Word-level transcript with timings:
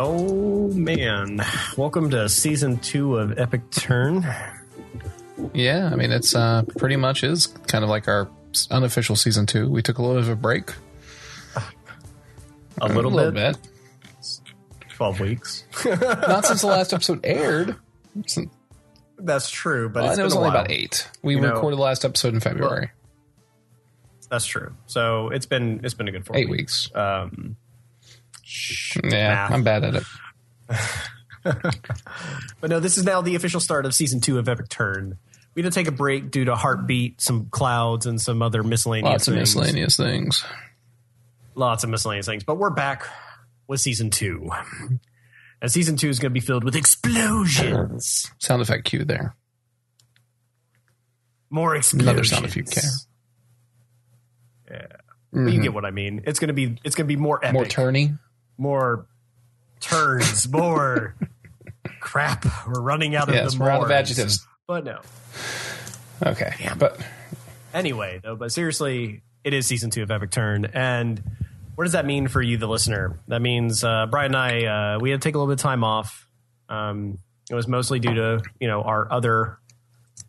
Oh 0.00 0.68
man, 0.74 1.44
welcome 1.76 2.10
to 2.10 2.28
season 2.28 2.78
two 2.78 3.16
of 3.16 3.36
Epic 3.38 3.68
Turn. 3.70 4.24
Yeah, 5.52 5.90
I 5.92 5.96
mean 5.96 6.12
it's 6.12 6.36
uh, 6.36 6.62
pretty 6.78 6.94
much 6.96 7.24
is 7.24 7.48
kind 7.66 7.82
of 7.82 7.90
like 7.90 8.06
our 8.06 8.30
unofficial 8.70 9.16
season 9.16 9.46
two. 9.46 9.68
We 9.68 9.82
took 9.82 9.98
a 9.98 10.02
little 10.02 10.16
bit 10.16 10.24
of 10.24 10.28
a 10.30 10.36
break, 10.40 10.70
A 12.80 12.86
little, 12.86 13.12
a 13.12 13.14
little 13.14 13.32
bit, 13.32 13.56
bit, 13.56 13.70
twelve 14.96 15.18
weeks. 15.18 15.64
not 15.84 16.44
since 16.46 16.60
the 16.60 16.68
last 16.68 16.92
episode 16.92 17.20
aired. 17.24 17.74
Since, 18.24 18.52
That's 19.18 19.50
true, 19.50 19.88
but 19.88 20.02
well, 20.04 20.10
it's 20.12 20.20
it 20.20 20.22
was 20.22 20.34
only 20.36 20.50
while. 20.50 20.58
about 20.60 20.70
eight. 20.70 21.08
We 21.22 21.34
You 21.34 21.40
know- 21.40 21.54
recorded 21.54 21.76
the 21.78 21.82
last 21.82 22.04
episode 22.04 22.34
in 22.34 22.40
February. 22.40 22.90
That's 24.30 24.46
true. 24.46 24.76
So 24.86 25.30
it's 25.30 25.46
been 25.46 25.80
it's 25.82 25.94
been 25.94 26.06
a 26.06 26.12
good 26.12 26.24
four 26.24 26.36
eight 26.36 26.48
weeks. 26.48 26.88
weeks. 26.88 26.94
Um, 26.96 27.56
Yeah. 29.04 29.48
I'm 29.50 29.62
bad 29.62 29.84
at 29.84 29.94
it. 29.96 30.04
but 32.60 32.70
no, 32.70 32.80
this 32.80 32.98
is 32.98 33.04
now 33.04 33.20
the 33.20 33.34
official 33.34 33.60
start 33.60 33.86
of 33.86 33.94
season 33.94 34.20
two 34.20 34.38
of 34.38 34.48
Epic 34.48 34.68
Turn. 34.68 35.18
We 35.54 35.62
had 35.62 35.72
to 35.72 35.78
take 35.78 35.88
a 35.88 35.92
break 35.92 36.30
due 36.30 36.44
to 36.44 36.54
heartbeat, 36.54 37.20
some 37.20 37.46
clouds, 37.46 38.06
and 38.06 38.20
some 38.20 38.42
other 38.42 38.62
miscellaneous 38.62 39.10
Lots 39.10 39.28
of 39.28 39.34
things. 39.34 39.56
miscellaneous 39.56 39.96
things. 39.96 40.44
lots 41.54 41.84
of 41.84 41.90
miscellaneous 41.90 42.26
things. 42.26 42.44
But 42.44 42.58
we're 42.58 42.70
back 42.70 43.06
with 43.66 43.80
season 43.80 44.10
two. 44.10 44.50
And 45.60 45.72
season 45.72 45.96
two 45.96 46.08
is 46.08 46.20
going 46.20 46.30
to 46.30 46.34
be 46.34 46.40
filled 46.40 46.64
with 46.64 46.76
explosions. 46.76 48.30
Sound 48.38 48.62
effect 48.62 48.84
cue 48.84 49.04
there. 49.04 49.34
More 51.50 51.74
explosions. 51.74 52.08
Another 52.08 52.24
sound 52.24 52.44
if 52.44 52.56
you 52.56 52.62
care. 52.62 52.82
But 55.32 55.40
you 55.40 55.50
get 55.52 55.66
mm-hmm. 55.66 55.74
what 55.74 55.84
I 55.84 55.90
mean. 55.90 56.22
It's 56.26 56.38
going 56.38 56.48
to 56.48 56.54
be 56.54 56.78
it's 56.84 56.94
going 56.94 57.06
to 57.06 57.14
be 57.14 57.16
more 57.16 57.38
epic, 57.42 57.54
More 57.54 57.64
turny. 57.64 58.18
More 58.58 59.06
turns, 59.80 60.48
more 60.48 61.14
crap. 62.00 62.44
We're 62.66 62.80
running 62.82 63.16
out 63.16 63.28
of 63.28 63.34
Yes, 63.34 63.54
the 63.54 63.60
we're 63.60 63.70
out 63.70 63.84
of 63.84 63.90
adjectives. 63.90 64.46
But 64.66 64.84
no. 64.84 65.00
Okay, 66.24 66.52
but 66.76 67.00
Anyway, 67.72 68.20
though, 68.22 68.34
but 68.34 68.50
seriously, 68.50 69.22
it 69.44 69.52
is 69.52 69.66
season 69.66 69.90
two 69.90 70.02
of 70.02 70.10
Epic 70.10 70.30
Turn, 70.30 70.64
and 70.66 71.22
what 71.74 71.84
does 71.84 71.92
that 71.92 72.06
mean 72.06 72.26
for 72.28 72.42
you, 72.42 72.56
the 72.56 72.66
listener? 72.66 73.18
That 73.28 73.40
means 73.40 73.84
uh, 73.84 74.06
Brian 74.10 74.34
and 74.34 74.36
I 74.36 74.94
uh, 74.94 74.98
we 74.98 75.10
had 75.10 75.20
to 75.20 75.28
take 75.28 75.34
a 75.34 75.38
little 75.38 75.52
bit 75.52 75.60
of 75.60 75.62
time 75.62 75.84
off. 75.84 76.26
Um, 76.68 77.18
it 77.50 77.54
was 77.54 77.68
mostly 77.68 78.00
due 78.00 78.14
to 78.14 78.42
you 78.58 78.68
know 78.68 78.82
our 78.82 79.10
other 79.12 79.58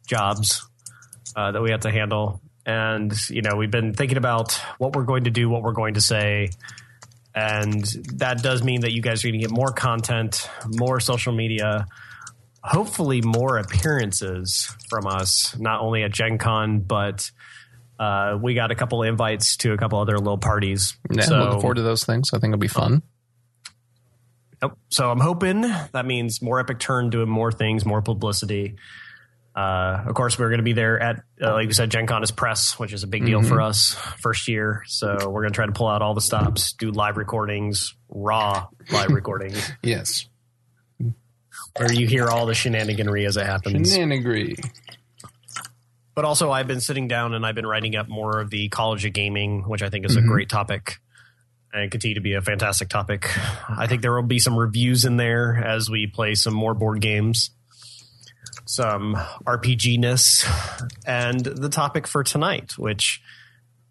jobs 0.05 0.67
uh, 1.35 1.51
that 1.53 1.61
we 1.61 1.71
had 1.71 1.81
to 1.83 1.91
handle, 1.91 2.41
and 2.65 3.13
you 3.29 3.41
know 3.41 3.55
we've 3.55 3.71
been 3.71 3.93
thinking 3.93 4.17
about 4.17 4.59
what 4.77 4.95
we're 4.95 5.05
going 5.05 5.23
to 5.23 5.31
do, 5.31 5.49
what 5.49 5.63
we're 5.63 5.71
going 5.71 5.93
to 5.93 6.01
say, 6.01 6.49
and 7.35 7.83
that 8.15 8.41
does 8.41 8.63
mean 8.63 8.81
that 8.81 8.91
you 8.91 9.01
guys 9.01 9.23
are 9.23 9.27
going 9.27 9.39
to 9.39 9.47
get 9.47 9.51
more 9.51 9.71
content, 9.71 10.49
more 10.65 10.99
social 10.99 11.33
media, 11.33 11.85
hopefully 12.63 13.21
more 13.21 13.57
appearances 13.57 14.75
from 14.89 15.07
us, 15.07 15.55
not 15.57 15.81
only 15.81 16.03
at 16.03 16.11
Gen 16.11 16.37
Con, 16.37 16.79
but 16.79 17.31
uh, 17.99 18.37
we 18.41 18.53
got 18.53 18.71
a 18.71 18.75
couple 18.75 19.03
invites 19.03 19.57
to 19.57 19.73
a 19.73 19.77
couple 19.77 19.99
other 19.99 20.17
little 20.17 20.37
parties. 20.37 20.97
yeah, 21.11 21.23
so, 21.23 21.37
looking 21.37 21.61
forward 21.61 21.75
to 21.75 21.81
those 21.81 22.03
things. 22.03 22.31
I 22.33 22.39
think 22.39 22.53
it'll 22.53 22.59
be 22.59 22.67
fun. 22.67 23.03
Yep. 24.61 24.77
So 24.89 25.09
I'm 25.09 25.19
hoping 25.19 25.61
that 25.61 26.05
means 26.05 26.41
more 26.41 26.59
Epic 26.59 26.79
Turn 26.79 27.09
doing 27.09 27.29
more 27.29 27.51
things, 27.51 27.85
more 27.85 28.01
publicity. 28.01 28.75
Uh, 29.59 30.03
of 30.07 30.15
course, 30.15 30.39
we're 30.39 30.47
going 30.47 30.59
to 30.59 30.63
be 30.63 30.71
there 30.71 30.97
at, 31.01 31.17
uh, 31.41 31.51
like 31.53 31.67
we 31.67 31.73
said, 31.73 31.91
Gen 31.91 32.07
Con 32.07 32.23
is 32.23 32.31
press, 32.31 32.79
which 32.79 32.93
is 32.93 33.03
a 33.03 33.07
big 33.07 33.25
deal 33.25 33.41
for 33.41 33.59
us 33.61 33.93
first 34.19 34.47
year. 34.47 34.83
So 34.87 35.17
we're 35.29 35.41
going 35.41 35.51
to 35.51 35.55
try 35.55 35.65
to 35.65 35.73
pull 35.73 35.87
out 35.87 36.01
all 36.01 36.13
the 36.13 36.21
stops, 36.21 36.71
do 36.73 36.91
live 36.91 37.17
recordings, 37.17 37.93
raw 38.07 38.67
live 38.89 39.09
recordings, 39.09 39.69
Yes, 39.83 40.27
where 41.75 41.91
you 41.91 42.07
hear 42.07 42.29
all 42.29 42.45
the 42.45 42.53
shenaniganry 42.53 43.25
as 43.27 43.35
it 43.35 43.45
happens. 43.45 43.91
Shenanigree. 43.91 44.55
But 46.15 46.23
also, 46.23 46.51
I've 46.51 46.67
been 46.67 46.81
sitting 46.81 47.09
down 47.09 47.33
and 47.33 47.45
I've 47.45 47.55
been 47.55 47.67
writing 47.67 47.97
up 47.97 48.07
more 48.07 48.39
of 48.39 48.49
the 48.49 48.69
College 48.69 49.03
of 49.03 49.11
Gaming, 49.11 49.63
which 49.67 49.81
I 49.81 49.89
think 49.89 50.05
is 50.05 50.15
a 50.15 50.21
great 50.21 50.47
topic 50.49 50.99
and 51.73 51.91
continue 51.91 52.15
to 52.15 52.21
be 52.21 52.33
a 52.33 52.41
fantastic 52.41 52.87
topic. 52.87 53.29
I 53.69 53.87
think 53.87 54.01
there 54.01 54.13
will 54.13 54.23
be 54.23 54.39
some 54.39 54.57
reviews 54.57 55.05
in 55.05 55.17
there 55.17 55.55
as 55.55 55.89
we 55.89 56.07
play 56.07 56.35
some 56.35 56.53
more 56.53 56.73
board 56.73 57.01
games, 57.01 57.51
some 58.65 59.15
RPG 59.45 59.99
ness, 59.99 60.45
and 61.05 61.39
the 61.43 61.69
topic 61.69 62.07
for 62.07 62.23
tonight, 62.23 62.77
which 62.77 63.21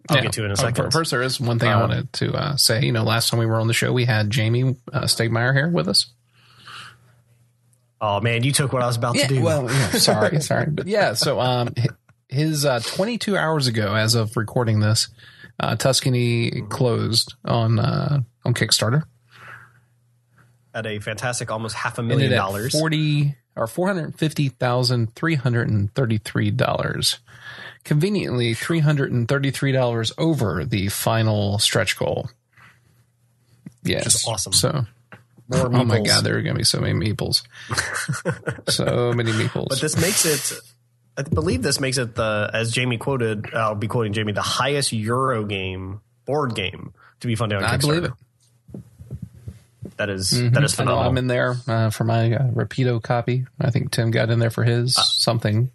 I'll 0.09 0.17
Yeah. 0.19 0.23
get 0.25 0.33
to 0.35 0.45
in 0.45 0.51
a 0.51 0.55
Uh, 0.55 0.57
second. 0.57 0.93
First, 0.93 1.11
there 1.11 1.23
is 1.23 1.39
one 1.41 1.59
thing 1.59 1.69
I 1.69 1.75
Um, 1.75 1.81
wanted 1.81 2.13
to 2.15 2.33
uh, 2.33 2.57
say. 2.57 2.85
You 2.85 2.93
know, 2.93 3.05
last 3.05 3.29
time 3.31 3.41
we 3.41 3.47
were 3.47 3.61
on 3.61 3.67
the 3.67 3.75
show, 3.75 3.93
we 3.93 4.05
had 4.07 4.31
Jamey 4.31 4.77
uh, 4.93 5.03
Stegmaier 5.03 5.53
here 5.55 5.69
with 5.69 5.89
us. 5.89 6.07
oh 8.01 8.21
man, 8.21 8.43
you 8.45 8.53
took 8.53 8.73
what 8.73 8.83
I 8.83 8.87
was 8.87 8.97
about 8.97 9.17
to 9.17 9.27
do. 9.27 9.43
well, 9.43 9.65
yeah, 9.71 9.91
sorry, 9.91 10.41
sorry, 10.51 10.67
but 10.71 10.87
yeah. 10.87 11.15
So, 11.15 11.41
um, 11.41 11.75
his 12.29 12.65
uh, 12.65 12.81
22 12.81 13.37
hours 13.37 13.67
ago, 13.67 13.95
as 13.95 14.15
of 14.15 14.37
recording 14.37 14.81
this, 14.81 15.09
uh, 15.61 15.77
Tuscany 15.77 16.63
closed 16.69 17.35
on 17.45 17.79
uh, 17.79 18.21
on 18.45 18.55
Kickstarter. 18.55 19.03
at 20.75 20.87
a 20.87 21.01
fantastic 21.01 21.51
almost 21.51 21.75
half 21.75 21.99
a 21.99 22.03
million 22.03 22.31
dollars. 22.31 22.73
forty 22.73 23.35
or 23.59 23.67
four 23.67 23.89
hundred 23.89 24.19
fifty 24.19 24.49
thousand 24.49 25.15
three 25.15 25.35
hundred 25.35 25.69
and 25.69 25.93
thirty 25.95 26.19
three 26.19 26.51
dollars. 26.51 27.19
Conveniently, 27.85 28.55
three 28.55 28.81
hundred 28.81 29.13
and 29.13 29.29
thirty 29.29 29.51
three 29.51 29.73
dollars 29.73 30.13
over 30.19 30.65
the 30.65 30.89
final 30.89 31.59
stretch 31.59 31.99
goal. 31.99 32.31
Yes, 33.83 34.15
is 34.15 34.27
awesome. 34.27 34.53
So, 34.53 34.87
More 35.49 35.75
oh 35.75 35.85
my 35.85 36.01
god, 36.01 36.25
there 36.25 36.37
are 36.37 36.43
going 36.43 36.55
to 36.55 36.59
be 36.59 36.65
so 36.65 36.81
many 36.81 36.95
meeples, 36.95 37.43
so 38.69 39.13
many 39.13 39.33
meeples. 39.33 39.69
But 39.69 39.81
this 39.81 40.01
makes 40.01 40.25
it, 40.25 40.59
I 41.17 41.23
believe 41.23 41.63
this 41.63 41.81
makes 41.81 41.99
it 41.99 42.15
the, 42.15 42.51
as 42.53 42.73
Jamey 42.73 42.99
quoted, 42.99 43.55
I'll 43.55 43.75
be 43.75 43.89
quoting 43.89 44.13
Jamey, 44.13 44.35
the 44.35 44.43
highest 44.43 44.93
Euro 44.93 45.45
game, 45.45 46.01
board 46.27 46.55
game 46.55 46.93
to 47.21 47.27
be 47.27 47.35
funded 47.35 47.63
on 47.63 47.65
Kickstarter. 47.65 47.75
I 47.75 47.79
believe 47.79 48.05
it. 48.05 48.13
That 49.99 50.09
is- 50.11 50.31
that 50.31 50.63
is 50.65 50.73
I 50.75 50.77
phenomenal. 50.77 51.11
I'm 51.11 51.19
in 51.19 51.27
there 51.27 51.57
uh, 51.67 51.91
for 51.91 52.05
my 52.05 52.33
uh, 52.33 52.49
Rapido 52.51 53.03
copy. 53.03 53.47
I 53.61 53.71
think 53.71 53.91
Tim 53.91 54.11
got 54.11 54.31
in 54.31 54.39
there 54.39 54.51
for 54.51 54.65
his 54.65 54.97
Uh, 54.97 55.03
something. 55.03 55.71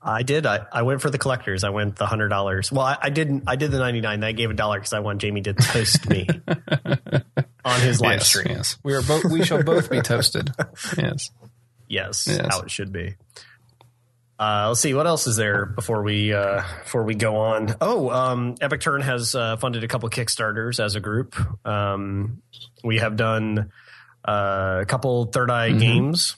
I 0.00 0.22
did. 0.22 0.46
I, 0.46 0.64
I 0.72 0.82
went 0.82 1.02
for 1.02 1.10
the 1.10 1.18
collectors. 1.18 1.64
I 1.64 1.70
went 1.70 1.96
the 1.96 2.06
hundred 2.06 2.28
dollars. 2.28 2.70
Well, 2.72 2.86
I, 2.86 2.96
I 3.02 3.10
didn't. 3.10 3.44
I 3.46 3.56
did 3.56 3.70
the 3.72 3.78
ninety 3.78 4.00
nine. 4.00 4.22
I 4.24 4.32
gave 4.32 4.48
a 4.50 4.54
dollar 4.54 4.78
because 4.78 4.92
I 4.92 5.00
want 5.00 5.20
Jamey 5.20 5.44
to 5.44 5.52
toast 5.54 6.08
me 6.08 6.26
on 7.64 7.80
his 7.80 8.00
live 8.00 8.20
yes, 8.20 8.28
stream. 8.28 8.46
yes. 8.48 8.76
We 8.82 8.94
are 8.94 9.02
both. 9.02 9.24
We 9.24 9.44
shall 9.44 9.62
both 9.62 9.90
be 9.90 10.00
toasted. 10.00 10.50
Yes. 10.96 11.30
Yes, 11.88 12.26
Yes. 12.28 12.46
how 12.50 12.60
it 12.60 12.70
should 12.70 12.92
be. 12.92 13.16
Uh, 14.38 14.66
let's 14.68 14.80
see 14.80 14.94
what 14.94 15.06
else 15.06 15.26
is 15.26 15.34
there 15.36 15.66
before 15.66 16.02
we 16.02 16.32
uh, 16.32 16.62
before 16.84 17.02
we 17.02 17.16
go 17.16 17.36
on. 17.36 17.74
Oh, 17.80 18.08
um, 18.08 18.54
Epic 18.60 18.80
Turn 18.80 19.00
has 19.00 19.34
uh, 19.34 19.56
funded 19.56 19.82
a 19.82 19.88
couple 19.88 20.08
Kickstarters 20.10 20.78
as 20.78 20.94
a 20.94 21.00
group. 21.00 21.34
Um, 21.66 22.40
we 22.84 22.98
have 22.98 23.16
done 23.16 23.72
uh, 24.24 24.78
a 24.82 24.86
couple 24.86 25.24
Third 25.26 25.50
Eye 25.50 25.72
games, 25.72 26.36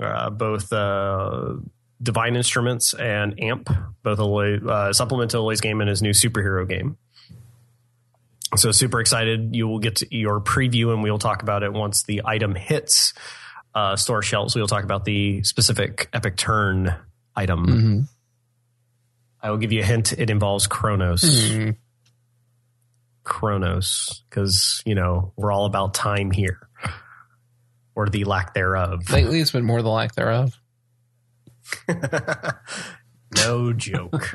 uh, 0.00 0.30
both 0.30 0.72
uh, 0.72 1.54
Divine 2.00 2.36
Instruments 2.36 2.94
and 2.94 3.40
Amp, 3.42 3.68
both 4.04 4.20
a 4.20 4.70
uh, 4.70 4.92
supplement 4.92 5.32
to 5.32 5.38
Eloy's 5.38 5.60
game 5.60 5.80
and 5.80 5.90
his 5.90 6.02
new 6.02 6.12
superhero 6.12 6.68
game. 6.68 6.98
So 8.56 8.70
super 8.70 9.00
excited! 9.00 9.56
You 9.56 9.66
will 9.66 9.80
get 9.80 9.96
to 9.96 10.16
your 10.16 10.40
preview, 10.40 10.92
and 10.92 11.02
we'll 11.02 11.18
talk 11.18 11.42
about 11.42 11.64
it 11.64 11.72
once 11.72 12.04
the 12.04 12.22
item 12.24 12.54
hits 12.54 13.12
uh, 13.74 13.96
store 13.96 14.22
shelves. 14.22 14.54
We'll 14.54 14.68
talk 14.68 14.84
about 14.84 15.04
the 15.04 15.42
specific 15.42 16.08
Epic 16.12 16.36
Turn 16.36 16.94
item. 17.36 17.66
Mhm. 17.66 18.08
I 19.42 19.50
will 19.50 19.58
give 19.58 19.72
you 19.72 19.80
a 19.80 19.84
hint. 19.84 20.12
It 20.12 20.30
involves 20.30 20.66
Chronos. 20.66 21.22
Mhm. 21.22 21.76
Chronos, 23.24 24.22
because 24.28 24.82
you 24.84 24.94
know 24.94 25.32
we're 25.36 25.52
all 25.52 25.66
about 25.66 25.94
time 25.94 26.30
here, 26.30 26.68
or 27.94 28.08
the 28.08 28.24
lack 28.24 28.54
thereof. 28.54 29.10
Lately, 29.10 29.40
it's 29.40 29.52
been 29.52 29.64
more 29.64 29.82
the 29.82 29.88
lack 29.90 30.14
thereof. 30.14 30.58
no 33.36 33.72
joke. 33.72 34.34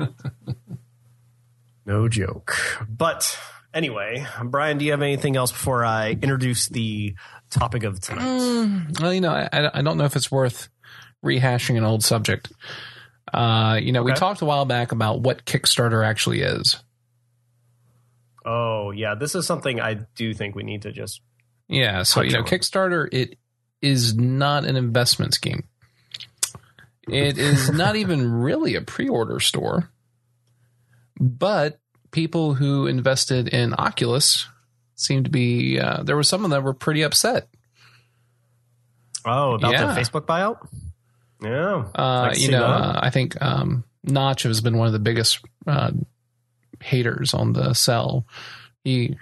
no 1.85 2.07
joke. 2.07 2.55
But 2.87 3.37
anyway, 3.73 4.25
Brian, 4.45 4.77
do 4.77 4.85
you 4.85 4.91
have 4.91 5.01
anything 5.01 5.35
else 5.35 5.51
before 5.51 5.83
I 5.83 6.11
introduce 6.11 6.67
the 6.69 7.15
topic 7.49 7.83
of 7.83 7.99
tonight? 7.99 8.87
Well, 9.01 9.13
you 9.13 9.21
know, 9.21 9.33
I, 9.33 9.49
I 9.73 9.81
don't 9.81 9.97
know 9.97 10.05
if 10.05 10.15
it's 10.15 10.31
worth 10.31 10.69
rehashing 11.25 11.77
an 11.77 11.83
old 11.83 12.03
subject. 12.03 12.51
Uh, 13.33 13.79
you 13.81 13.91
know, 13.91 14.03
we 14.03 14.13
talked 14.13 14.41
a 14.41 14.45
while 14.45 14.65
back 14.65 14.91
about 14.91 15.19
what 15.21 15.43
Kickstarter 15.45 16.05
actually 16.05 16.41
is. 16.41 16.77
Oh 18.45 18.91
yeah, 18.91 19.15
this 19.15 19.33
is 19.35 19.45
something 19.47 19.81
I 19.81 19.95
do 20.15 20.33
think 20.33 20.55
we 20.55 20.63
need 20.63 20.83
to 20.83 20.91
just 20.91 21.21
Yeah, 21.67 22.03
so 22.03 22.21
you 22.21 22.31
know, 22.31 22.39
on. 22.39 22.45
Kickstarter 22.45 23.09
it 23.11 23.37
is 23.81 24.15
not 24.15 24.65
an 24.65 24.75
investment 24.75 25.33
scheme. 25.33 25.63
It 27.09 27.37
is 27.37 27.69
not 27.73 27.95
even 27.95 28.31
really 28.31 28.75
a 28.75 28.81
pre-order 28.81 29.39
store. 29.39 29.89
But 31.19 31.79
people 32.11 32.53
who 32.53 32.87
invested 32.87 33.47
in 33.47 33.73
Oculus 33.77 34.47
seem 34.95 35.23
to 35.23 35.29
be 35.29 35.79
uh, 35.79 36.03
there 36.03 36.15
were 36.15 36.23
some 36.23 36.45
of 36.45 36.51
them 36.51 36.63
were 36.63 36.73
pretty 36.73 37.01
upset 37.03 37.47
Oh, 39.25 39.53
about 39.55 39.71
Yeah. 39.73 39.91
the 39.93 39.99
Facebook 39.99 40.25
buyout? 40.27 40.57
Yeah. 41.41 41.85
Uh, 41.93 42.33
you 42.35 42.51
know, 42.51 42.65
uh, 42.65 42.99
I 43.01 43.09
think 43.09 43.41
um, 43.41 43.83
Notch 44.03 44.43
has 44.43 44.61
been 44.61 44.77
one 44.77 44.87
of 44.87 44.93
the 44.93 44.99
biggest 44.99 45.39
uh, 45.67 45.91
haters 46.81 47.33
on 47.33 47.53
the 47.53 47.73
cell. 47.73 48.25
He 48.83 49.17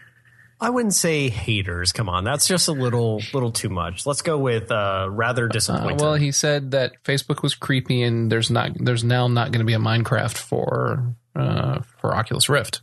I 0.64 0.70
wouldn't 0.70 0.94
say 0.94 1.28
haters. 1.28 1.92
Come 1.92 2.08
on, 2.08 2.24
that's 2.24 2.48
just 2.48 2.70
a 2.70 2.72
little 2.72 3.22
little 3.34 3.52
too 3.52 3.68
much. 3.68 4.06
Let's 4.06 4.22
go 4.22 4.38
with 4.38 4.72
uh, 4.72 5.08
rather 5.12 5.46
uh, 5.46 5.50
disappointed. 5.50 6.00
well, 6.00 6.14
he 6.14 6.32
said 6.32 6.72
that 6.72 7.04
Facebook 7.04 7.44
was 7.44 7.54
creepy, 7.54 8.02
and 8.02 8.32
there's 8.32 8.50
not 8.50 8.72
there's 8.80 9.04
now 9.04 9.28
not 9.28 9.52
going 9.52 9.60
to 9.60 9.66
be 9.66 9.74
a 9.74 9.80
Minecraft 9.80 10.38
for 10.38 11.16
uh, 11.36 11.82
for 11.98 12.16
Oculus 12.16 12.48
Rift. 12.48 12.82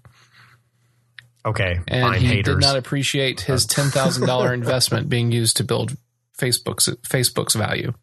okay, 1.47 1.79
and 1.89 2.03
fine, 2.03 2.21
he 2.21 2.27
haters. 2.27 2.57
did 2.57 2.61
not 2.61 2.77
appreciate 2.77 3.41
his 3.41 3.65
ten 3.67 3.89
thousand 3.89 4.27
dollar 4.27 4.53
investment 4.53 5.09
being 5.09 5.33
used 5.33 5.57
to 5.57 5.65
build 5.65 5.97
Facebook's 6.37 6.89
Facebook's 7.03 7.55
value. 7.55 7.95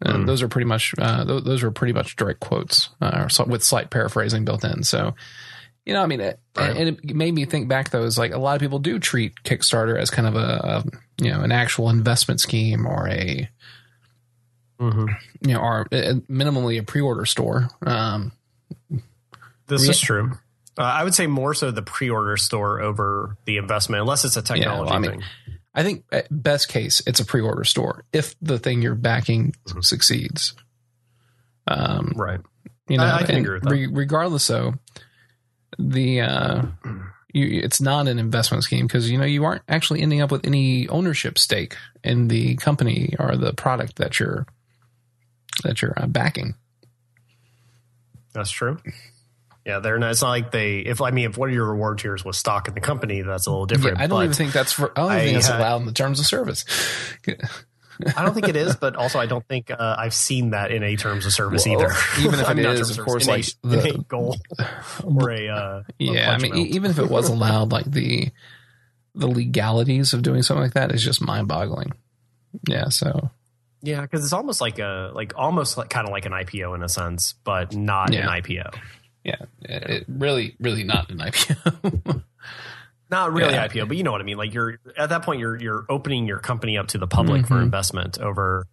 And 0.00 0.18
Hmm. 0.18 0.26
those 0.26 0.42
are 0.42 0.48
pretty 0.48 0.66
much 0.66 0.94
uh, 0.98 1.24
th- 1.24 1.44
those 1.44 1.62
are 1.62 1.70
pretty 1.70 1.92
much 1.92 2.14
direct 2.16 2.40
quotes 2.40 2.90
uh, 3.00 3.28
with 3.46 3.64
slight 3.64 3.90
paraphrasing 3.90 4.44
built 4.44 4.64
in. 4.64 4.82
So, 4.84 5.14
you 5.84 5.92
know, 5.92 6.02
I 6.02 6.06
mean, 6.06 6.20
it, 6.20 6.38
Right. 6.56 6.76
and 6.76 6.88
it 7.02 7.16
made 7.16 7.34
me 7.34 7.44
think 7.46 7.68
back 7.68 7.90
though. 7.90 8.04
Is 8.04 8.16
like 8.18 8.32
a 8.32 8.38
lot 8.38 8.54
of 8.54 8.60
people 8.60 8.78
do 8.78 8.98
treat 9.00 9.34
Kickstarter 9.44 9.98
as 10.00 10.10
kind 10.10 10.28
of 10.28 10.36
a, 10.36 10.38
a 10.38 10.84
you 11.24 11.32
know 11.32 11.40
an 11.40 11.50
actual 11.52 11.90
investment 11.90 12.40
scheme 12.40 12.86
or 12.86 13.08
a 13.08 13.48
Mhm. 14.80 15.08
you 15.40 15.54
know 15.54 15.60
or 15.60 15.80
uh, 15.92 16.14
minimally 16.30 16.78
a 16.78 16.82
pre 16.84 17.00
order 17.00 17.24
store. 17.24 17.68
Um, 17.84 18.32
This 19.66 19.84
Yeah. 19.84 19.90
is 19.90 20.00
true. 20.00 20.32
Uh, 20.78 20.82
I 20.82 21.04
would 21.04 21.14
say 21.14 21.26
more 21.26 21.52
so 21.54 21.70
the 21.70 21.82
pre-order 21.82 22.36
store 22.38 22.80
over 22.80 23.36
the 23.44 23.56
investment, 23.58 24.00
unless 24.00 24.24
it's 24.24 24.36
a 24.38 24.42
technology 24.42 24.84
well, 24.86 24.94
I 24.94 24.98
mean, 24.98 25.10
thing. 25.10 25.22
I 25.74 25.82
think 25.84 26.04
best 26.30 26.68
case 26.68 27.00
it's 27.06 27.20
a 27.20 27.24
pre-order 27.24 27.64
store 27.64 28.04
if 28.12 28.34
the 28.42 28.58
thing 28.58 28.82
you're 28.82 28.94
backing 28.94 29.54
Mhm. 29.66 29.84
succeeds. 29.84 30.54
Um, 31.66 32.12
Right. 32.16 32.40
you 32.88 32.96
know, 32.96 33.04
I- 33.04 33.18
I 33.18 33.22
can 33.24 33.36
agree 33.36 33.54
with 33.54 33.62
that. 33.64 33.70
re- 33.70 33.86
regardless, 33.86 34.46
though, 34.46 34.74
the 35.78 36.22
uh, 36.22 36.62
you, 37.34 37.60
it's 37.62 37.80
not 37.80 38.08
an 38.08 38.18
investment 38.18 38.64
scheme 38.64 38.86
because 38.86 39.10
you 39.10 39.18
know 39.18 39.24
you 39.26 39.44
aren't 39.44 39.62
actually 39.68 40.00
ending 40.00 40.20
up 40.22 40.32
with 40.32 40.46
any 40.46 40.88
ownership 40.88 41.38
stake 41.38 41.76
in 42.02 42.28
the 42.28 42.56
company 42.56 43.14
or 43.18 43.36
the 43.36 43.52
product 43.52 43.96
that 43.96 44.18
you're 44.18 44.46
that 45.62 45.82
you're 45.82 45.94
uh, 45.96 46.06
backing. 46.06 46.54
That's 48.32 48.50
true. 48.50 48.78
Yeah, 49.68 49.80
they're 49.80 49.98
not. 49.98 50.12
It's 50.12 50.22
not 50.22 50.30
like 50.30 50.50
they. 50.50 50.78
If 50.78 51.02
I 51.02 51.10
mean, 51.10 51.26
if 51.28 51.36
one 51.36 51.50
of 51.50 51.54
your 51.54 51.66
reward 51.68 51.98
tiers 51.98 52.24
was 52.24 52.38
stock 52.38 52.68
in 52.68 52.74
the 52.74 52.80
company, 52.80 53.20
that's 53.20 53.46
a 53.46 53.50
little 53.50 53.66
different. 53.66 53.98
Yeah, 53.98 54.04
I 54.04 54.06
don't 54.06 54.22
even 54.24 54.34
think 54.34 54.52
that's 54.54 54.72
for, 54.72 54.90
I 54.98 55.02
don't 55.02 55.10
I 55.12 55.20
think 55.20 55.34
that's 55.34 55.46
had- 55.48 55.60
allowed 55.60 55.80
in 55.80 55.86
the 55.86 55.92
terms 55.92 56.18
of 56.20 56.24
service. 56.26 56.64
I 58.16 58.24
don't 58.24 58.32
think 58.32 58.48
it 58.48 58.56
is. 58.56 58.76
But 58.76 58.96
also, 58.96 59.18
I 59.18 59.26
don't 59.26 59.46
think 59.46 59.70
uh, 59.70 59.96
I've 59.98 60.14
seen 60.14 60.50
that 60.50 60.70
in 60.70 60.82
a 60.84 60.96
terms 60.96 61.26
of 61.26 61.32
service 61.32 61.66
Well, 61.66 61.82
either. 61.82 61.92
even 62.20 62.40
if 62.40 62.48
I 62.48 62.52
it 62.52 62.58
is, 62.60 62.96
of 62.96 63.04
course, 63.04 63.24
in 63.26 63.30
a- 63.30 63.36
like 63.36 63.46
in 63.64 63.70
the- 63.70 63.94
a 63.96 63.98
goal 63.98 64.36
or 65.04 65.30
a. 65.30 65.48
Uh, 65.48 65.82
Yeah, 65.98 66.30
I 66.32 66.36
a 66.36 66.38
mean, 66.38 66.52
pledge 66.52 66.66
e- 66.66 66.70
even 66.70 66.90
if 66.90 66.98
it 66.98 67.10
was 67.10 67.28
allowed, 67.28 67.70
like 67.72 67.84
the 67.90 68.30
the 69.14 69.26
legalities 69.26 70.12
of 70.14 70.22
doing 70.22 70.42
something 70.42 70.62
like 70.62 70.74
that 70.74 70.92
is 70.92 71.02
just 71.04 71.20
mind 71.20 71.48
boggling. 71.48 71.92
Yeah, 72.68 72.88
so 72.88 73.30
Yeah, 73.82 74.00
because 74.02 74.22
it's 74.24 74.32
almost 74.32 74.60
like 74.60 74.78
a 74.78 75.10
like 75.14 75.32
almost 75.36 75.76
like 75.76 75.90
kind 75.90 76.06
of 76.06 76.12
like 76.12 76.24
an 76.24 76.32
IPO 76.32 76.74
in 76.76 76.82
a 76.82 76.88
sense, 76.88 77.34
but 77.44 77.74
not 77.74 78.12
Yeah. 78.12 78.20
an 78.32 78.42
IPO. 78.42 78.74
Yeah, 79.24 79.36
it, 79.62 80.04
really, 80.08 80.56
really 80.60 80.84
not 80.84 81.10
an 81.10 81.18
IPO. 81.18 82.22
Not 83.10 83.32
really 83.32 83.54
Yeah. 83.54 83.66
IPO, 83.66 83.88
but 83.88 83.96
you 83.96 84.02
know 84.02 84.12
what 84.12 84.20
I 84.20 84.24
mean. 84.24 84.36
Like 84.36 84.52
you're 84.52 84.78
at 84.94 85.08
that 85.08 85.22
point, 85.22 85.40
you're 85.40 85.56
you're 85.58 85.86
opening 85.88 86.26
your 86.26 86.38
company 86.40 86.76
up 86.76 86.88
to 86.88 86.98
the 86.98 87.06
public 87.06 87.46
for 87.46 87.54
Mhm. 87.54 87.62
investment 87.62 88.18
over, 88.18 88.66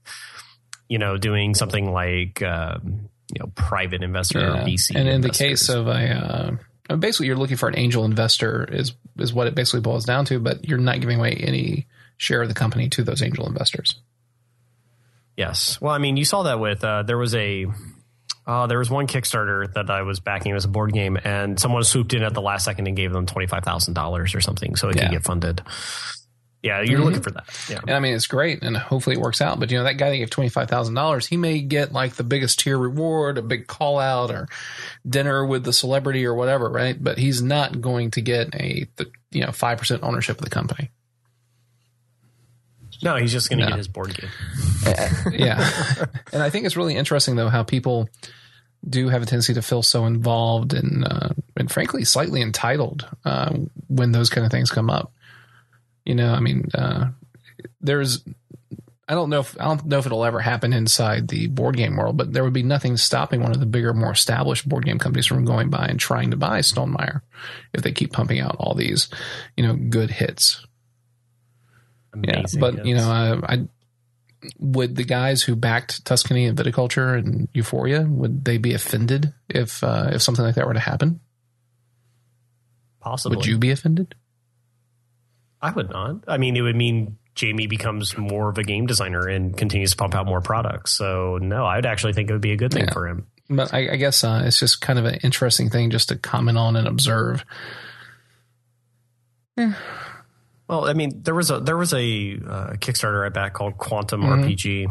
you 0.90 0.98
know, 0.98 1.16
doing 1.16 1.56
something 1.56 1.90
like 1.94 2.42
um, 2.42 3.08
you 3.34 3.40
know 3.40 3.50
private 3.56 4.04
investor 4.04 4.40
or 4.40 4.56
Yeah. 4.58 4.66
VC. 4.66 4.96
and 4.96 5.08
in 5.08 5.22
the 5.22 5.30
case 5.30 5.70
of 5.70 5.88
a, 5.88 6.60
uh, 6.90 6.96
basically, 6.98 7.28
you're 7.28 7.38
looking 7.38 7.56
for 7.56 7.70
an 7.70 7.78
angel 7.78 8.04
investor 8.04 8.66
is 8.70 8.92
is 9.18 9.34
what 9.34 9.48
it 9.48 9.56
basically 9.56 9.80
boils 9.80 10.04
down 10.04 10.26
to. 10.26 10.40
But 10.40 10.68
you're 10.68 10.80
not 10.80 11.00
giving 11.00 11.18
away 11.18 11.32
any 11.32 11.88
share 12.18 12.42
of 12.42 12.50
the 12.50 12.54
company 12.56 12.90
to 12.90 13.04
those 13.06 13.22
angel 13.22 13.48
investors. 13.48 13.96
Yes. 15.38 15.80
Well, 15.80 15.94
I 15.94 15.98
mean, 15.98 16.18
you 16.18 16.26
saw 16.26 16.44
that 16.44 16.60
with 16.60 16.84
uh, 16.84 17.04
there 17.04 17.18
was 17.18 17.34
a 17.36 17.68
uh, 18.48 18.68
there 18.68 18.78
was 18.80 18.90
one 18.90 19.08
Kickstarter 19.08 19.72
that 19.74 19.90
I 19.90 20.04
was 20.04 20.20
backing. 20.20 20.54
Was 20.54 20.66
a 20.66 20.70
board 20.70 20.94
game, 20.94 21.18
and 21.24 21.60
someone 21.60 21.84
swooped 21.84 22.14
in 22.14 22.24
at 22.24 22.34
the 22.34 22.42
last 22.42 22.66
second 22.66 22.88
and 22.88 22.96
gave 22.96 23.12
them 23.12 23.26
twenty 23.26 23.48
five 23.48 23.64
thousand 23.64 23.94
dollars 23.96 24.36
or 24.36 24.42
something, 24.42 24.76
so 24.76 24.90
it 24.90 24.96
Yeah. 24.96 25.04
could 25.04 25.12
get 25.12 25.24
funded. 25.24 25.62
Yeah, 26.64 26.82
you're 26.82 27.00
Mhm. 27.00 27.04
looking 27.06 27.22
for 27.22 27.30
that. 27.30 27.44
Yeah. 27.70 27.80
And 27.86 27.92
I 27.92 28.00
mean, 28.00 28.16
it's 28.16 28.26
great, 28.26 28.64
and 28.64 28.76
hopefully 28.76 29.16
it 29.16 29.22
works 29.22 29.40
out. 29.40 29.60
But 29.60 29.70
you 29.70 29.78
know, 29.78 29.84
that 29.84 29.96
guy 30.00 30.10
that 30.10 30.18
gave 30.18 30.32
twenty 30.32 30.50
five 30.50 30.68
thousand 30.68 30.96
dollars, 30.96 31.28
he 31.28 31.38
may 31.38 31.60
get 31.62 31.92
like 31.92 32.16
the 32.16 32.24
biggest 32.24 32.60
tier 32.60 32.76
reward, 32.78 33.38
a 33.38 33.44
big 33.44 33.68
call 33.68 34.00
out, 34.00 34.32
or 34.32 34.48
dinner 35.08 35.46
with 35.46 35.64
the 35.64 35.74
celebrity, 35.74 36.26
or 36.26 36.34
whatever, 36.34 36.68
right? 36.70 37.02
But 37.02 37.20
he's 37.20 37.42
not 37.44 37.82
going 37.82 38.10
to 38.12 38.22
get 38.22 38.56
a 38.56 38.86
th- 38.98 39.10
you 39.32 39.46
know 39.46 39.52
five 39.52 39.78
percent 39.78 40.02
ownership 40.02 40.38
of 40.40 40.44
the 40.44 40.50
company. 40.50 40.90
No, 43.06 43.16
he's 43.16 43.32
just 43.32 43.50
going 43.50 43.60
to 43.60 43.66
No. 43.66 43.70
get 43.70 43.78
his 43.78 43.88
board 43.88 44.14
game. 44.14 44.30
yeah, 45.32 46.06
and 46.34 46.42
I 46.44 46.50
think 46.50 46.66
it's 46.66 46.76
really 46.76 46.96
interesting 46.96 47.36
though 47.36 47.50
how 47.50 47.64
people 47.64 48.10
do 48.88 49.10
have 49.10 49.22
a 49.24 49.26
tendency 49.26 49.54
to 49.54 49.62
feel 49.62 49.82
so 49.82 50.06
involved 50.06 50.74
and 50.74 51.06
uh, 51.06 51.30
and 51.56 51.72
frankly 51.72 52.04
slightly 52.04 52.42
entitled 52.42 53.08
uh, 53.24 53.54
when 53.88 54.12
those 54.12 54.30
kind 54.30 54.46
of 54.46 54.52
things 54.52 54.70
come 54.70 54.90
up. 54.90 55.12
You 56.04 56.16
know, 56.16 56.34
I 56.34 56.40
mean, 56.40 56.68
uh, 56.76 57.10
there's 57.82 58.24
I 59.08 59.14
don't 59.14 59.30
know 59.30 59.40
if 59.42 59.60
I 59.60 59.66
don't 59.66 59.86
know 59.86 60.00
if 60.00 60.06
it'll 60.06 60.26
ever 60.26 60.40
happen 60.40 60.74
inside 60.74 61.28
the 61.28 61.48
board 61.48 61.78
game 61.78 61.96
world, 61.96 62.18
but 62.18 62.34
there 62.34 62.44
would 62.44 62.54
be 62.54 62.64
nothing 62.64 62.98
stopping 62.98 63.42
one 63.42 63.52
of 63.52 63.60
the 63.60 63.66
bigger, 63.68 63.94
more 63.94 64.12
established 64.12 64.68
board 64.68 64.86
game 64.86 65.00
companies 65.00 65.26
from 65.28 65.46
going 65.46 65.70
by 65.70 65.86
and 65.86 66.00
trying 66.00 66.32
to 66.32 66.38
buy 66.38 66.60
Stonemaier 66.60 67.22
if 67.74 67.82
they 67.84 67.92
keep 67.92 68.14
pumping 68.14 68.40
out 68.40 68.56
all 68.60 68.74
these, 68.76 69.10
you 69.58 69.66
know, 69.66 69.76
good 69.76 70.10
hits. 70.12 70.66
Yeah, 72.24 72.40
Amazing, 72.40 72.60
but 72.60 72.86
you 72.86 72.96
know, 72.96 73.10
I, 73.10 73.54
I 73.54 73.68
would 74.60 74.96
the 74.96 75.04
guys 75.04 75.42
who 75.42 75.56
backed 75.56 76.06
Tuscany 76.06 76.46
and 76.46 76.58
Viticulture 76.58 77.18
and 77.18 77.48
Euphoria 77.54 78.04
would 78.04 78.46
they 78.46 78.58
be 78.58 78.74
offended 78.74 79.34
if 79.50 79.84
uh, 79.84 80.10
if 80.14 80.22
something 80.22 80.46
like 80.46 80.56
that 80.56 80.68
were 80.68 80.74
to 80.74 80.80
happen? 80.80 81.20
possibly. 83.02 83.38
Would 83.38 83.46
you 83.46 83.60
be 83.60 83.70
offended? 83.70 84.16
I 85.62 85.72
would 85.72 85.92
not. 85.92 86.24
I 86.28 86.38
mean, 86.38 86.58
it 86.58 86.62
would 86.62 86.76
mean 86.76 87.18
Jamey 87.36 87.70
becomes 87.70 88.18
more 88.18 88.50
of 88.50 88.58
a 88.58 88.64
game 88.64 88.88
designer 88.88 89.28
and 89.28 89.56
continues 89.56 89.92
to 89.92 89.98
pump 89.98 90.16
out 90.16 90.26
more 90.26 90.42
products. 90.42 90.92
So 90.98 91.38
no, 91.40 91.66
I 91.66 91.76
would 91.76 91.86
actually 91.86 92.14
think 92.14 92.32
it 92.32 92.34
would 92.34 92.42
be 92.42 92.52
a 92.54 92.58
good 92.58 92.74
thing 92.74 92.86
Yeah. 92.86 92.94
for 92.94 93.08
him. 93.08 93.28
But 93.48 93.76
I, 93.76 93.92
I 93.94 93.96
guess 93.98 94.24
uh, 94.24 94.42
it's 94.46 94.60
just 94.60 94.82
kind 94.82 94.98
of 94.98 95.06
an 95.06 95.20
interesting 95.22 95.70
thing 95.70 95.92
just 95.92 96.10
to 96.10 96.16
comment 96.16 96.58
on 96.58 96.76
and 96.76 96.88
observe. 96.88 97.46
Well, 100.68 100.86
I 100.86 100.94
mean, 100.94 101.22
there 101.24 101.36
was 101.36 101.52
a 101.52 101.60
there 101.60 101.78
was 101.78 101.94
a 101.94 101.98
uh, 101.98 102.74
Kickstarter 102.78 103.26
I 103.26 103.30
backed 103.30 103.54
called 103.56 103.78
Quantum 103.78 104.22
Mhm. 104.24 104.44
RPG, 104.44 104.88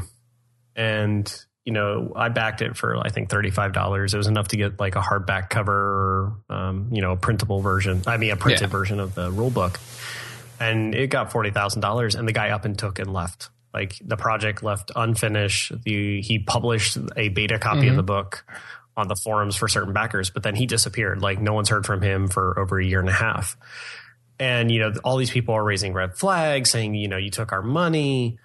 and 0.76 1.44
you 1.64 1.72
know 1.72 2.12
I 2.14 2.28
backed 2.28 2.62
it 2.62 2.76
for 2.76 2.96
I 2.98 3.08
think 3.10 3.28
thirty 3.30 3.50
five 3.50 3.72
dollars. 3.72 4.14
It 4.14 4.18
was 4.18 4.26
enough 4.26 4.48
to 4.48 4.56
get 4.56 4.78
like 4.78 4.96
a 4.96 5.00
hardback 5.00 5.50
cover, 5.50 5.72
or, 6.48 6.54
um, 6.56 6.88
you 6.92 7.00
know, 7.02 7.12
a 7.12 7.16
printable 7.16 7.60
version. 7.60 8.02
I 8.06 8.16
mean, 8.18 8.30
a 8.30 8.36
printed 8.36 8.62
Yeah. 8.62 8.66
version 8.68 9.00
of 9.00 9.14
the 9.14 9.30
rule 9.32 9.50
book, 9.50 9.80
and 10.60 10.94
it 10.94 11.08
got 11.10 11.32
forty 11.32 11.50
thousand 11.50 11.80
dollars. 11.80 12.14
And 12.14 12.28
the 12.28 12.32
guy 12.32 12.50
up 12.50 12.64
and 12.64 12.78
took 12.78 12.98
and 12.98 13.12
left. 13.12 13.50
Like 13.72 13.96
the 14.04 14.16
project 14.16 14.62
left 14.62 14.92
unfinished. 14.94 15.72
The 15.82 16.20
he 16.22 16.38
published 16.38 16.98
a 17.16 17.30
beta 17.30 17.58
copy 17.58 17.88
of 17.88 17.94
Mhm. 17.94 17.96
the 17.96 18.02
book 18.04 18.44
on 18.96 19.08
the 19.08 19.16
forums 19.16 19.56
for 19.56 19.66
certain 19.66 19.92
backers, 19.92 20.30
but 20.30 20.44
then 20.44 20.54
he 20.54 20.66
disappeared. 20.66 21.20
Like 21.20 21.40
no 21.40 21.52
one's 21.52 21.68
heard 21.68 21.84
from 21.84 22.00
him 22.00 22.28
for 22.28 22.56
over 22.56 22.78
a 22.78 22.84
year 22.84 23.00
and 23.00 23.08
a 23.08 23.12
half 23.12 23.56
and 24.38 24.70
you 24.70 24.80
know 24.80 24.92
all 25.04 25.16
these 25.16 25.30
people 25.30 25.54
are 25.54 25.64
raising 25.64 25.92
red 25.92 26.16
flags 26.16 26.70
saying 26.70 26.94
you 26.94 27.08
know 27.08 27.16
you 27.16 27.30
took 27.30 27.52
our 27.52 27.62
money. 27.62 28.38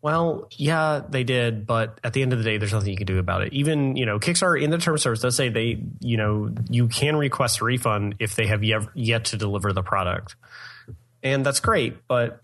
Well 0.00 0.48
yeah 0.52 1.02
they 1.08 1.24
did 1.24 1.66
but 1.66 1.98
at 2.04 2.12
the 2.12 2.22
end 2.22 2.32
of 2.32 2.38
the 2.38 2.44
day 2.44 2.56
there's 2.56 2.72
nothing 2.72 2.90
you 2.90 2.96
can 2.96 3.06
do 3.06 3.18
about 3.18 3.42
it. 3.42 3.52
Even 3.52 3.96
you 3.96 4.06
know 4.06 4.18
kickstarter 4.18 4.60
in 4.60 4.70
the 4.70 4.78
term 4.78 4.94
of 4.94 5.00
service 5.00 5.20
does 5.20 5.36
say 5.36 5.48
they 5.48 5.82
you 6.00 6.16
know 6.16 6.54
you 6.70 6.88
can 6.88 7.16
request 7.16 7.60
a 7.60 7.64
refund 7.64 8.14
if 8.20 8.36
they 8.36 8.46
have 8.46 8.62
yet, 8.62 8.82
yet 8.94 9.26
to 9.26 9.36
deliver 9.36 9.72
the 9.72 9.82
product. 9.82 10.36
And 11.22 11.44
that's 11.44 11.60
great 11.60 12.06
but 12.06 12.42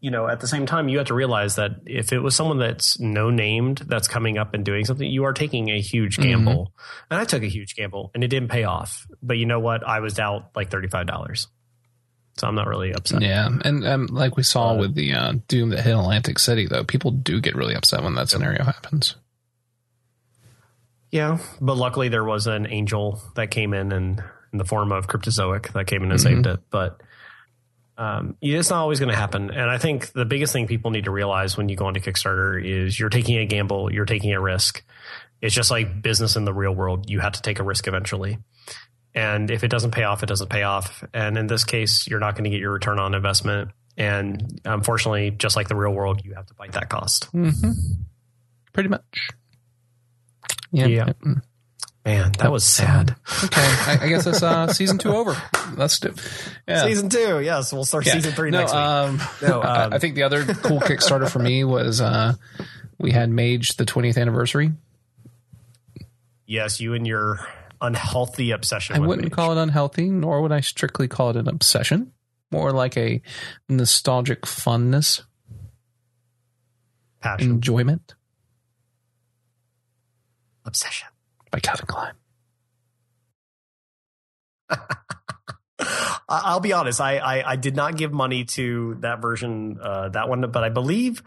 you 0.00 0.12
know 0.12 0.28
at 0.28 0.38
the 0.38 0.46
same 0.46 0.64
time 0.64 0.88
you 0.88 0.98
have 0.98 1.08
to 1.08 1.14
realize 1.14 1.56
that 1.56 1.72
if 1.86 2.12
it 2.12 2.20
was 2.20 2.36
someone 2.36 2.58
that's 2.58 3.00
no 3.00 3.30
named 3.30 3.78
that's 3.78 4.06
coming 4.06 4.38
up 4.38 4.54
and 4.54 4.64
doing 4.64 4.84
something 4.84 5.10
you 5.10 5.24
are 5.24 5.32
taking 5.32 5.70
a 5.70 5.80
huge 5.80 6.18
mm-hmm. 6.18 6.30
gamble. 6.30 6.72
And 7.10 7.18
i 7.18 7.24
took 7.24 7.42
a 7.42 7.48
huge 7.48 7.74
gamble 7.74 8.12
and 8.14 8.22
it 8.22 8.28
didn't 8.28 8.48
pay 8.48 8.62
off. 8.62 9.08
But 9.20 9.38
you 9.38 9.46
know 9.46 9.58
what? 9.58 9.84
I 9.84 9.98
was 9.98 10.20
out 10.20 10.50
like 10.54 10.70
$35 10.70 11.48
so 12.38 12.46
I'm 12.48 12.54
not 12.54 12.66
really 12.66 12.92
upset. 12.92 13.22
Yeah, 13.22 13.48
and 13.64 13.86
um, 13.86 14.06
like 14.06 14.36
we 14.36 14.42
saw 14.42 14.70
Uh, 14.72 14.76
with 14.78 14.94
the 14.94 15.12
uh, 15.12 15.34
Doom 15.48 15.70
that 15.70 15.80
hit 15.84 15.94
Atlantic 15.94 16.38
City, 16.38 16.66
though, 16.66 16.84
people 16.84 17.10
do 17.10 17.40
get 17.40 17.54
really 17.54 17.74
upset 17.74 18.02
when 18.02 18.14
that 18.14 18.28
scenario 18.28 18.64
happens. 18.64 19.16
Yeah, 21.10 21.38
but 21.60 21.76
luckily 21.76 22.08
there 22.08 22.24
was 22.24 22.46
an 22.46 22.66
angel 22.66 23.20
that 23.34 23.50
came 23.50 23.74
in 23.74 23.92
and 23.92 24.22
in 24.52 24.58
the 24.58 24.64
form 24.64 24.92
of 24.92 25.06
Cryptozoic 25.08 25.72
that 25.72 25.86
came 25.86 26.02
in 26.02 26.10
and 26.10 26.18
Mhm. 26.20 26.22
saved 26.22 26.46
it. 26.46 26.60
But 26.70 27.00
um, 27.98 28.36
it's 28.40 28.70
not 28.70 28.80
always 28.80 28.98
going 28.98 29.10
to 29.10 29.16
happen. 29.16 29.50
And 29.50 29.70
I 29.70 29.76
think 29.78 30.12
the 30.12 30.24
biggest 30.24 30.52
thing 30.52 30.66
people 30.66 30.90
need 30.90 31.04
to 31.04 31.10
realize 31.10 31.56
when 31.56 31.68
you 31.68 31.76
go 31.76 31.88
into 31.88 32.00
Kickstarter 32.00 32.62
is 32.64 32.98
you're 32.98 33.10
taking 33.10 33.36
a 33.36 33.44
gamble, 33.46 33.92
you're 33.92 34.06
taking 34.06 34.32
a 34.32 34.40
risk. 34.40 34.82
It's 35.42 35.54
just 35.54 35.70
like 35.70 36.00
business 36.02 36.34
in 36.36 36.44
the 36.46 36.54
real 36.54 36.72
world. 36.74 37.10
You 37.10 37.20
have 37.20 37.32
to 37.34 37.42
take 37.42 37.58
a 37.58 37.62
risk 37.62 37.86
eventually. 37.86 38.38
And 39.14 39.50
if 39.50 39.62
it 39.62 39.68
doesn't 39.68 39.90
pay 39.90 40.04
off, 40.04 40.22
it 40.22 40.26
doesn't 40.26 40.48
pay 40.48 40.62
off. 40.62 41.04
And 41.12 41.36
in 41.36 41.46
this 41.46 41.64
case, 41.64 42.06
you're 42.08 42.20
not 42.20 42.34
going 42.34 42.44
to 42.44 42.50
get 42.50 42.60
your 42.60 42.72
return 42.72 42.98
on 42.98 43.14
investment. 43.14 43.70
And 43.96 44.60
unfortunately, 44.64 45.30
just 45.30 45.54
like 45.54 45.68
the 45.68 45.76
real 45.76 45.92
world, 45.92 46.22
you 46.24 46.34
have 46.34 46.46
to 46.46 46.54
bite 46.54 46.72
that 46.72 46.88
cost. 46.88 47.30
Mm-hmm. 47.32 47.72
Pretty 48.72 48.88
much. 48.88 49.28
Yeah. 50.70 50.86
yeah. 50.86 51.12
Man, 52.04 52.32
that 52.38 52.50
was 52.50 52.64
sad. 52.64 53.14
Okay, 53.44 53.60
I, 53.60 53.98
I 54.02 54.08
guess 54.08 54.24
that's 54.24 54.42
uh, 54.42 54.66
season 54.72 54.98
two 54.98 55.14
over. 55.14 55.40
Let's 55.76 56.00
do 56.00 56.12
yeah. 56.66 56.84
season 56.84 57.08
two. 57.08 57.40
Yes, 57.40 57.72
we'll 57.72 57.84
start 57.84 58.06
yeah. 58.06 58.14
season 58.14 58.32
three 58.32 58.50
no, 58.50 58.58
next 58.58 58.74
um, 58.74 59.18
week. 59.18 59.28
No, 59.42 59.62
um, 59.62 59.92
I 59.92 59.98
think 59.98 60.16
the 60.16 60.24
other 60.24 60.44
cool 60.44 60.80
Kickstarter 60.80 61.30
for 61.30 61.38
me 61.38 61.62
was 61.62 62.00
uh, 62.00 62.34
we 62.98 63.12
had 63.12 63.30
Mage 63.30 63.76
the 63.76 63.84
20th 63.84 64.18
anniversary. 64.18 64.72
Yes, 66.44 66.80
you 66.80 66.94
and 66.94 67.06
your 67.06 67.46
unhealthy 67.82 68.52
obsession. 68.52 68.96
I 68.96 69.00
wouldn't 69.00 69.26
Mage. 69.26 69.32
call 69.32 69.52
it 69.56 69.60
unhealthy, 69.60 70.08
nor 70.08 70.40
would 70.40 70.52
I 70.52 70.60
strictly 70.60 71.08
call 71.08 71.30
it 71.30 71.36
an 71.36 71.48
obsession. 71.48 72.12
More 72.50 72.70
like 72.70 72.96
a 72.96 73.20
nostalgic 73.68 74.42
funness, 74.42 75.22
passion, 77.20 77.50
enjoyment, 77.50 78.14
obsession 80.64 81.08
by 81.50 81.60
Calvin 81.60 81.86
Klein. 81.86 82.14
I'll 86.28 86.60
be 86.60 86.72
honest. 86.72 87.00
I, 87.00 87.18
I, 87.18 87.52
I 87.52 87.56
did 87.56 87.76
not 87.76 87.96
give 87.96 88.12
money 88.12 88.44
to 88.44 88.96
that 89.00 89.20
version, 89.20 89.78
uh, 89.82 90.08
that 90.10 90.28
one, 90.28 90.50
but 90.50 90.64
I 90.64 90.68
believe. 90.70 91.22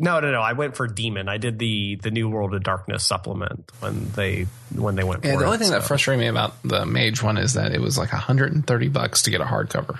No, 0.00 0.20
no, 0.20 0.30
no. 0.30 0.40
I 0.40 0.52
went 0.52 0.76
for 0.76 0.86
Demon. 0.86 1.28
I 1.28 1.38
did 1.38 1.58
the 1.58 1.96
the 1.96 2.10
New 2.10 2.28
World 2.28 2.54
of 2.54 2.62
Darkness 2.62 3.04
supplement 3.04 3.70
when 3.80 4.10
they 4.12 4.46
when 4.74 4.94
they 4.94 5.02
went. 5.02 5.24
Yeah, 5.24 5.36
the 5.36 5.44
only 5.44 5.56
it, 5.56 5.58
thing 5.58 5.68
so. 5.68 5.74
that 5.74 5.82
frustrated 5.82 6.20
me 6.20 6.28
about 6.28 6.62
the 6.62 6.86
Mage 6.86 7.22
one 7.22 7.36
is 7.36 7.54
that 7.54 7.72
it 7.72 7.80
was 7.80 7.98
like 7.98 8.12
130 8.12 8.88
bucks 8.88 9.22
to 9.22 9.30
get 9.30 9.40
a 9.40 9.44
hardcover. 9.44 9.98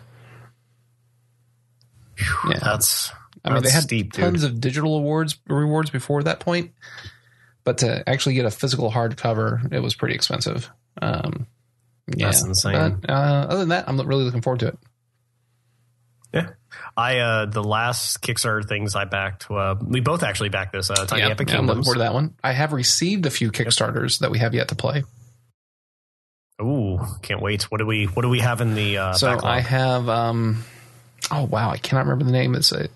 Yeah, 2.48 2.58
that's. 2.62 3.10
I 3.44 3.52
mean, 3.52 3.62
they 3.62 3.70
had 3.70 3.84
steep, 3.84 4.12
tons 4.12 4.42
dude. 4.42 4.50
of 4.50 4.60
digital 4.60 4.96
awards 4.96 5.38
rewards 5.48 5.90
before 5.90 6.22
that 6.24 6.40
point, 6.40 6.72
but 7.64 7.78
to 7.78 8.08
actually 8.08 8.34
get 8.34 8.44
a 8.44 8.50
physical 8.50 8.90
hardcover, 8.90 9.72
it 9.72 9.80
was 9.80 9.94
pretty 9.94 10.14
expensive. 10.14 10.70
Um, 11.00 11.46
yeah, 12.14 12.26
That's 12.26 12.42
insane. 12.42 13.00
But, 13.00 13.10
uh, 13.10 13.46
other 13.48 13.58
than 13.58 13.68
that, 13.70 13.88
I'm 13.88 14.00
really 14.00 14.24
looking 14.24 14.42
forward 14.42 14.60
to 14.60 14.68
it. 14.68 14.78
Yeah, 16.32 16.48
I 16.96 17.18
uh, 17.18 17.46
the 17.46 17.62
last 17.62 18.22
Kickstarter 18.22 18.66
things 18.66 18.94
I 18.94 19.04
backed. 19.04 19.50
Uh, 19.50 19.76
we 19.80 20.00
both 20.00 20.22
actually 20.22 20.48
backed 20.48 20.72
this. 20.72 20.90
Uh, 20.90 21.06
Tiny 21.06 21.22
yeah, 21.22 21.28
Epic 21.28 21.48
yeah, 21.48 21.56
Kingdoms. 21.56 21.58
I'm 21.58 21.66
looking 21.66 21.84
forward 21.84 21.94
to 21.94 22.00
that 22.00 22.14
one. 22.14 22.34
I 22.42 22.52
have 22.52 22.72
received 22.72 23.26
a 23.26 23.30
few 23.30 23.50
Kickstarters 23.50 24.20
that 24.20 24.30
we 24.30 24.38
have 24.38 24.54
yet 24.54 24.68
to 24.68 24.75
play. 24.75 25.04
Ooh, 26.60 26.98
can't 27.22 27.40
wait! 27.40 27.64
What 27.70 27.78
do 27.78 27.87
we 27.87 28.06
What 28.06 28.22
do 28.22 28.28
we 28.28 28.40
have 28.40 28.60
in 28.60 28.75
the? 28.75 28.98
Uh, 28.98 29.12
so 29.12 29.28
backlog? 29.28 29.52
I 29.52 29.60
have. 29.60 30.08
Um, 30.08 30.64
oh 31.30 31.44
wow, 31.44 31.70
I 31.70 31.78
cannot 31.78 32.06
remember 32.06 32.25
the 32.25 32.32
name. 32.32 32.54
It's 32.54 32.72
a 32.72 32.88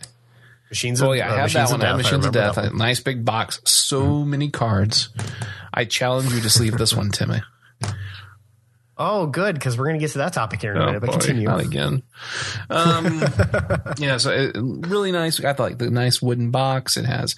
Machines. 0.72 1.02
Of, 1.02 1.08
oh 1.08 1.12
yeah, 1.12 1.30
I 1.30 1.34
uh, 1.34 1.36
have 1.36 1.52
that 1.52 1.70
one. 1.70 1.82
I 1.82 1.88
have 1.88 1.96
Machines 1.98 2.24
of 2.24 2.32
Death. 2.32 2.56
A 2.56 2.70
nice 2.70 2.98
big 3.00 3.26
box. 3.26 3.60
So 3.64 4.02
mm. 4.02 4.26
many 4.26 4.48
cards. 4.48 5.10
I 5.74 5.84
challenge 5.84 6.32
you 6.32 6.40
to 6.40 6.48
sleeve 6.48 6.78
this 6.78 6.94
one, 6.94 7.10
Timmy. 7.10 7.42
Oh, 9.04 9.26
good, 9.26 9.56
because 9.56 9.76
we're 9.76 9.86
going 9.86 9.98
to 9.98 10.00
get 10.00 10.12
to 10.12 10.18
that 10.18 10.32
topic 10.32 10.60
here 10.60 10.70
in 10.70 10.78
a 10.78 10.82
oh, 10.82 10.86
minute. 10.86 11.00
But 11.00 11.08
boy, 11.08 11.12
continue. 11.14 11.48
Not 11.48 11.60
again. 11.60 12.04
Um, 12.70 13.20
yeah, 13.98 14.16
so 14.18 14.30
it, 14.30 14.52
really 14.54 15.10
nice. 15.10 15.42
I 15.42 15.52
thought 15.54 15.70
like 15.70 15.78
the 15.78 15.90
nice 15.90 16.22
wooden 16.22 16.52
box. 16.52 16.96
It 16.96 17.04
has 17.04 17.34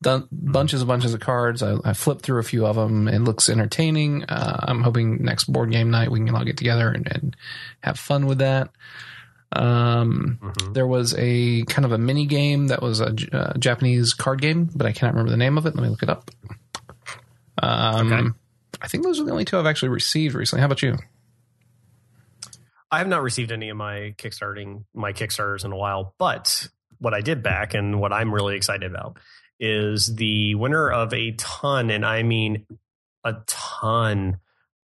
done 0.00 0.28
bunches 0.30 0.82
and 0.82 0.88
bunches 0.88 1.12
of 1.12 1.18
cards. 1.18 1.64
I, 1.64 1.78
I 1.84 1.94
flipped 1.94 2.22
through 2.22 2.38
a 2.38 2.44
few 2.44 2.64
of 2.64 2.76
them. 2.76 3.08
It 3.08 3.18
looks 3.18 3.48
entertaining. 3.48 4.22
Uh, 4.24 4.64
I'm 4.68 4.82
hoping 4.82 5.24
next 5.24 5.52
board 5.52 5.72
game 5.72 5.90
night 5.90 6.12
we 6.12 6.20
can 6.20 6.32
all 6.32 6.44
get 6.44 6.56
together 6.56 6.88
and, 6.88 7.10
and 7.10 7.36
have 7.80 7.98
fun 7.98 8.26
with 8.26 8.38
that. 8.38 8.70
Um, 9.50 10.38
mm-hmm. 10.40 10.72
There 10.74 10.86
was 10.86 11.12
a 11.18 11.64
kind 11.64 11.84
of 11.84 11.90
a 11.90 11.98
mini 11.98 12.26
game 12.26 12.68
that 12.68 12.82
was 12.82 13.00
a, 13.00 13.16
a, 13.32 13.58
Japanese 13.58 14.14
card 14.14 14.40
game, 14.40 14.70
but 14.76 14.86
I 14.86 14.92
cannot 14.92 15.14
remember 15.14 15.32
the 15.32 15.36
name 15.36 15.58
of 15.58 15.66
it. 15.66 15.74
Let 15.74 15.82
me 15.82 15.88
look 15.88 16.04
it 16.04 16.08
up. 16.08 16.30
Um, 17.60 18.12
okay. 18.12 18.28
I 18.82 18.88
think 18.88 19.04
those 19.04 19.20
are 19.20 19.24
the 19.24 19.32
only 19.32 19.44
two 19.44 19.58
I've 19.58 19.66
actually 19.66 19.90
received 19.90 20.34
recently. 20.34 20.60
How 20.60 20.66
about 20.66 20.82
you? 20.82 20.98
I 22.90 22.98
have 22.98 23.08
not 23.08 23.22
received 23.22 23.52
any 23.52 23.68
of 23.68 23.76
my 23.76 24.14
kickstarting 24.18 24.84
my 24.94 25.12
kickstarters 25.12 25.64
in 25.64 25.72
a 25.72 25.76
while, 25.76 26.14
but 26.18 26.68
what 26.98 27.14
I 27.14 27.20
did 27.20 27.42
back 27.42 27.74
and 27.74 28.00
what 28.00 28.12
I'm 28.12 28.34
really 28.34 28.56
excited 28.56 28.90
about 28.90 29.18
is 29.58 30.14
the 30.14 30.54
winner 30.54 30.90
of 30.90 31.12
a 31.12 31.32
ton, 31.32 31.90
and 31.90 32.04
I 32.04 32.22
mean 32.22 32.66
a 33.22 33.36
ton 33.46 34.38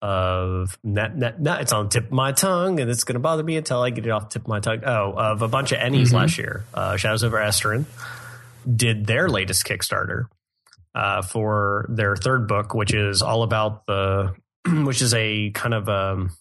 of 0.01 0.79
net, 0.83 1.12
it's 1.38 1.74
on 1.74 1.86
the 1.86 1.89
tip 1.89 2.05
of 2.05 2.12
my 2.12 2.31
tongue 2.31 2.79
and 2.79 2.89
it's 2.89 3.03
going 3.03 3.13
to 3.13 3.19
bother 3.19 3.43
me 3.43 3.55
until 3.55 3.81
I 3.83 3.91
get 3.91 4.05
it 4.05 4.10
off 4.10 4.29
the 4.29 4.33
tip 4.33 4.43
of 4.43 4.48
my 4.48 4.60
tongue. 4.60 4.81
Oh, 4.83 5.13
of 5.15 5.41
a 5.43 5.48
bunch 5.48 5.71
of 5.74 5.77
Ennies 5.77 6.07
mm-hmm. 6.07 6.15
last 6.15 6.38
year. 6.39 6.63
Uh, 6.74 6.98
Shadows 6.98 7.21
of 7.24 7.33
Esteren 7.33 7.86
did 8.75 9.05
their 9.05 9.29
latest 9.29 9.65
Kickstarter 9.65 10.25
uh, 10.95 11.21
for 11.21 11.86
their 11.89 12.15
third 12.15 12.48
book, 12.48 12.74
which 12.74 12.93
is 12.93 13.21
all 13.21 13.43
about 13.43 13.86
the, 13.86 14.33
which 14.67 15.01
is 15.01 15.13
a 15.13 15.51
kind 15.51 15.74
of, 15.74 15.89
um, 15.89 16.31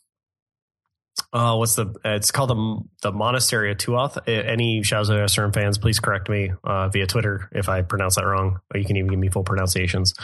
uh, 1.33 1.55
what's 1.55 1.77
the? 1.77 1.95
It's 2.05 2.31
called 2.31 2.51
the 2.51 2.81
the 3.03 3.13
Monastery 3.13 3.71
of 3.71 3.79
Tuath. 3.79 4.19
Any 4.27 4.79
of 4.79 4.85
Esteren 4.85 5.55
fans, 5.55 5.79
please 5.79 6.01
correct 6.01 6.29
me 6.29 6.51
uh, 6.65 6.89
via 6.89 7.07
Twitter 7.07 7.49
if 7.53 7.69
I 7.69 7.83
pronounce 7.83 8.17
that 8.17 8.25
wrong. 8.25 8.59
Or 8.73 8.81
you 8.81 8.85
can 8.85 8.97
even 8.97 9.11
give 9.11 9.19
me 9.19 9.29
full 9.29 9.45
pronunciations 9.45 10.15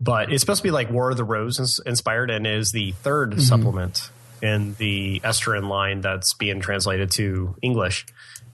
but 0.00 0.32
it's 0.32 0.42
supposed 0.42 0.58
to 0.58 0.62
be 0.62 0.70
like 0.70 0.90
War 0.90 1.10
of 1.10 1.16
the 1.16 1.24
Rose 1.24 1.80
inspired 1.84 2.30
and 2.30 2.46
is 2.46 2.72
the 2.72 2.92
3rd 3.04 3.32
mm-hmm. 3.32 3.40
supplement 3.40 4.10
in 4.46 4.74
the 4.74 5.20
Esteren 5.20 5.68
line 5.68 6.00
that's 6.00 6.34
being 6.34 6.60
translated 6.60 7.10
to 7.12 7.56
English. 7.62 8.06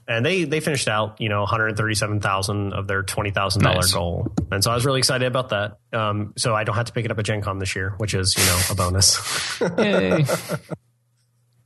And 0.05 0.25
they 0.25 0.43
they 0.43 0.59
finished 0.59 0.89
out, 0.89 1.21
you 1.21 1.29
know, 1.29 1.41
137,000 1.41 2.73
of 2.73 2.87
their 2.87 3.03
$20,000 3.03 3.61
nice. 3.61 3.93
goal. 3.93 4.33
And 4.51 4.61
so 4.61 4.71
I 4.71 4.75
was 4.75 4.85
really 4.85 4.99
excited 4.99 5.25
about 5.25 5.49
that. 5.49 5.77
Um, 5.93 6.33
so 6.35 6.53
I 6.53 6.65
don't 6.65 6.75
have 6.75 6.87
to 6.87 6.93
pick 6.93 7.05
it 7.05 7.11
up 7.11 7.19
at 7.19 7.25
Gen 7.25 7.41
Con 7.41 7.59
this 7.59 7.73
year, 7.73 7.93
which 7.97 8.13
is, 8.13 8.35
you 8.37 8.43
know, 8.43 8.59
a 8.69 8.75
bonus. 8.75 9.61
Yay. 9.77 10.25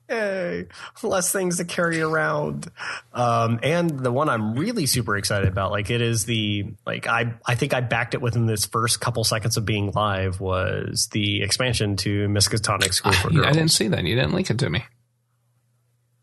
Hey, 0.07 0.67
less 1.03 1.33
things 1.33 1.57
to 1.57 1.65
carry 1.65 1.99
around. 1.99 2.71
Um, 3.13 3.59
and 3.61 3.89
the 3.89 4.11
one 4.11 4.29
I'm 4.29 4.55
really 4.55 4.85
super 4.85 5.17
excited 5.17 5.49
about, 5.49 5.71
like 5.71 5.89
it 5.89 6.01
is 6.01 6.23
the 6.23 6.65
like 6.85 7.07
I 7.07 7.33
I 7.45 7.55
think 7.55 7.73
I 7.73 7.81
backed 7.81 8.13
it 8.13 8.21
within 8.21 8.45
this 8.45 8.65
first 8.65 9.01
couple 9.01 9.25
seconds 9.25 9.57
of 9.57 9.65
being 9.65 9.91
live 9.91 10.39
was 10.39 11.09
the 11.11 11.41
expansion 11.43 11.97
to 11.97 12.27
Miskatonic 12.29 12.93
School 12.93 13.11
for 13.11 13.29
Girls. 13.31 13.47
I 13.47 13.51
didn't 13.51 13.71
see 13.71 13.89
that. 13.89 14.03
You 14.05 14.15
didn't 14.15 14.33
link 14.33 14.49
it 14.49 14.59
to 14.59 14.69
me. 14.69 14.85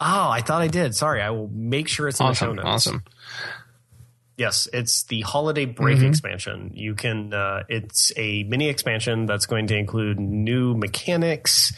Oh, 0.00 0.28
I 0.30 0.40
thought 0.40 0.62
I 0.62 0.68
did. 0.68 0.94
Sorry, 0.94 1.20
I 1.20 1.30
will 1.30 1.48
make 1.48 1.88
sure 1.88 2.08
it's 2.08 2.20
in 2.20 2.26
awesome, 2.26 2.56
the 2.56 2.62
show 2.62 2.68
notes. 2.68 2.86
Awesome. 2.86 3.04
Yes, 4.36 4.66
it's 4.72 5.04
the 5.04 5.20
holiday 5.20 5.64
break 5.64 5.98
mm-hmm. 5.98 6.06
expansion. 6.06 6.72
You 6.74 6.94
can. 6.94 7.32
Uh, 7.32 7.62
it's 7.68 8.12
a 8.16 8.42
mini 8.44 8.68
expansion 8.68 9.26
that's 9.26 9.46
going 9.46 9.68
to 9.68 9.76
include 9.76 10.18
new 10.18 10.74
mechanics, 10.74 11.72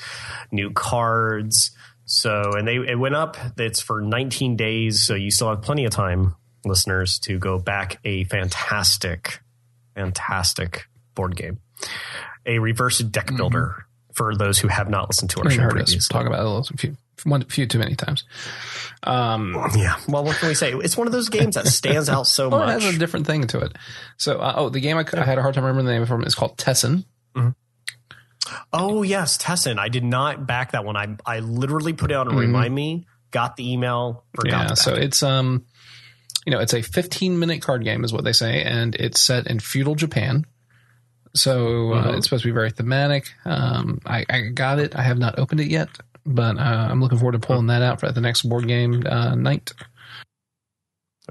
new 0.51 0.71
cards, 0.71 1.73
so, 2.07 2.53
and 2.57 2.67
they 2.67 2.77
it 2.77 2.99
went 2.99 3.17
up. 3.17 3.37
It's 3.59 3.81
for 3.81 4.01
19 4.01 4.57
days, 4.57 5.03
so 5.03 5.15
you 5.15 5.33
still 5.33 5.49
have 5.51 5.63
plenty 5.63 5.85
of 5.85 5.91
time, 5.91 6.37
listeners, 6.65 7.19
to 7.21 7.39
go 7.39 7.59
back 7.59 7.99
a 8.05 8.25
fantastic, 8.25 9.41
fantastic 9.97 10.87
board 11.17 11.35
game, 11.35 11.59
a 12.47 12.61
reverse 12.61 13.01
deck 13.01 13.27
mm-hmm. 13.27 13.37
builder 13.37 13.67
mm-hmm. 13.67 14.13
for 14.15 14.37
those 14.37 14.61
who 14.61 14.69
have 14.69 14.89
not 14.89 15.09
listened 15.09 15.31
to 15.31 15.43
our 15.43 15.51
show. 15.51 15.63
Heard 15.63 15.83
us 15.83 16.07
talk 16.07 16.27
about 16.27 16.47
it 16.47 16.71
a 16.71 16.77
few, 16.77 16.97
one, 17.25 17.43
few 17.45 17.67
too 17.67 17.81
many 17.81 17.97
times. 17.97 18.23
Um, 19.03 19.55
yeah. 19.75 19.99
Well, 20.09 20.23
what 20.25 20.37
can 20.37 20.49
we 20.49 20.55
say? 20.55 20.73
It's 20.75 20.97
one 20.97 21.09
of 21.09 21.13
those 21.13 21.29
games 21.29 21.57
that 21.57 21.67
stands 21.67 22.09
out 22.09 22.29
so 22.29 22.49
well, 22.51 22.61
much. 22.61 22.83
It 22.83 22.83
has 22.83 22.95
a 22.95 22.99
different 22.99 23.27
thing 23.27 23.49
to 23.49 23.61
it. 23.61 23.73
So, 24.17 24.39
uh, 24.39 24.55
oh, 24.57 24.69
the 24.69 24.81
game 24.81 24.97
I, 24.97 25.05
I, 25.13 25.25
had 25.25 25.39
a 25.39 25.43
hard 25.43 25.55
time 25.57 25.65
remembering 25.65 25.87
the 25.87 25.93
name 25.93 26.03
of 26.03 26.21
it 26.21 26.27
is 26.29 26.37
called 26.37 26.57
Tessen. 26.57 27.05
Oh 28.73 29.03
yes, 29.03 29.39
Tessen. 29.39 29.79
I 29.79 29.89
did 29.89 30.05
not 30.05 30.47
back 30.47 30.73
that 30.73 30.85
one. 30.85 30.97
I 30.97 31.17
I 31.25 31.41
literally 31.41 31.93
put 31.93 32.11
it 32.11 32.15
on 32.15 32.27
to 32.27 32.31
mm-hmm. 32.33 32.41
remind 32.41 32.75
me. 32.75 33.07
Got 33.31 33.57
the 33.57 33.73
email. 33.73 34.25
yeah. 34.45 34.75
so 34.75 34.95
it. 34.95 35.05
it's 35.05 35.23
um, 35.23 35.67
you 36.47 36.53
know, 36.53 36.61
it's 36.61 36.73
a 36.73 36.81
15 36.81 37.39
minute 37.39 37.61
card 37.61 37.85
game, 37.85 38.05
is 38.05 38.13
what 38.13 38.25
they 38.25 38.33
say, 38.33 38.63
and 38.63 38.95
it's 38.95 39.21
set 39.21 39.49
in 39.49 39.59
feudal 39.59 39.97
Japan. 39.97 40.47
So 41.35 41.93
uh, 41.93 42.05
mm-hmm. 42.05 42.17
it's 42.17 42.27
supposed 42.27 42.45
to 42.45 42.49
be 42.49 42.55
very 42.55 42.71
thematic. 42.71 43.31
Um, 43.45 44.01
I, 44.07 44.25
I, 44.31 44.41
got 44.55 44.79
it. 44.79 44.97
I 44.97 45.03
have 45.03 45.19
not 45.19 45.39
opened 45.39 45.61
it 45.61 45.69
yet, 45.69 45.89
but 46.25 46.57
uh, 46.57 46.89
I'm 46.91 47.03
looking 47.03 47.19
forward 47.19 47.33
to 47.33 47.41
pulling 47.41 47.67
that 47.67 47.83
out 47.83 48.01
for 48.01 48.11
the 48.11 48.21
next 48.21 48.43
board 48.43 48.67
game 48.67 49.03
uh, 49.05 49.35
night. 49.35 49.73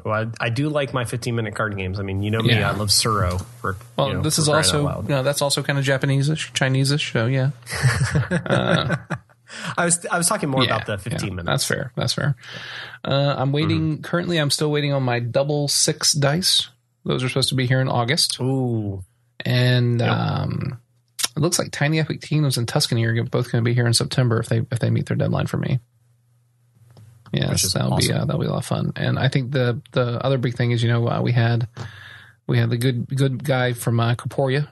Well, 0.03 0.13
I, 0.39 0.45
I, 0.45 0.49
do 0.49 0.69
like 0.69 0.93
my 0.93 1.05
15 1.05 1.35
minute 1.35 1.55
card 1.55 1.77
games. 1.77 1.99
I 1.99 2.03
mean, 2.03 2.21
you 2.21 2.29
know 2.29 2.41
me, 2.41 2.53
yeah. 2.53 2.69
I 2.69 2.73
love 2.75 2.89
Tsuro. 2.89 3.43
For, 3.61 3.77
well, 3.97 4.09
you 4.09 4.13
know, 4.15 4.21
this 4.21 4.37
is 4.37 4.49
also, 4.49 5.01
you 5.03 5.07
know, 5.07 5.23
that's 5.23 5.41
also 5.41 5.63
kind 5.63 5.79
of 5.79 5.85
Japanese-ish, 5.85 6.51
Chinese-ish. 6.53 7.13
So 7.13 7.27
yeah. 7.27 7.51
uh, 8.45 8.95
I 9.77 9.85
was 9.85 10.05
I 10.07 10.17
was 10.17 10.27
talking 10.27 10.49
more 10.49 10.63
about 10.63 10.85
the 10.85 10.97
15 10.97 11.29
yeah, 11.29 11.33
minutes. 11.33 11.45
That's 11.45 11.65
fair. 11.65 11.91
That's 11.95 12.13
fair. 12.13 12.35
Uh, 13.03 13.35
I'm 13.37 13.51
waiting. 13.51 14.01
Currently, 14.01 14.37
I'm 14.37 14.49
still 14.49 14.71
waiting 14.71 14.91
on 14.91 15.03
my 15.03 15.19
double 15.19 15.67
six 15.67 16.13
dice. 16.13 16.69
Those 17.05 17.23
are 17.23 17.29
supposed 17.29 17.49
to 17.49 17.55
be 17.55 17.67
here 17.67 17.81
in 17.81 17.87
August, 17.87 18.39
Ooh, 18.41 19.03
and 19.45 19.99
Yep. 19.99 20.09
um, 20.09 20.79
it 21.35 21.39
looks 21.39 21.59
like 21.59 21.71
Tiny 21.71 21.99
Epic 21.99 22.21
Kingdoms 22.21 22.57
and 22.57 22.67
Tuscany 22.67 23.05
are 23.05 23.23
both 23.23 23.51
going 23.51 23.63
to 23.63 23.67
be 23.67 23.73
here 23.75 23.85
in 23.85 23.93
September 23.93 24.39
if 24.39 24.47
they 24.47 24.61
if 24.71 24.79
they 24.79 24.89
meet 24.89 25.05
their 25.05 25.17
deadline 25.17 25.47
for 25.47 25.57
me. 25.57 25.79
Yes, 27.35 27.73
that'll 27.73 27.97
be 27.97 28.11
uh, 28.11 28.25
that'll 28.25 28.39
be 28.41 28.47
a 28.47 28.49
lot 28.49 28.59
of 28.59 28.65
fun. 28.65 28.91
And 28.95 29.19
I 29.19 29.27
think 29.27 29.51
the 29.51 29.81
the 29.91 30.23
other 30.25 30.37
big 30.37 30.55
thing 30.55 30.71
is 30.71 30.81
you 30.83 30.89
know 30.89 31.07
uh, 31.07 31.21
we 31.21 31.31
had 31.31 31.67
we 32.47 32.57
had 32.57 32.69
the 32.69 32.77
good 32.77 33.07
good 33.07 33.43
guy 33.43 33.73
from 33.73 33.99
uh, 33.99 34.15
Corporia 34.15 34.71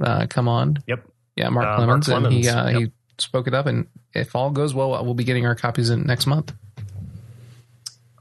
uh, 0.00 0.26
come 0.28 0.48
on. 0.48 0.78
Yep. 0.86 1.06
Yeah, 1.36 1.48
Mark 1.50 1.66
Uh, 1.66 1.86
Mark 1.86 2.02
Plemmons, 2.02 2.26
and 2.26 2.32
he 2.32 2.48
uh, 2.48 2.68
yep. 2.68 2.80
he 2.80 2.92
spoke 3.18 3.46
it 3.48 3.54
up. 3.54 3.66
And 3.66 3.86
if 4.14 4.34
all 4.34 4.50
goes 4.50 4.74
well, 4.74 4.90
we'll 5.04 5.14
be 5.14 5.24
getting 5.24 5.46
our 5.46 5.54
copies 5.54 5.90
in 5.90 6.04
next 6.06 6.26
month. 6.26 6.52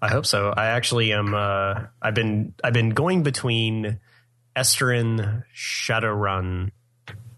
I 0.02 0.10
hope 0.10 0.26
so. 0.26 0.54
I 0.56 0.68
actually 0.68 1.12
am. 1.14 1.34
Uh, 1.34 1.86
I've 2.02 2.14
been 2.14 2.54
I've 2.64 2.74
been 2.74 2.90
going 2.92 3.24
between 3.24 4.00
Esteren, 4.56 5.44
Shadowrun, 5.56 6.72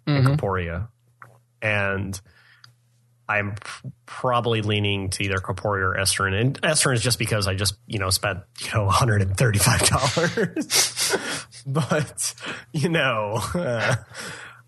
and 0.08 0.26
Mhm. 0.26 0.38
Corporia, 0.38 0.88
and 1.62 2.20
I'm 3.30 3.52
p- 3.56 3.90
probably 4.08 4.62
leaning 4.62 5.12
to 5.12 5.24
either 5.24 5.38
Corporia 5.38 5.84
or 5.84 5.96
Esteren. 5.98 6.34
And 6.40 6.62
Esteren 6.64 6.96
is 6.96 7.02
just 7.04 7.20
because 7.20 7.48
I 7.48 7.54
just 7.54 7.76
you 7.88 8.00
know 8.00 8.10
spent 8.10 8.40
you 8.60 8.72
know 8.74 8.86
135 8.86 9.88
dollars, 9.88 11.18
but 11.68 12.36
you 12.74 12.90
know. 12.90 13.40
Uh, 13.54 13.96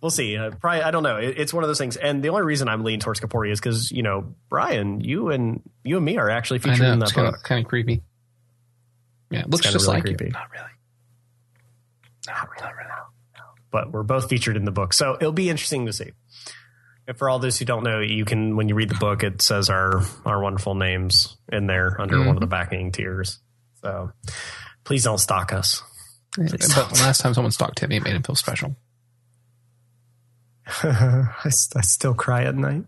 We'll 0.01 0.09
see. 0.09 0.35
Uh, 0.35 0.49
probably, 0.59 0.81
I 0.81 0.89
don't 0.89 1.03
know. 1.03 1.17
It, 1.17 1.35
it's 1.37 1.53
one 1.53 1.63
of 1.63 1.67
those 1.67 1.77
things, 1.77 1.95
and 1.95 2.23
the 2.23 2.29
only 2.29 2.41
reason 2.41 2.67
I'm 2.67 2.83
leaning 2.83 3.01
towards 3.01 3.19
Corporia 3.19 3.51
is 3.51 3.59
because 3.59 3.91
you 3.91 4.01
know, 4.01 4.33
Brian, 4.49 4.99
you 4.99 5.29
and 5.29 5.61
you 5.83 5.97
and 5.97 6.03
me 6.03 6.17
are 6.17 6.27
actually 6.27 6.57
I 6.61 6.63
featured 6.63 6.79
know 6.81 6.93
in 6.93 6.97
that 6.99 7.13
kind 7.13 7.31
book. 7.31 7.43
kind 7.43 7.63
of 7.63 7.69
creepy. 7.69 8.01
Yeah, 9.29 9.41
it 9.41 9.51
looks 9.51 9.63
just 9.71 9.85
really 9.85 9.97
like 9.97 10.03
creepy. 10.05 10.25
you. 10.25 10.31
Not 10.31 10.49
really. 10.51 10.71
Not 12.27 12.49
really, 12.49 12.61
not 12.63 12.75
really. 12.75 12.89
But 13.69 13.91
we're 13.91 14.01
both 14.01 14.27
featured 14.27 14.57
in 14.57 14.65
the 14.65 14.71
book, 14.71 14.91
so 14.93 15.15
it'll 15.21 15.31
be 15.33 15.51
interesting 15.51 15.85
to 15.85 15.93
see. 15.93 16.11
And 17.11 17.17
for 17.17 17.29
all 17.29 17.39
those 17.39 17.59
who 17.59 17.65
don't 17.65 17.83
know, 17.83 17.99
you 17.99 18.23
can 18.23 18.55
when 18.55 18.69
you 18.69 18.75
read 18.75 18.87
the 18.87 18.95
book, 18.95 19.21
it 19.21 19.41
says 19.41 19.69
our 19.69 20.01
our 20.25 20.41
wonderful 20.41 20.75
names 20.75 21.35
in 21.51 21.67
there 21.67 21.99
under 21.99 22.19
one 22.19 22.37
of 22.37 22.39
the 22.39 22.47
backing 22.47 22.93
tiers. 22.93 23.39
So 23.81 24.13
please 24.85 25.03
don't 25.03 25.17
stalk 25.17 25.51
us. 25.51 25.83
Yeah, 26.37 26.47
but 26.49 27.01
last 27.01 27.19
time 27.19 27.33
someone 27.33 27.51
stalked 27.51 27.79
Timmy, 27.79 27.97
it 27.97 28.03
made 28.05 28.15
him 28.15 28.23
feel 28.23 28.35
special. 28.35 28.77
I, 30.65 31.27
I 31.43 31.81
still 31.81 32.13
cry 32.13 32.45
at 32.45 32.55
night. 32.55 32.85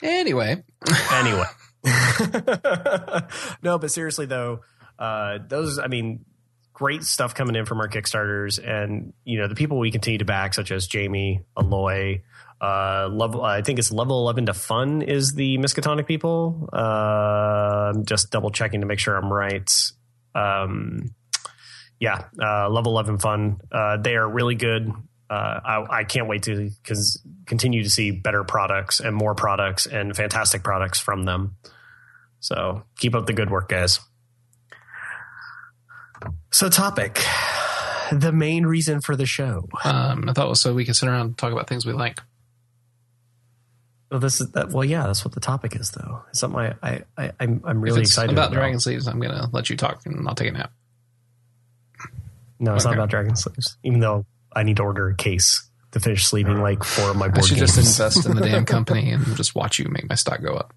Anyway, 0.00 0.62
Anyway, 1.10 1.46
no, 3.64 3.80
but 3.80 3.90
seriously 3.90 4.26
though, 4.26 4.60
uh, 4.96 5.40
those 5.48 5.80
I 5.80 5.88
mean, 5.88 6.24
great 6.72 7.02
stuff 7.02 7.34
coming 7.34 7.56
in 7.56 7.64
from 7.64 7.80
our 7.80 7.88
Kickstarters, 7.88 8.64
and 8.64 9.12
you 9.24 9.40
know 9.40 9.48
the 9.48 9.56
people 9.56 9.80
we 9.80 9.90
continue 9.90 10.18
to 10.18 10.24
back, 10.24 10.54
such 10.54 10.70
as 10.70 10.86
Jamey, 10.86 11.42
Eloy. 11.58 12.22
Uh, 12.60 13.08
level, 13.12 13.42
I 13.42 13.62
think 13.62 13.78
it's 13.78 13.92
level 13.92 14.20
eleven 14.20 14.46
to 14.46 14.54
fun 14.54 15.02
is 15.02 15.34
the 15.34 15.58
Miskatonic 15.58 16.06
people. 16.06 16.68
Uh, 16.72 17.92
I'm 17.94 18.04
just 18.04 18.30
double 18.30 18.50
checking 18.50 18.80
to 18.80 18.86
make 18.86 18.98
sure 18.98 19.16
I'm 19.16 19.32
right. 19.32 19.70
Um, 20.34 21.14
yeah, 22.00 22.24
uh, 22.40 22.68
level 22.70 22.92
eleven 22.92 23.18
fun. 23.18 23.60
Uh, 23.70 23.98
they 23.98 24.16
are 24.16 24.28
really 24.28 24.54
good. 24.54 24.90
Uh, 25.28 25.60
I, 25.64 25.86
I 26.00 26.04
can't 26.04 26.28
wait 26.28 26.44
to 26.44 26.70
cause 26.84 27.20
continue 27.46 27.82
to 27.82 27.90
see 27.90 28.10
better 28.10 28.44
products 28.44 29.00
and 29.00 29.16
more 29.16 29.34
products 29.34 29.86
and 29.86 30.14
fantastic 30.14 30.62
products 30.62 31.00
from 31.00 31.24
them. 31.24 31.56
So 32.40 32.84
keep 32.98 33.14
up 33.14 33.26
the 33.26 33.32
good 33.32 33.50
work, 33.50 33.68
guys. 33.68 34.00
So, 36.50 36.68
topic 36.68 37.20
the 38.12 38.32
main 38.32 38.66
reason 38.66 39.00
for 39.00 39.16
the 39.16 39.26
show. 39.26 39.68
um, 39.84 40.28
I 40.28 40.32
thought 40.32 40.46
it 40.46 40.50
was 40.50 40.60
so 40.60 40.74
we 40.74 40.84
could 40.84 40.96
sit 40.96 41.08
around 41.08 41.20
and 41.26 41.38
talk 41.38 41.52
about 41.52 41.68
things 41.68 41.86
we 41.86 41.92
like. 41.92 42.20
Well, 44.14 44.20
this 44.20 44.40
is 44.40 44.52
that. 44.52 44.70
Well, 44.70 44.84
yeah, 44.84 45.08
that's 45.08 45.24
what 45.24 45.34
the 45.34 45.40
topic 45.40 45.74
is, 45.74 45.90
though. 45.90 46.22
It's 46.30 46.38
something 46.38 46.60
I, 46.60 46.74
I, 46.80 47.02
I 47.18 47.32
I'm, 47.40 47.60
I'm 47.64 47.80
really 47.80 48.02
excited 48.02 48.30
about 48.30 48.50
about. 48.50 48.54
Dragon 48.54 48.78
Sleeves, 48.78 49.08
I'm 49.08 49.18
going 49.18 49.32
to 49.32 49.48
let 49.52 49.68
you 49.70 49.76
talk 49.76 50.06
and 50.06 50.28
I'll 50.28 50.36
take 50.36 50.50
a 50.50 50.52
nap. 50.52 50.70
No, 52.60 52.76
it's 52.76 52.84
Okay. 52.86 52.90
not 52.92 52.98
about 52.98 53.10
Dragon 53.10 53.34
Sleeves. 53.34 53.76
Even 53.82 53.98
though 53.98 54.24
I 54.54 54.62
need 54.62 54.76
to 54.76 54.84
order 54.84 55.08
a 55.08 55.16
case 55.16 55.68
to 55.90 55.98
finish 55.98 56.24
sleeping 56.26 56.60
like 56.62 56.84
four 56.84 57.10
of 57.10 57.16
my 57.16 57.26
board 57.26 57.38
I 57.38 57.46
should 57.48 57.58
games. 57.58 57.74
just 57.74 57.98
invest 57.98 58.24
in 58.24 58.36
the 58.36 58.42
damn 58.48 58.64
company 58.64 59.10
and 59.10 59.24
just 59.36 59.56
watch 59.56 59.80
you 59.80 59.86
make 59.88 60.08
my 60.08 60.14
stock 60.14 60.40
go 60.42 60.54
up. 60.54 60.72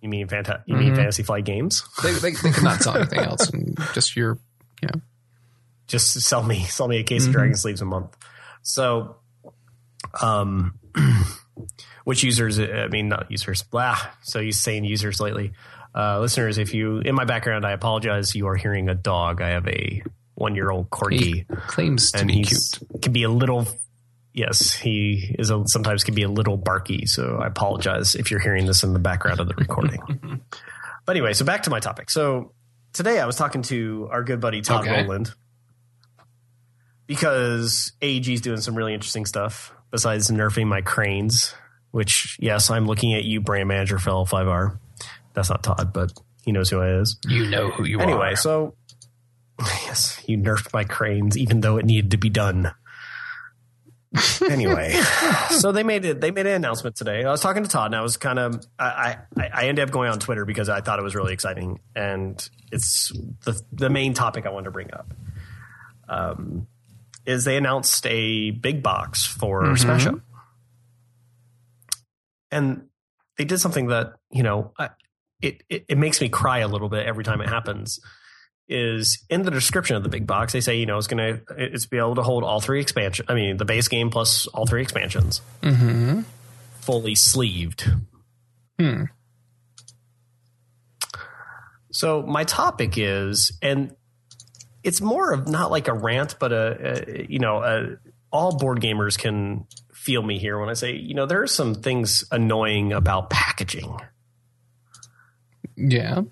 you 0.00 0.08
mean 0.08 0.28
fanta- 0.28 0.62
You 0.66 0.76
mean 0.76 0.92
Mhm. 0.92 0.96
Fantasy 0.96 1.24
Flight 1.24 1.44
Games? 1.44 1.82
They, 2.04 2.12
they, 2.12 2.30
they 2.30 2.50
could 2.52 2.62
not 2.62 2.82
sell 2.82 2.96
anything 2.98 3.18
else, 3.18 3.50
and 3.50 3.76
just 3.94 4.14
your 4.14 4.38
just 5.88 6.20
sell 6.20 6.44
me 6.44 6.62
sell 6.66 6.86
me 6.86 6.98
a 6.98 7.02
case 7.02 7.24
Mhm. 7.24 7.26
of 7.26 7.32
dragon 7.32 7.56
sleeves 7.56 7.80
a 7.80 7.84
month 7.84 8.16
so 8.62 9.16
um 10.22 10.78
which 12.04 12.22
users 12.22 12.58
i 12.58 12.86
mean 12.88 13.08
not 13.08 13.30
users 13.30 13.62
blah 13.62 13.96
so 14.22 14.38
you 14.40 14.52
saying 14.52 14.84
users 14.84 15.20
lately. 15.20 15.52
Uh 15.94 16.20
listeners 16.20 16.56
if 16.58 16.72
you 16.72 16.98
in 16.98 17.14
my 17.14 17.24
background 17.24 17.64
i 17.66 17.72
apologize 17.72 18.34
you 18.34 18.46
are 18.46 18.56
hearing 18.56 18.88
a 18.88 18.94
dog. 18.94 19.40
I 19.42 19.48
have 19.50 19.66
a 19.66 20.02
one 20.34 20.54
year 20.54 20.70
old 20.70 20.86
he 20.86 21.44
corgi 21.44 21.66
claims 21.66 22.12
to 22.12 22.20
and 22.20 22.28
be 22.28 22.42
cute. 22.44 22.78
can 23.02 23.12
be 23.12 23.24
a 23.24 23.28
little 23.28 23.66
yes 24.32 24.72
he 24.72 25.34
is 25.38 25.50
a, 25.50 25.62
sometimes 25.66 26.04
can 26.04 26.14
be 26.14 26.22
a 26.22 26.28
little 26.30 26.56
barky 26.56 27.06
so 27.06 27.38
i 27.42 27.46
apologize 27.48 28.14
if 28.14 28.30
you're 28.30 28.40
hearing 28.40 28.66
this 28.66 28.84
in 28.84 28.92
the 28.92 28.98
background 29.00 29.40
of 29.40 29.48
the 29.48 29.54
recording. 29.54 30.00
But 31.06 31.16
anyway 31.16 31.32
so 31.32 31.44
back 31.44 31.64
to 31.64 31.70
my 31.70 31.80
topic. 31.80 32.08
So 32.10 32.52
today 32.92 33.18
i 33.18 33.26
was 33.26 33.34
talking 33.36 33.62
to 33.62 34.08
our 34.12 34.22
good 34.22 34.40
buddy 34.40 34.60
todd 34.60 34.86
Okay. 34.86 35.00
rowland 35.02 35.32
because 37.06 37.92
AEG 38.00 38.28
is 38.34 38.40
doing 38.40 38.60
some 38.60 38.74
really 38.74 38.94
interesting 38.94 39.26
stuff 39.26 39.72
besides 39.90 40.30
nerfing 40.30 40.66
my 40.66 40.80
cranes 40.80 41.54
which 41.90 42.36
yes 42.40 42.70
i'm 42.70 42.86
looking 42.86 43.14
at 43.14 43.24
you 43.24 43.40
brand 43.40 43.68
manager 43.68 43.98
for 43.98 44.10
l5r 44.10 44.78
that's 45.34 45.50
not 45.50 45.62
todd 45.62 45.92
but 45.92 46.12
he 46.44 46.52
knows 46.52 46.70
who 46.70 46.80
i 46.80 46.88
is 47.00 47.18
You 47.26 47.46
know 47.48 47.70
who 47.70 47.84
you 47.84 47.98
anyway, 48.00 48.12
are. 48.12 48.24
Anyway, 48.26 48.34
so 48.36 48.74
yes, 49.84 50.22
you 50.26 50.38
nerfed 50.38 50.72
my 50.72 50.84
cranes, 50.84 51.36
even 51.36 51.60
though 51.60 51.76
it 51.76 51.84
needed 51.84 52.12
to 52.12 52.16
be 52.16 52.30
done. 52.30 52.72
anyway, 54.50 54.92
so 55.50 55.70
they 55.70 55.82
made 55.82 56.04
it. 56.06 56.20
They 56.20 56.30
made 56.30 56.46
an 56.46 56.54
announcement 56.54 56.96
today. 56.96 57.24
I 57.24 57.30
was 57.30 57.42
talking 57.42 57.62
to 57.62 57.68
Todd, 57.68 57.86
and 57.86 57.96
I 57.96 58.00
was 58.00 58.16
kind 58.16 58.38
of. 58.38 58.64
I, 58.78 59.18
I 59.36 59.48
I 59.52 59.66
ended 59.68 59.86
up 59.86 59.92
going 59.92 60.10
on 60.10 60.18
Twitter 60.18 60.46
because 60.46 60.70
I 60.70 60.80
thought 60.80 60.98
it 60.98 61.02
was 61.02 61.14
really 61.14 61.34
exciting, 61.34 61.78
and 61.94 62.48
it's 62.72 63.12
the 63.44 63.60
the 63.70 63.90
main 63.90 64.14
topic 64.14 64.46
I 64.46 64.48
wanted 64.50 64.64
to 64.64 64.70
bring 64.70 64.92
up. 64.94 65.12
Um, 66.08 66.66
is 67.26 67.44
they 67.44 67.56
announced 67.56 68.06
a 68.06 68.50
big 68.50 68.82
box 68.82 69.26
for 69.26 69.62
Mhm. 69.64 69.78
Smash 69.78 70.06
Up, 70.06 70.20
and 72.50 72.86
they 73.38 73.44
did 73.44 73.58
something 73.58 73.88
that 73.88 74.14
you 74.30 74.42
know. 74.42 74.72
I, 74.78 74.90
it, 75.42 75.62
it, 75.70 75.84
it 75.88 75.96
makes 75.98 76.20
me 76.20 76.28
cry 76.28 76.58
a 76.58 76.68
little 76.68 76.90
bit 76.90 77.06
every 77.06 77.24
time 77.24 77.40
it 77.40 77.48
happens 77.48 77.98
is 78.68 79.24
in 79.30 79.42
the 79.42 79.50
description 79.50 79.96
of 79.96 80.02
the 80.02 80.08
big 80.10 80.26
box 80.26 80.52
they 80.52 80.60
say 80.60 80.76
you 80.76 80.84
know 80.86 80.98
it's 80.98 81.06
gonna 81.06 81.40
it's 81.56 81.86
be 81.86 81.96
able 81.96 82.14
to 82.14 82.22
hold 82.22 82.44
all 82.44 82.60
three 82.60 82.78
expansion 82.80 83.24
i 83.28 83.34
mean 83.34 83.56
the 83.56 83.64
base 83.64 83.88
game 83.88 84.10
plus 84.10 84.46
all 84.48 84.66
three 84.66 84.82
expansions 84.82 85.40
hmm 85.62 86.20
fully 86.80 87.14
sleeved 87.14 87.90
Hmm. 88.78 89.04
so 91.90 92.22
my 92.22 92.44
topic 92.44 92.94
is 92.96 93.56
and 93.62 93.94
it's 94.82 95.00
more 95.00 95.32
of 95.32 95.46
not 95.48 95.70
like 95.70 95.88
a 95.88 95.92
rant 95.94 96.36
but 96.38 96.52
a, 96.52 97.22
a 97.22 97.26
you 97.28 97.38
know 97.38 97.62
a, 97.62 97.96
all 98.32 98.56
board 98.56 98.80
gamers 98.80 99.18
can 99.18 99.66
feel 99.92 100.22
me 100.22 100.38
here 100.38 100.58
when 100.58 100.68
i 100.68 100.74
say 100.74 100.92
you 100.94 101.14
know 101.14 101.26
there 101.26 101.42
are 101.42 101.46
some 101.46 101.74
things 101.74 102.24
annoying 102.30 102.92
about 102.92 103.30
packaging 103.30 103.96
Yeah. 105.76 106.22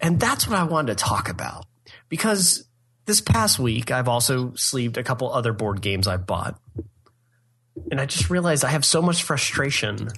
And 0.00 0.20
that's 0.20 0.46
what 0.46 0.58
I 0.58 0.64
wanted 0.64 0.96
to 0.98 1.04
talk 1.04 1.28
about 1.28 1.66
because 2.08 2.64
this 3.06 3.20
past 3.20 3.58
week 3.58 3.90
I've 3.90 4.08
also 4.08 4.54
sleeved 4.54 4.98
a 4.98 5.02
couple 5.02 5.32
other 5.32 5.52
board 5.52 5.80
games 5.80 6.06
I've 6.06 6.26
bought. 6.26 6.60
And 7.90 8.00
I 8.00 8.06
just 8.06 8.30
realized 8.30 8.64
I 8.64 8.70
have 8.70 8.84
so 8.84 9.02
much 9.02 9.22
frustration. 9.22 10.08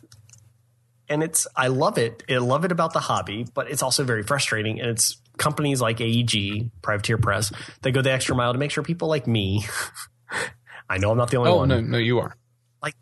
And 1.09 1.23
it's 1.23 1.47
I 1.57 1.69
love 1.69 1.97
it. 1.97 2.23
I 2.29 2.37
love 2.37 2.65
it 2.65 2.73
about 2.73 2.93
the 2.93 3.01
hobby, 3.01 3.47
but 3.55 3.71
it's 3.71 3.83
also 3.83 4.05
very 4.05 4.23
frustrating 4.23 4.81
and 4.81 4.91
it's 4.91 5.17
companies 5.39 5.81
like 5.81 6.01
AEG, 6.01 6.71
Privateer 6.83 7.17
Press, 7.19 7.53
that 7.83 7.93
go 7.93 8.03
the 8.03 8.13
extra 8.13 8.35
mile 8.35 8.53
to 8.53 8.59
make 8.59 8.71
sure 8.71 8.83
people 8.85 9.09
like 9.09 9.27
me 9.27 9.65
I 10.91 10.99
know 10.99 11.11
I'm 11.11 11.19
not 11.19 11.31
the 11.31 11.37
only 11.37 11.51
Oh 11.51 11.57
one. 11.59 11.69
no, 11.69 11.81
no, 11.81 11.99
you 11.99 12.19
are. 12.21 12.35
Like, 12.83 12.95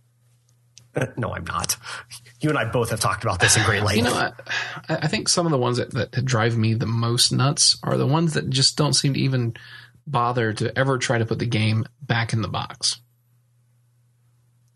no, 1.16 1.32
I'm 1.34 1.44
not. 1.44 1.76
You 2.40 2.48
and 2.50 2.58
I 2.58 2.64
both 2.64 2.90
have 2.90 3.00
talked 3.00 3.22
about 3.24 3.38
this 3.40 3.56
in 3.56 3.62
great 3.64 3.82
length. 3.82 3.96
You 3.98 4.02
know, 4.04 4.14
I, 4.14 4.32
I 4.88 5.06
think 5.08 5.28
some 5.28 5.46
of 5.46 5.52
the 5.52 5.58
ones 5.58 5.76
that, 5.78 5.92
that 5.92 6.24
drive 6.24 6.56
me 6.56 6.74
the 6.74 6.86
most 6.86 7.32
nuts 7.32 7.78
are 7.84 7.96
the 7.96 8.06
ones 8.06 8.34
that 8.34 8.50
just 8.50 8.76
don't 8.76 8.92
seem 8.92 9.14
to 9.14 9.20
even 9.20 9.54
bother 10.06 10.52
to 10.54 10.76
ever 10.78 10.98
try 10.98 11.18
to 11.18 11.26
put 11.26 11.38
the 11.38 11.46
game 11.46 11.84
back 12.02 12.32
in 12.32 12.42
the 12.42 12.48
box. 12.48 13.00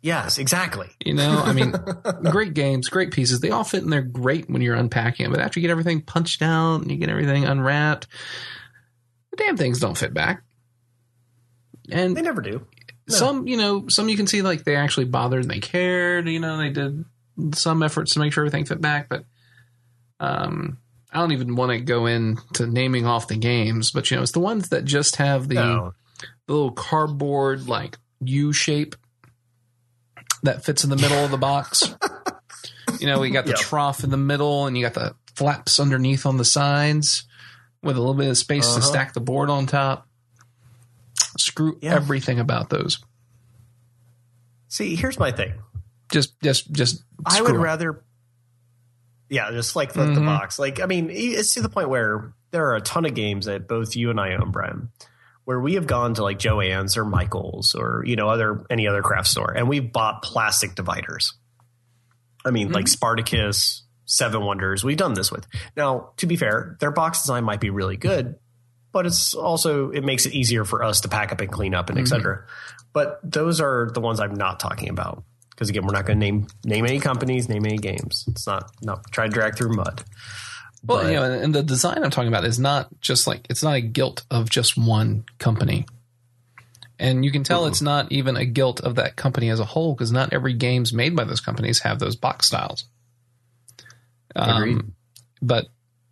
Yes, 0.02 0.38
exactly. 0.38 0.88
You 1.04 1.12
know, 1.14 1.42
I 1.44 1.52
mean, 1.52 1.74
great 2.30 2.54
games, 2.54 2.88
great 2.88 3.10
pieces. 3.10 3.40
They 3.40 3.50
all 3.50 3.64
fit 3.64 3.82
in 3.82 3.90
there 3.90 4.00
great 4.02 4.48
when 4.48 4.62
you're 4.62 4.74
unpacking 4.74 5.24
them. 5.24 5.32
But 5.32 5.42
after 5.42 5.60
you 5.60 5.66
get 5.66 5.70
everything 5.70 6.00
punched 6.00 6.40
out 6.40 6.76
and 6.80 6.90
you 6.90 6.96
get 6.96 7.10
everything 7.10 7.44
unwrapped, 7.44 8.06
the 9.30 9.36
damn 9.36 9.58
things 9.58 9.78
don't 9.78 9.98
fit 9.98 10.14
back. 10.14 10.42
And 11.90 12.16
They 12.16 12.22
never 12.22 12.40
do. 12.40 12.66
No. 13.08 13.14
some, 13.14 13.46
you 13.46 13.56
know, 13.56 13.88
some 13.88 14.08
you 14.08 14.16
can 14.16 14.26
see 14.26 14.40
like 14.42 14.64
they 14.64 14.76
actually 14.76 15.06
bothered 15.06 15.42
and 15.42 15.50
they 15.50 15.58
cared. 15.60 16.28
You 16.28 16.40
know, 16.40 16.56
they 16.58 16.70
did 16.70 17.04
some 17.54 17.82
efforts 17.82 18.14
to 18.14 18.20
make 18.20 18.32
sure 18.32 18.42
everything 18.44 18.64
fit 18.64 18.80
back. 18.80 19.08
But 19.10 19.24
um, 20.18 20.78
I 21.12 21.18
don't 21.18 21.32
even 21.32 21.56
want 21.56 21.72
to 21.72 21.80
go 21.80 22.06
into 22.06 22.66
naming 22.66 23.06
off 23.06 23.28
the 23.28 23.36
games. 23.36 23.90
But 23.90 24.10
you 24.10 24.16
know, 24.16 24.22
it's 24.22 24.32
the 24.32 24.40
ones 24.40 24.70
that 24.70 24.84
just 24.84 25.16
have 25.16 25.48
the 25.48 25.54
No. 25.56 25.94
the 26.46 26.52
little 26.54 26.72
cardboard 26.72 27.68
like 27.68 27.98
U 28.20 28.52
shape 28.52 28.94
that 30.42 30.64
fits 30.64 30.84
in 30.84 30.90
the 30.90 30.96
middle 30.96 31.18
of 31.24 31.30
the 31.30 31.36
box. 31.38 31.94
you 32.98 33.06
know, 33.06 33.20
we 33.20 33.30
got 33.30 33.44
the 33.44 33.50
Yep. 33.52 33.60
trough 33.60 34.04
in 34.04 34.10
the 34.10 34.16
middle 34.16 34.66
and 34.66 34.76
you 34.76 34.84
got 34.84 34.94
the 34.94 35.14
flaps 35.34 35.78
underneath 35.80 36.26
on 36.26 36.36
the 36.36 36.44
sides 36.44 37.24
with 37.82 37.96
a 37.96 38.00
little 38.00 38.14
bit 38.14 38.28
of 38.28 38.36
space 38.36 38.66
to 38.66 38.72
Uh-huh. 38.78 38.80
stack 38.82 39.12
the 39.14 39.20
board 39.20 39.48
on 39.50 39.66
top. 39.66 40.06
Screw 41.38 41.78
Yeah. 41.80 41.94
everything 41.94 42.38
about 42.40 42.70
those. 42.70 42.98
See, 44.68 44.94
here's 44.96 45.18
my 45.18 45.32
thing. 45.32 45.54
Just, 46.12 46.40
just, 46.42 46.70
just. 46.72 47.02
I 47.24 47.40
would 47.42 47.56
rather, 47.56 48.02
yeah, 49.28 49.50
just 49.52 49.76
like 49.76 49.92
flip 49.92 50.14
the 50.14 50.20
box. 50.20 50.58
Like, 50.58 50.80
I 50.80 50.86
mean, 50.86 51.08
it's 51.10 51.54
to 51.54 51.62
the 51.62 51.68
point 51.68 51.88
where 51.88 52.32
there 52.50 52.66
are 52.66 52.76
a 52.76 52.80
ton 52.80 53.04
of 53.04 53.14
games 53.14 53.46
that 53.46 53.68
both 53.68 53.94
you 53.96 54.10
and 54.10 54.20
I 54.20 54.34
own, 54.34 54.50
Brian, 54.50 54.90
where 55.44 55.60
we 55.60 55.74
have 55.74 55.86
gone 55.86 56.14
to 56.14 56.22
like 56.22 56.38
Joann's 56.38 56.96
or 56.96 57.04
Michael's 57.04 57.74
or 57.74 58.02
you 58.06 58.16
know 58.16 58.28
other 58.28 58.64
any 58.70 58.86
other 58.86 59.02
craft 59.02 59.28
store, 59.28 59.52
and 59.52 59.68
we've 59.68 59.92
bought 59.92 60.22
plastic 60.22 60.74
dividers. 60.74 61.34
I 62.44 62.50
mean, 62.50 62.72
like 62.72 62.88
Spartacus, 62.88 63.82
Seven 64.06 64.44
Wonders. 64.44 64.82
We've 64.82 64.96
done 64.96 65.14
this 65.14 65.30
with. 65.30 65.46
Now, 65.76 66.12
to 66.18 66.26
be 66.26 66.36
fair, 66.36 66.76
their 66.80 66.90
box 66.90 67.22
design 67.22 67.44
might 67.44 67.60
be 67.60 67.70
really 67.70 67.96
good, 67.96 68.36
but 68.92 69.06
it's 69.06 69.34
also 69.34 69.90
it 69.90 70.04
makes 70.04 70.26
it 70.26 70.34
easier 70.34 70.64
for 70.64 70.82
us 70.82 71.02
to 71.02 71.08
pack 71.08 71.32
up 71.32 71.40
and 71.40 71.50
clean 71.52 71.74
up 71.74 71.90
and 71.90 71.98
Mhm. 71.98 72.02
etc. 72.02 72.44
But 72.92 73.20
those 73.22 73.60
are 73.60 73.90
the 73.92 74.00
ones 74.00 74.20
I'm 74.20 74.34
not 74.34 74.58
talking 74.58 74.88
about 74.88 75.22
because 75.50 75.68
again, 75.68 75.86
we're 75.86 75.92
not 75.92 76.06
going 76.06 76.18
to 76.18 76.24
name 76.24 76.46
name 76.64 76.86
any 76.86 76.98
companies, 77.00 77.48
name 77.48 77.66
any 77.66 77.76
games. 77.78 78.24
It's 78.28 78.46
not 78.46 78.70
not 78.82 79.04
try 79.12 79.26
to 79.26 79.30
drag 79.32 79.56
through 79.56 79.74
mud. 79.76 80.02
Well, 80.84 81.02
But- 81.02 81.08
you 81.08 81.14
know, 81.14 81.24
and, 81.24 81.54
the 81.54 81.62
design 81.62 82.02
I'm 82.02 82.10
talking 82.10 82.28
about 82.28 82.44
is 82.44 82.58
not 82.58 82.88
just 83.00 83.26
like 83.26 83.46
it's 83.50 83.62
not 83.62 83.74
a 83.74 83.80
guilt 83.80 84.24
of 84.30 84.48
just 84.48 84.76
one 84.78 85.24
company, 85.38 85.86
and 86.98 87.24
you 87.24 87.30
can 87.30 87.44
tell 87.44 87.64
Mhm. 87.64 87.68
it's 87.68 87.82
not 87.82 88.10
even 88.10 88.36
a 88.36 88.46
guilt 88.46 88.80
of 88.80 88.94
that 88.96 89.16
company 89.16 89.50
as 89.50 89.60
a 89.60 89.64
whole 89.64 89.94
because 89.94 90.10
not 90.12 90.32
every 90.32 90.54
games 90.54 90.92
made 90.92 91.14
by 91.14 91.24
those 91.24 91.40
companies 91.40 91.80
have 91.80 91.98
those 91.98 92.16
box 92.16 92.46
styles. 92.46 92.84
Um, 94.36 94.94
but 95.42 95.66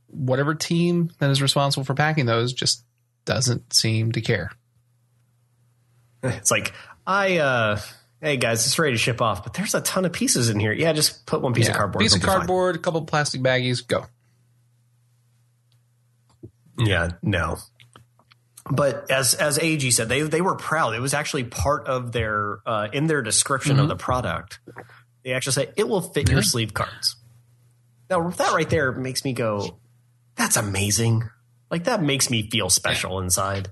whatever 0.08 0.54
team 0.54 1.10
that 1.18 1.30
is 1.30 1.40
responsible 1.40 1.84
for 1.84 1.94
packing 1.94 2.26
those 2.26 2.52
just 2.52 2.84
doesn't 3.24 3.72
seem 3.74 4.12
to 4.12 4.20
care. 4.20 4.50
It's 6.22 6.50
like 6.50 6.72
I, 7.06 7.38
uh, 7.38 7.80
hey 8.20 8.36
guys, 8.38 8.66
it's 8.66 8.76
ready 8.78 8.92
to 8.94 8.98
ship 8.98 9.22
off, 9.22 9.44
but 9.44 9.54
there's 9.54 9.74
a 9.74 9.80
ton 9.80 10.04
of 10.04 10.12
pieces 10.12 10.48
in 10.50 10.58
here. 10.58 10.72
Yeah, 10.72 10.92
just 10.92 11.26
put 11.26 11.40
one 11.40 11.54
piece 11.54 11.68
of 11.68 11.74
cardboard. 11.76 12.00
piece 12.02 12.14
of 12.16 12.22
cardboard, 12.22 12.74
a 12.76 12.78
couple 12.80 13.00
plastic 13.02 13.40
baggies, 13.40 13.86
go. 13.86 14.04
Yeah, 16.78 17.10
no. 17.22 17.56
But 18.70 19.10
as 19.10 19.34
as 19.34 19.58
AG 19.58 19.90
said, 19.90 20.08
they 20.08 20.22
they 20.22 20.40
were 20.40 20.56
proud. 20.56 20.94
It 20.94 21.00
was 21.00 21.14
actually 21.14 21.44
part 21.44 21.86
of 21.88 22.12
their 22.12 22.58
uh, 22.66 22.88
in 22.92 23.06
their 23.06 23.22
description 23.22 23.78
of 23.78 23.86
Mhm. 23.86 23.88
the 23.88 23.96
product. 23.96 24.58
They 25.24 25.32
actually 25.32 25.52
say 25.54 25.72
it 25.76 25.88
will 25.88 26.02
fit 26.02 26.28
your 26.30 26.42
sleeve 26.42 26.74
cards. 26.74 27.16
Now 28.10 28.28
that 28.28 28.52
right 28.52 28.68
there 28.68 28.92
makes 28.92 29.24
me 29.24 29.32
go, 29.32 29.78
that's 30.36 30.56
amazing. 30.56 31.28
Like 31.70 31.84
that 31.84 32.02
makes 32.02 32.30
me 32.30 32.48
feel 32.50 32.68
special 32.70 33.20
inside. 33.20 33.70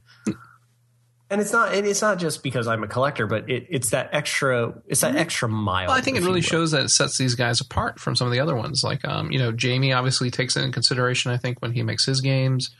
And 1.28 1.40
it's 1.40 1.52
not. 1.52 1.74
It's 1.74 2.02
not 2.02 2.18
just 2.20 2.42
because 2.44 2.68
I'm 2.68 2.84
a 2.84 2.86
collector, 2.88 3.26
but 3.26 3.50
it, 3.50 3.66
it's 3.68 3.90
that 3.90 4.10
extra. 4.12 4.74
It's 4.86 5.00
that 5.00 5.16
extra 5.16 5.48
mile. 5.48 5.80
Mm-hmm. 5.82 5.88
Well, 5.88 5.96
I 5.98 6.00
think 6.00 6.16
it 6.18 6.22
really 6.22 6.40
shows 6.40 6.70
that 6.70 6.84
it 6.84 6.88
sets 6.90 7.18
these 7.18 7.34
guys 7.34 7.60
apart 7.60 7.98
from 7.98 8.14
some 8.14 8.28
of 8.28 8.32
the 8.32 8.38
other 8.38 8.54
ones. 8.54 8.84
Like, 8.84 9.04
um, 9.04 9.32
you 9.32 9.38
know, 9.40 9.50
Jamey 9.52 9.94
obviously 9.96 10.30
takes 10.30 10.56
it 10.56 10.62
in 10.62 10.70
consideration. 10.70 11.32
I 11.32 11.36
think 11.36 11.60
when 11.60 11.72
he 11.72 11.82
makes 11.82 12.04
his 12.06 12.20
games, 12.20 12.70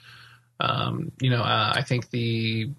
um, 0.60 1.12
you 1.20 1.30
know, 1.30 1.42
uh, 1.42 1.72
I 1.74 1.82
think 1.82 2.10
the 2.10 2.70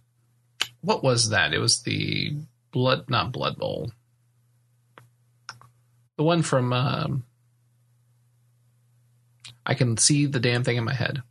what 0.82 1.04
was 1.04 1.30
that? 1.30 1.54
It 1.54 1.60
was 1.60 1.82
the 1.84 2.36
blood, 2.72 3.10
not 3.10 3.32
Blood 3.32 3.58
Bowl, 3.58 3.92
the 6.18 6.24
one 6.24 6.42
from. 6.42 6.74
Um, 6.74 7.24
I 9.66 9.74
can 9.74 9.98
see 9.98 10.26
the 10.28 10.40
damn 10.40 10.64
thing 10.64 10.78
in 10.78 10.86
my 10.86 10.94
head. 10.94 11.22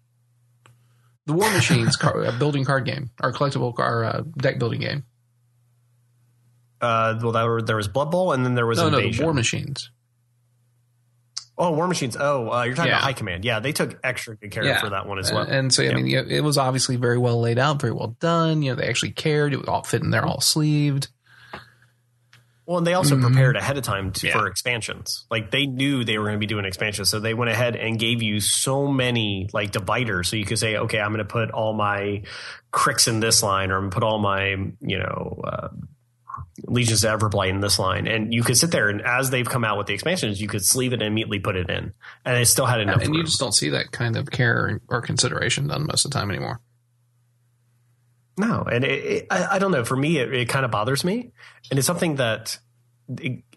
The 1.25 1.33
War 1.33 1.51
Machines 1.53 1.97
car, 1.97 2.25
uh, 2.27 2.39
building 2.39 2.65
card 2.65 2.85
game, 2.85 3.11
our 3.21 3.33
collectible 3.33 3.75
car 3.75 4.05
uh, 4.05 4.23
deck 4.37 4.59
building 4.59 4.81
game. 4.81 5.05
Uh, 6.81 7.19
well, 7.23 7.33
there, 7.33 7.49
were, 7.49 7.63
there 7.63 7.77
was 7.77 7.89
Blood 7.89 8.11
Bowl, 8.11 8.33
and 8.33 8.45
then 8.45 8.55
there 8.55 8.67
was 8.67 8.79
No, 8.79 8.91
no, 8.91 8.99
Invasion. 8.99 9.19
the 9.23 9.25
War 9.25 9.33
Machines. 9.35 9.91
Oh, 11.59 11.71
War 11.73 11.89
Machines. 11.89 12.17
Oh, 12.21 12.51
uh, 12.53 12.65
you're 12.65 12.75
talking 12.75 12.91
Yeah. 12.91 12.97
about 12.99 13.05
High 13.05 13.13
Command. 13.15 13.45
Yeah, 13.45 13.61
they 13.61 13.73
took 13.73 13.99
extra 14.05 14.37
good 14.37 14.51
care 14.51 14.63
Yeah. 14.65 14.79
for 14.81 14.91
that 14.91 15.07
one 15.07 15.19
as 15.19 15.33
well. 15.33 15.43
And, 15.43 15.53
and 15.53 15.75
so, 15.75 15.83
I 15.85 15.95
mean, 15.95 16.07
it 16.07 16.43
was 16.45 16.59
obviously 16.59 16.97
very 16.97 17.17
well 17.19 17.41
laid 17.41 17.59
out, 17.59 17.81
very 17.81 17.95
well 17.95 18.15
done. 18.21 18.61
You 18.63 18.73
know, 18.73 18.77
they 18.77 18.87
actually 18.89 19.13
cared. 19.13 19.55
It 19.55 19.59
was 19.61 19.69
all 19.69 19.83
fit 19.83 20.03
in 20.03 20.11
there, 20.11 20.27
all 20.27 20.41
sleeved. 20.43 21.09
Well, 22.67 22.79
and 22.79 22.87
they 22.87 22.95
also 22.95 23.15
Mhm. 23.17 23.23
prepared 23.23 23.57
ahead 23.57 23.79
of 23.79 23.85
time 23.85 24.11
to, 24.11 24.27
Yeah. 24.27 24.33
for 24.39 24.49
expansions. 24.49 25.25
Like 25.31 25.53
they 25.53 25.67
knew 25.67 26.03
they 26.03 26.19
were 26.19 26.25
going 26.25 26.35
to 26.35 26.41
be 26.41 26.47
doing 26.47 26.65
expansions, 26.65 27.09
so 27.09 27.21
they 27.21 27.33
went 27.33 27.51
ahead 27.51 27.77
and 27.77 27.97
gave 27.97 28.23
you 28.23 28.41
so 28.41 28.89
many 28.89 29.49
like 29.53 29.71
dividers, 29.71 30.29
so 30.29 30.35
you 30.37 30.45
could 30.45 30.59
say, 30.59 30.77
okay, 30.77 30.99
I'm 31.01 31.11
going 31.13 31.19
to 31.19 31.25
put 31.25 31.53
all 31.53 31.75
my 31.75 32.23
Cryx 32.73 33.07
in 33.07 33.21
this 33.21 33.43
line, 33.43 33.71
or 33.71 33.77
I'm 33.77 33.83
going 33.83 33.91
to 33.93 33.95
put 33.95 34.03
all 34.03 34.19
my 34.19 34.49
you 34.81 34.99
know 34.99 35.41
uh, 35.47 35.69
legions 36.65 37.05
of 37.05 37.19
Everblight 37.19 37.51
in 37.51 37.61
this 37.61 37.79
line, 37.79 38.07
and 38.07 38.33
you 38.33 38.43
could 38.43 38.57
sit 38.57 38.71
there 38.71 38.89
and 38.89 39.03
as 39.03 39.31
they've 39.31 39.49
come 39.49 39.65
out 39.65 39.79
with 39.79 39.87
the 39.87 39.95
expansions, 39.95 40.41
you 40.41 40.49
could 40.49 40.65
sleeve 40.65 40.93
it 40.93 41.03
and 41.03 41.09
immediately 41.09 41.39
put 41.39 41.57
it 41.57 41.71
in, 41.71 41.93
and 42.25 42.37
it 42.39 42.47
still 42.47 42.67
had 42.67 42.81
enough. 42.81 43.03
and 43.03 43.15
you 43.15 43.21
room. 43.21 43.27
just 43.27 43.41
don't 43.41 43.55
see 43.55 43.71
that 43.71 43.93
kind 43.93 44.17
of 44.17 44.31
care 44.31 44.81
or 44.89 45.01
consideration 45.01 45.69
done 45.69 45.87
most 45.87 46.05
of 46.05 46.11
the 46.11 46.19
time 46.19 46.31
anymore. 46.31 46.61
No, 48.39 48.63
and 48.71 48.85
it, 48.85 49.05
it, 49.05 49.27
I, 49.31 49.57
I 49.57 49.59
don't 49.59 49.73
know. 49.73 49.85
For 49.85 49.97
me, 49.97 50.19
it, 50.19 50.33
it 50.33 50.49
kind 50.49 50.65
of 50.65 50.71
bothers 50.71 51.05
me, 51.05 51.33
and 51.71 51.79
it's 51.79 51.87
something 51.87 52.17
that, 52.17 52.59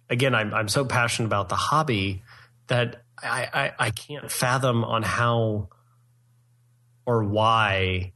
again, 0.09 0.33
I'm 0.33 0.53
I'm 0.53 0.69
so 0.69 0.85
passionate 0.85 1.27
about 1.27 1.49
the 1.49 1.55
hobby 1.55 2.23
that 2.67 3.03
I, 3.21 3.49
I 3.53 3.87
I 3.87 3.91
can't 3.91 4.31
fathom 4.31 4.83
on 4.85 5.03
how 5.03 5.69
or 7.05 7.23
why 7.23 8.13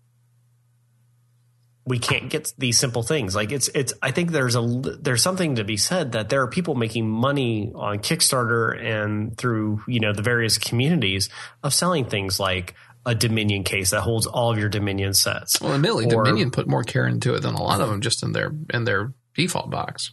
we 1.85 1.99
can't 1.99 2.29
get 2.29 2.53
these 2.57 2.77
simple 2.79 3.03
things. 3.03 3.35
Like 3.35 3.51
it's 3.51 3.67
it's. 3.69 3.93
I 4.01 4.11
think 4.11 4.31
there's 4.31 4.55
a 4.55 4.61
there's 4.61 5.21
something 5.21 5.55
to 5.55 5.63
be 5.63 5.75
said 5.77 6.13
that 6.13 6.29
there 6.29 6.41
are 6.41 6.47
people 6.47 6.75
making 6.75 7.09
money 7.09 7.71
on 7.75 7.99
Kickstarter 7.99 8.81
and 8.81 9.37
through 9.37 9.81
you 9.87 9.99
know 9.99 10.13
the 10.13 10.21
various 10.21 10.57
communities 10.57 11.29
of 11.61 11.73
selling 11.73 12.05
things 12.05 12.39
like 12.39 12.73
a 13.05 13.13
Dominion 13.13 13.63
case 13.65 13.89
that 13.89 13.99
holds 13.99 14.25
all 14.25 14.51
of 14.51 14.57
your 14.57 14.69
Dominion 14.69 15.13
sets. 15.13 15.59
Well, 15.59 15.73
admittedly, 15.73 16.05
Or- 16.05 16.23
Dominion 16.23 16.51
put 16.51 16.67
more 16.69 16.83
care 16.83 17.05
into 17.05 17.33
it 17.35 17.41
than 17.41 17.53
a 17.55 17.61
lot 17.61 17.81
of 17.81 17.89
them 17.89 17.99
just 17.99 18.23
in 18.23 18.31
their 18.31 18.51
in 18.73 18.85
their 18.85 19.11
default 19.35 19.69
box. 19.69 20.11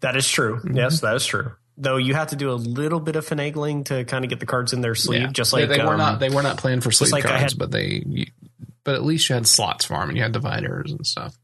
That 0.00 0.16
is 0.16 0.28
true. 0.28 0.56
Mm-hmm. 0.56 0.76
Yes, 0.76 1.00
that 1.00 1.14
is 1.16 1.26
true. 1.26 1.52
Though 1.76 1.96
you 1.96 2.14
have 2.14 2.28
to 2.28 2.36
do 2.36 2.50
a 2.50 2.54
little 2.54 2.98
bit 2.98 3.14
of 3.16 3.26
finagling 3.26 3.84
to 3.86 4.04
kind 4.04 4.24
of 4.24 4.30
get 4.30 4.40
the 4.40 4.46
cards 4.46 4.72
in 4.72 4.80
their 4.80 4.94
sleeve, 4.94 5.20
Yeah. 5.20 5.26
just 5.32 5.52
like 5.52 5.68
they, 5.68 5.78
were 5.78 5.92
um, 5.92 5.98
not 5.98 6.18
they 6.18 6.28
were 6.30 6.42
not 6.42 6.56
planned 6.56 6.82
for 6.82 6.90
sleeve 6.90 7.12
like 7.12 7.24
cards, 7.24 7.52
had- 7.52 7.58
but 7.58 7.70
they 7.70 8.04
but 8.88 8.94
at 8.94 9.04
least 9.04 9.28
you 9.28 9.34
had 9.34 9.46
slots 9.46 9.84
for 9.84 9.98
them 9.98 10.08
and 10.08 10.16
you 10.16 10.22
had 10.22 10.32
dividers 10.32 10.90
and 10.92 11.06
stuff. 11.06 11.36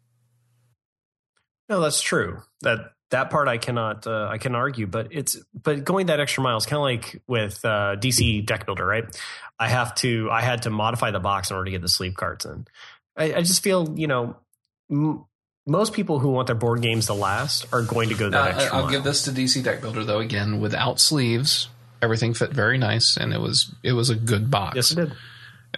No, 1.68 1.78
that's 1.82 2.00
true. 2.00 2.40
That 2.62 2.92
that 3.10 3.28
part 3.28 3.48
I 3.48 3.58
cannot 3.58 4.06
uh, 4.06 4.28
I 4.30 4.38
can 4.38 4.54
argue, 4.54 4.86
but 4.86 5.08
it's 5.10 5.36
but 5.52 5.84
going 5.84 6.06
that 6.06 6.20
extra 6.20 6.42
mile 6.42 6.56
is 6.56 6.64
kind 6.64 6.78
of 6.78 6.82
like 6.84 7.22
with 7.26 7.62
uh, 7.62 7.96
DC 7.98 8.46
Deck 8.46 8.64
Builder, 8.64 8.86
right? 8.86 9.04
I 9.58 9.68
have 9.68 9.94
to 9.96 10.30
I 10.30 10.40
had 10.40 10.62
to 10.62 10.70
modify 10.70 11.10
the 11.10 11.20
box 11.20 11.50
in 11.50 11.56
order 11.56 11.66
to 11.66 11.70
get 11.70 11.82
the 11.82 11.88
sleeve 11.88 12.14
cards 12.14 12.46
in. 12.46 12.66
I, 13.14 13.34
I 13.34 13.40
just 13.42 13.62
feel 13.62 13.92
you 13.98 14.06
know. 14.06 14.36
M- 14.90 15.26
most 15.66 15.92
people 15.94 16.18
who 16.18 16.28
want 16.30 16.46
their 16.46 16.56
board 16.56 16.80
games 16.82 17.06
to 17.06 17.14
last 17.14 17.66
are 17.72 17.82
going 17.82 18.08
to 18.10 18.14
go 18.14 18.28
that 18.30 18.36
Now, 18.38 18.50
extra 18.50 18.70
Uh, 18.72 18.76
I'll 18.76 18.82
mile. 18.84 18.90
give 18.90 19.04
this 19.04 19.24
to 19.24 19.30
DC 19.32 19.62
Deck 19.64 19.80
Builder 19.82 20.04
though. 20.04 20.20
Again, 20.20 20.60
without 20.60 20.98
sleeves, 21.00 21.68
everything 22.02 22.32
fit 22.34 22.50
very 22.52 22.78
nice, 22.78 23.16
and 23.18 23.32
it 23.34 23.40
was 23.40 23.74
it 23.82 23.92
was 23.92 24.08
a 24.10 24.14
good 24.14 24.50
box. 24.50 24.76
yes, 24.76 24.90
it 24.92 24.96
did. 24.96 25.12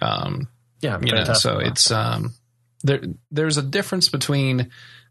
Um, 0.01 0.47
Yeah, 0.81 0.99
you 1.01 1.11
know, 1.11 1.17
fantastic 1.17 1.41
so 1.41 1.55
box. 1.55 1.67
it's 1.69 1.91
um, 1.91 2.33
there. 2.83 3.01
There's 3.31 3.57
a 3.57 3.63
difference 3.63 4.09
between 4.09 4.69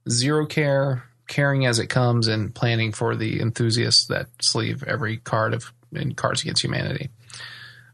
zero 0.08 0.46
care, 0.46 1.04
caring 1.26 1.66
as 1.66 1.78
it 1.78 1.88
comes, 1.88 2.28
and 2.28 2.54
planning 2.54 2.92
for 2.92 3.16
the 3.16 3.40
enthusiasts 3.40 4.06
that 4.06 4.28
sleeve 4.40 4.82
every 4.84 5.16
card 5.18 5.54
of 5.54 5.72
in 5.92 6.14
Cards 6.14 6.42
Against 6.42 6.62
Humanity. 6.62 7.10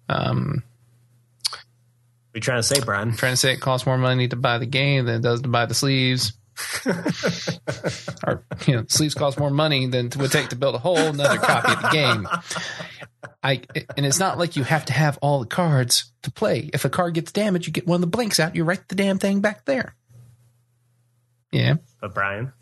Um, 0.08 0.62
What 1.50 1.58
are 1.58 1.61
you 2.35 2.40
trying 2.40 2.58
to 2.58 2.62
say, 2.62 2.80
Brian? 2.85 3.12
trying 3.12 3.32
to 3.32 3.37
say 3.37 3.52
it 3.52 3.61
costs 3.61 3.87
more 3.87 3.98
money 3.98 4.28
to 4.28 4.37
buy 4.37 4.58
the 4.58 4.66
game 4.66 5.06
than 5.06 5.16
it 5.16 5.22
does 5.22 5.42
to 5.42 5.48
buy 5.48 5.66
the 5.66 5.74
sleeves. 5.74 6.32
or 8.26 8.44
you 8.66 8.76
know, 8.76 8.84
sleeves 8.88 9.14
cost 9.14 9.38
more 9.38 9.50
money 9.50 9.86
than 9.86 10.06
it 10.06 10.16
would 10.16 10.32
take 10.32 10.48
to 10.48 10.56
build 10.56 10.74
a 10.74 10.78
whole 10.78 10.98
another 10.98 11.38
copy 11.38 11.72
of 11.72 11.82
the 11.82 11.88
game. 11.88 12.28
I 13.42 13.62
and 13.96 14.06
it's 14.06 14.18
not 14.18 14.38
like 14.38 14.56
you 14.56 14.64
have 14.64 14.84
to 14.86 14.92
have 14.92 15.18
all 15.22 15.40
the 15.40 15.46
cards 15.46 16.12
to 16.22 16.30
play. 16.30 16.70
If 16.72 16.84
a 16.84 16.90
card 16.90 17.14
gets 17.14 17.32
damaged, 17.32 17.66
you 17.66 17.72
get 17.72 17.86
one 17.86 17.96
of 17.96 18.00
the 18.02 18.06
blinks 18.06 18.38
out. 18.38 18.54
You 18.54 18.64
write 18.64 18.88
the 18.88 18.94
damn 18.94 19.18
thing 19.18 19.40
back 19.40 19.64
there. 19.64 19.94
Yeah, 21.50 21.74
But 22.00 22.14
Brian, 22.14 22.52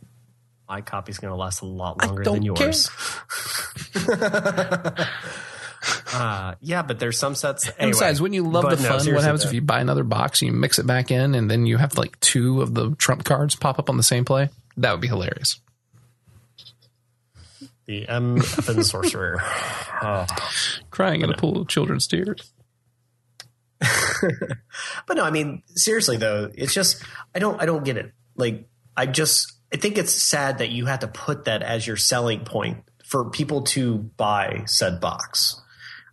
my 0.69 0.81
copy's 0.81 1.19
going 1.19 1.31
to 1.31 1.37
last 1.37 1.63
a 1.63 1.67
lot 1.67 2.05
longer 2.05 2.25
than 2.25 2.43
yours. 2.43 2.91
uh, 6.13 6.55
yeah, 6.61 6.83
but 6.83 6.99
there's 6.99 7.19
some 7.19 7.35
sets. 7.35 7.67
And 7.69 7.77
Anyway, 7.79 7.93
besides, 7.93 8.21
wouldn't 8.21 8.35
you 8.35 8.49
love 8.49 8.65
the 8.65 8.83
no, 8.83 8.99
fun? 8.99 9.15
what 9.15 9.23
happens 9.25 9.43
though. 9.43 9.49
if 9.49 9.55
you 9.55 9.63
buy 9.63 9.81
another 9.81 10.05
box 10.05 10.43
and 10.43 10.51
you 10.51 10.57
mix 10.57 10.79
it 10.79 10.87
back 10.87 11.11
in, 11.11 11.35
and 11.35 11.51
then 11.51 11.67
you 11.67 11.77
have 11.79 11.97
like 11.97 12.19
two 12.21 12.61
of 12.63 12.75
the 12.75 12.95
trump 12.97 13.25
cards 13.25 13.55
pop 13.57 13.79
up 13.79 13.89
on 13.89 13.97
the 13.97 14.03
same 14.03 14.25
play? 14.25 14.49
That 14.77 14.93
would 14.93 15.01
be 15.01 15.09
hilarious. 15.09 15.61
the 17.87 18.07
MF 18.07 18.69
and 18.69 18.87
Sorcerer? 18.87 19.43
Oh. 20.03 20.25
Crying 20.91 21.21
in 21.21 21.29
a 21.31 21.37
pool 21.37 21.61
of 21.61 21.69
children's 21.69 22.07
tears. 22.07 22.53
But 25.07 25.17
no, 25.17 25.25
I 25.25 25.31
mean 25.31 25.63
seriously 25.75 26.17
though, 26.17 26.51
it's 26.55 26.73
just 26.73 27.03
I 27.35 27.39
don't 27.39 27.61
I 27.61 27.67
don't 27.67 27.85
get 27.85 27.99
it. 27.99 28.13
Like 28.35 28.67
I 28.97 29.05
just 29.05 29.53
I 29.73 29.77
think 29.77 29.99
it's 29.99 30.13
sad 30.13 30.59
that 30.59 30.71
you 30.71 30.87
have 30.87 31.01
to 31.01 31.09
put 31.09 31.45
that 31.45 31.63
as 31.63 31.87
your 31.87 31.99
selling 31.99 32.45
point 32.47 32.79
for 33.05 33.29
people 33.29 33.63
to 33.63 33.99
buy 33.99 34.63
said 34.67 35.01
box. 35.01 35.60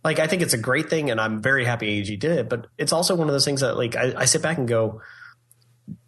Like 0.04 0.18
I 0.18 0.26
think 0.26 0.42
it's 0.42 0.54
a 0.54 0.58
great 0.58 0.88
thing, 0.90 1.10
and 1.10 1.20
I'm 1.20 1.42
very 1.42 1.64
happy 1.64 1.88
AEG 2.00 2.18
did 2.20 2.32
it. 2.38 2.48
But 2.48 2.66
it's 2.78 2.92
also 2.92 3.14
one 3.14 3.28
of 3.28 3.32
those 3.32 3.44
things 3.44 3.60
that 3.62 3.76
like 3.76 3.96
I, 3.96 4.14
I 4.16 4.24
sit 4.26 4.42
back 4.42 4.58
and 4.58 4.68
go, 4.68 5.00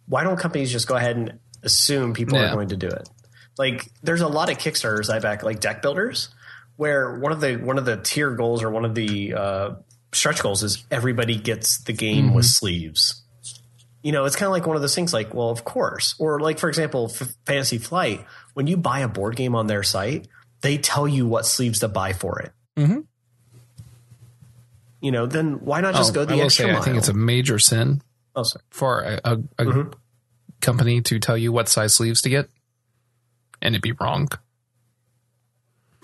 why 0.07 0.23
don't 0.23 0.37
companies 0.37 0.71
just 0.71 0.87
go 0.87 0.95
ahead 0.95 1.15
and 1.17 1.39
assume 1.63 2.13
people 2.13 2.37
Yeah. 2.37 2.49
are 2.49 2.53
going 2.53 2.69
to 2.69 2.77
do 2.77 2.87
it? 2.87 3.09
Like 3.57 3.89
there's 4.01 4.21
a 4.21 4.27
lot 4.27 4.49
of 4.49 4.57
Kickstarters 4.57 5.09
I 5.13 5.19
back, 5.19 5.43
like 5.43 5.59
deck 5.59 5.81
builders, 5.81 6.29
where 6.77 7.19
one 7.19 7.31
of 7.31 7.41
the 7.41 7.57
one 7.57 7.77
of 7.77 7.85
the 7.85 7.97
tier 7.97 8.31
goals 8.31 8.63
or 8.63 8.69
one 8.71 8.85
of 8.85 8.95
the 8.95 9.33
uh, 9.33 9.71
stretch 10.13 10.41
goals 10.41 10.63
is 10.63 10.83
everybody 10.89 11.35
gets 11.35 11.79
the 11.83 11.93
game 11.93 12.33
with 12.33 12.45
sleeves. 12.45 13.17
You 14.03 14.11
know, 14.11 14.25
it's 14.25 14.35
kind 14.35 14.47
of 14.47 14.53
like 14.53 14.65
one 14.65 14.75
of 14.75 14.81
those 14.81 14.95
things. 14.95 15.13
Like, 15.13 15.33
well, 15.33 15.49
of 15.49 15.63
course, 15.63 16.15
or 16.17 16.39
like 16.39 16.57
for 16.59 16.69
example, 16.69 17.11
F- 17.13 17.35
Fantasy 17.45 17.77
Flight. 17.77 18.25
When 18.53 18.65
you 18.67 18.77
buy 18.77 19.01
a 19.01 19.07
board 19.07 19.35
game 19.35 19.53
on 19.55 19.67
their 19.67 19.83
site, 19.83 20.27
they 20.61 20.77
tell 20.77 21.07
you 21.07 21.27
what 21.27 21.45
sleeves 21.45 21.79
to 21.79 21.87
buy 21.87 22.13
for 22.13 22.39
it. 22.39 22.51
Mhm. 22.77 23.05
You 25.01 25.11
know, 25.11 25.25
then 25.25 25.53
why 25.65 25.81
not 25.81 25.95
just 25.95 26.11
Oh, 26.11 26.13
go 26.13 26.25
the 26.25 26.35
I 26.35 26.45
extra 26.45 26.65
say, 26.65 26.71
mile? 26.71 26.81
I 26.81 26.85
think 26.85 26.97
it's 26.97 27.07
a 27.09 27.13
major 27.13 27.57
sin 27.59 28.01
oh, 28.35 28.43
sorry. 28.43 28.63
for 28.69 29.01
a, 29.01 29.19
a, 29.23 29.33
a 29.33 29.65
Mhm. 29.65 29.93
company 30.61 31.01
to 31.01 31.19
tell 31.19 31.37
you 31.37 31.51
what 31.51 31.67
size 31.67 31.93
sleeves 31.95 32.21
to 32.21 32.29
get, 32.29 32.49
and 33.61 33.73
it'd 33.75 33.81
be 33.81 33.93
wrong. 33.93 34.27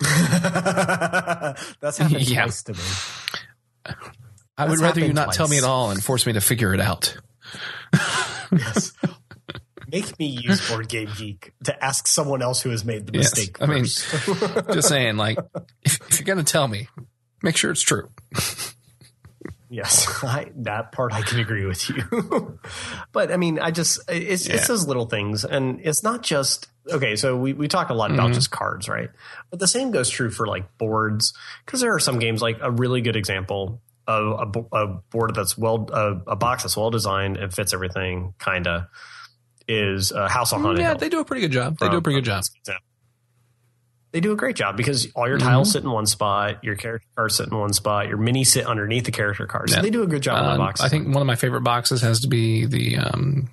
That's 0.00 1.98
happened 1.98 2.20
Yeah. 2.28 2.42
twice 2.44 2.62
to 2.64 2.72
me. 2.74 3.94
I 4.56 4.68
would 4.68 4.80
rather 4.80 5.00
you 5.00 5.12
not 5.12 5.32
tell 5.32 5.48
me 5.48 5.58
at 5.58 5.64
all 5.64 5.90
and 5.90 6.02
force 6.02 6.26
me 6.26 6.32
to 6.34 6.40
figure 6.40 6.74
it 6.74 6.80
out. 6.80 7.16
Yes. 8.50 8.94
Make 9.92 10.18
me 10.18 10.24
use 10.26 10.66
Board 10.70 10.88
Game 10.88 11.10
Geek 11.18 11.52
to 11.64 11.84
ask 11.84 12.06
someone 12.06 12.40
else 12.40 12.62
who 12.62 12.70
has 12.70 12.82
made 12.82 13.06
the 13.06 13.12
Yes. 13.18 13.36
mistake. 13.36 13.60
I 13.60 13.66
mean. 13.66 13.84
Just 13.84 14.88
saying, 14.88 15.18
like, 15.18 15.36
if, 15.82 16.00
if 16.08 16.18
you're 16.18 16.24
going 16.24 16.42
to 16.42 16.50
tell 16.50 16.66
me, 16.66 16.88
make 17.42 17.58
sure 17.58 17.70
it's 17.70 17.82
true. 17.82 18.08
Yes, 19.70 20.06
I, 20.24 20.50
that 20.56 20.92
part 20.92 21.12
I 21.12 21.22
can 21.22 21.38
agree 21.40 21.66
with 21.66 21.88
you. 21.88 22.58
but 23.12 23.30
I 23.32 23.36
mean, 23.36 23.58
I 23.58 23.70
just 23.70 24.00
it's 24.08 24.48
Yeah. 24.48 24.56
it's 24.56 24.68
those 24.68 24.86
little 24.86 25.06
things, 25.06 25.44
and 25.44 25.80
it's 25.82 26.02
not 26.02 26.22
just 26.22 26.68
okay. 26.90 27.16
So 27.16 27.36
we 27.36 27.52
we 27.52 27.68
talk 27.68 27.90
a 27.90 27.94
lot 27.94 28.10
about 28.10 28.30
Mhm. 28.30 28.34
just 28.34 28.50
cards, 28.50 28.88
right? 28.88 29.10
But 29.50 29.58
the 29.60 29.66
same 29.68 29.90
goes 29.90 30.08
true 30.10 30.30
for 30.30 30.46
like 30.46 30.76
boards, 30.78 31.32
because 31.64 31.80
there 31.80 31.94
are 31.94 32.00
some 32.00 32.18
games 32.18 32.40
like 32.42 32.58
a 32.60 32.70
really 32.70 33.00
good 33.00 33.16
example 33.16 33.80
of 34.06 34.56
a, 34.72 34.76
a 34.76 34.86
board 35.10 35.34
that's 35.34 35.58
well 35.58 35.86
a, 35.92 36.32
a 36.32 36.36
box 36.36 36.62
that's 36.62 36.76
well 36.76 36.90
designed 36.90 37.36
and 37.36 37.52
fits 37.52 37.74
everything, 37.74 38.34
kinda. 38.38 38.88
Is 39.70 40.12
uh, 40.12 40.28
House 40.28 40.54
on 40.54 40.62
Haunted 40.62 40.80
yeah, 40.80 40.88
Hill. 40.92 40.96
they 40.96 41.08
do 41.10 41.20
a 41.20 41.24
pretty 41.26 41.42
good 41.42 41.52
job. 41.52 41.76
They 41.78 41.90
do 41.90 41.98
a 41.98 42.00
pretty 42.00 42.18
good 42.22 42.24
job. 42.24 42.42
They 44.10 44.20
do 44.20 44.32
a 44.32 44.36
great 44.36 44.56
job 44.56 44.76
because 44.76 45.06
all 45.14 45.28
your 45.28 45.36
Mhm. 45.38 45.42
tiles 45.42 45.72
sit 45.72 45.84
in 45.84 45.90
one 45.90 46.06
spot, 46.06 46.64
your 46.64 46.76
character 46.76 47.06
cards 47.14 47.36
sit 47.36 47.48
in 47.48 47.56
one 47.58 47.72
spot, 47.74 48.08
your 48.08 48.16
mini 48.16 48.42
sit 48.42 48.64
underneath 48.66 49.04
the 49.04 49.10
character 49.12 49.46
cards. 49.46 49.72
Yeah. 49.72 49.76
So 49.78 49.82
they 49.82 49.90
do 49.90 50.02
a 50.02 50.06
good 50.06 50.22
job 50.22 50.38
on 50.38 50.44
Um, 50.46 50.52
the 50.52 50.58
box. 50.58 50.80
I 50.80 50.88
think 50.88 51.06
one 51.08 51.20
of 51.20 51.26
my 51.26 51.36
favorite 51.36 51.60
boxes 51.60 52.00
has 52.00 52.20
to 52.20 52.28
be 52.28 52.64
the 52.64 52.96
um, 52.96 53.50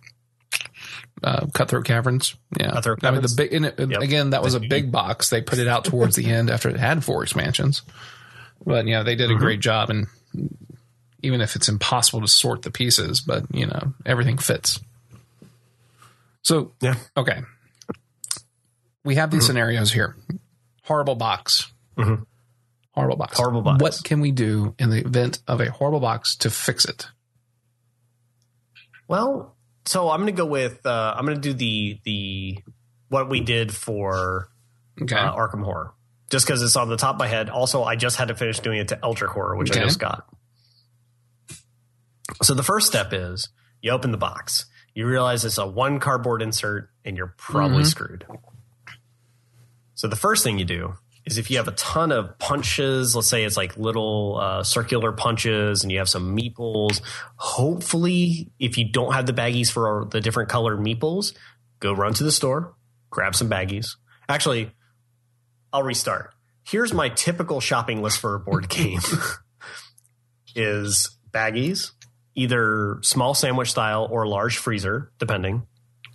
uh, 1.23 1.45
Cutthroat 1.53 1.83
Caverns. 1.85 2.35
Yeah, 2.57 2.71
Cutthroat 2.71 3.03
I 3.03 3.11
mean 3.11 3.21
the 3.21 3.33
big. 3.35 3.51
It, 3.53 3.79
Yep. 3.79 4.01
Again, 4.01 4.29
that 4.29 4.43
was 4.43 4.53
a 4.53 4.59
big 4.61 4.91
box. 4.93 5.29
They 5.29 5.41
put 5.41 5.59
it 5.59 5.67
out 5.67 5.83
towards 5.85 6.15
the 6.15 6.25
end 6.29 6.49
after 6.49 6.69
it 6.69 6.77
had 6.77 7.03
four 7.03 7.23
expansions. 7.23 7.81
But 8.65 8.87
yeah, 8.87 9.03
they 9.03 9.15
did 9.15 9.29
a 9.31 9.35
Mhm. 9.35 9.39
great 9.39 9.59
job, 9.59 9.89
and 9.89 10.07
even 11.21 11.41
if 11.41 11.55
it's 11.57 11.67
impossible 11.67 12.21
to 12.21 12.27
sort 12.29 12.61
the 12.61 12.71
pieces, 12.71 13.19
but 13.19 13.43
you 13.53 13.65
know 13.65 13.93
everything 14.05 14.37
fits. 14.37 14.79
So 16.43 16.71
yeah. 16.79 16.95
okay, 17.17 17.41
we 19.03 19.15
have 19.15 19.31
these 19.31 19.45
scenarios 19.45 19.91
here. 19.91 20.15
Horrible 20.85 21.15
box. 21.15 21.71
Mhm. 21.97 22.25
Horrible 22.91 23.17
box. 23.17 23.37
Horrible 23.37 23.61
box. 23.61 23.81
What 23.81 23.99
can 24.03 24.21
we 24.21 24.31
do 24.31 24.73
in 24.79 24.89
the 24.89 25.05
event 25.05 25.39
of 25.47 25.59
a 25.61 25.69
horrible 25.69 25.99
box 25.99 26.35
to 26.37 26.49
fix 26.49 26.85
it? 26.85 27.07
Well, 29.07 29.55
so 29.85 30.09
I'm 30.09 30.21
going 30.21 30.33
to 30.33 30.37
go 30.41 30.45
with 30.45 30.85
uh, 30.85 31.13
I'm 31.17 31.25
going 31.25 31.39
to 31.39 31.41
do 31.41 31.53
the 31.53 31.99
the 32.03 32.57
what 33.09 33.29
we 33.29 33.41
did 33.41 33.73
for 33.73 34.49
Okay. 35.01 35.15
uh, 35.15 35.35
Arkham 35.35 35.63
Horror, 35.63 35.93
just 36.29 36.45
because 36.47 36.61
it's 36.63 36.75
on 36.75 36.89
the 36.89 36.97
top 36.97 37.15
of 37.15 37.19
my 37.19 37.27
head. 37.27 37.49
Also, 37.49 37.83
I 37.83 37.95
just 37.95 38.15
had 38.17 38.29
to 38.29 38.35
finish 38.35 38.59
doing 38.59 38.79
it 38.79 38.87
to 38.89 38.99
Eldritch 39.03 39.31
Horror, 39.31 39.55
which 39.57 39.71
Okay. 39.71 39.81
I 39.81 39.83
just 39.83 39.99
got. 39.99 40.25
So 42.41 42.53
the 42.53 42.63
first 42.63 42.87
step 42.87 43.09
is 43.13 43.49
you 43.81 43.91
open 43.91 44.11
the 44.11 44.17
box. 44.17 44.65
You 44.93 45.05
realize 45.07 45.43
it's 45.45 45.57
a 45.57 45.67
one 45.67 45.99
cardboard 45.99 46.41
insert, 46.41 46.89
and 47.03 47.17
you're 47.17 47.33
probably 47.37 47.83
Mhm. 47.83 47.87
screwed. 47.87 48.25
So 49.95 50.07
the 50.07 50.15
first 50.15 50.43
thing 50.43 50.59
you 50.59 50.65
do 50.65 50.93
is 51.25 51.37
if 51.37 51.49
you 51.49 51.57
have 51.57 51.67
a 51.67 51.71
ton 51.71 52.11
of 52.11 52.37
punches, 52.37 53.15
let's 53.15 53.27
say 53.27 53.43
it's 53.43 53.57
like 53.57 53.77
little 53.77 54.37
uh, 54.39 54.63
circular 54.63 55.11
punches, 55.11 55.83
and 55.83 55.91
you 55.91 55.97
have 55.97 56.09
some 56.09 56.37
meeples. 56.37 57.01
Hopefully, 57.37 58.51
if 58.59 58.77
you 58.77 58.91
don't 58.91 59.13
have 59.13 59.25
the 59.25 59.33
baggies 59.33 59.71
for 59.71 60.07
the 60.11 60.21
different 60.21 60.49
colored 60.49 60.79
meeples, 60.79 61.33
go 61.79 61.93
run 61.93 62.13
to 62.13 62.23
the 62.23 62.31
store, 62.31 62.75
grab 63.09 63.35
some 63.35 63.49
baggies. 63.49 63.95
Actually, 64.29 64.71
I'll 65.73 65.83
restart. 65.83 66.33
Here's 66.63 66.93
my 66.93 67.09
typical 67.09 67.59
shopping 67.59 68.01
list 68.03 68.19
for 68.19 68.35
a 68.35 68.39
board 68.39 68.69
game: 68.69 68.99
is 70.55 71.09
baggies, 71.31 71.91
either 72.35 72.99
small 73.01 73.33
sandwich 73.33 73.71
style 73.71 74.07
or 74.11 74.27
large 74.27 74.57
freezer, 74.57 75.11
depending. 75.17 75.65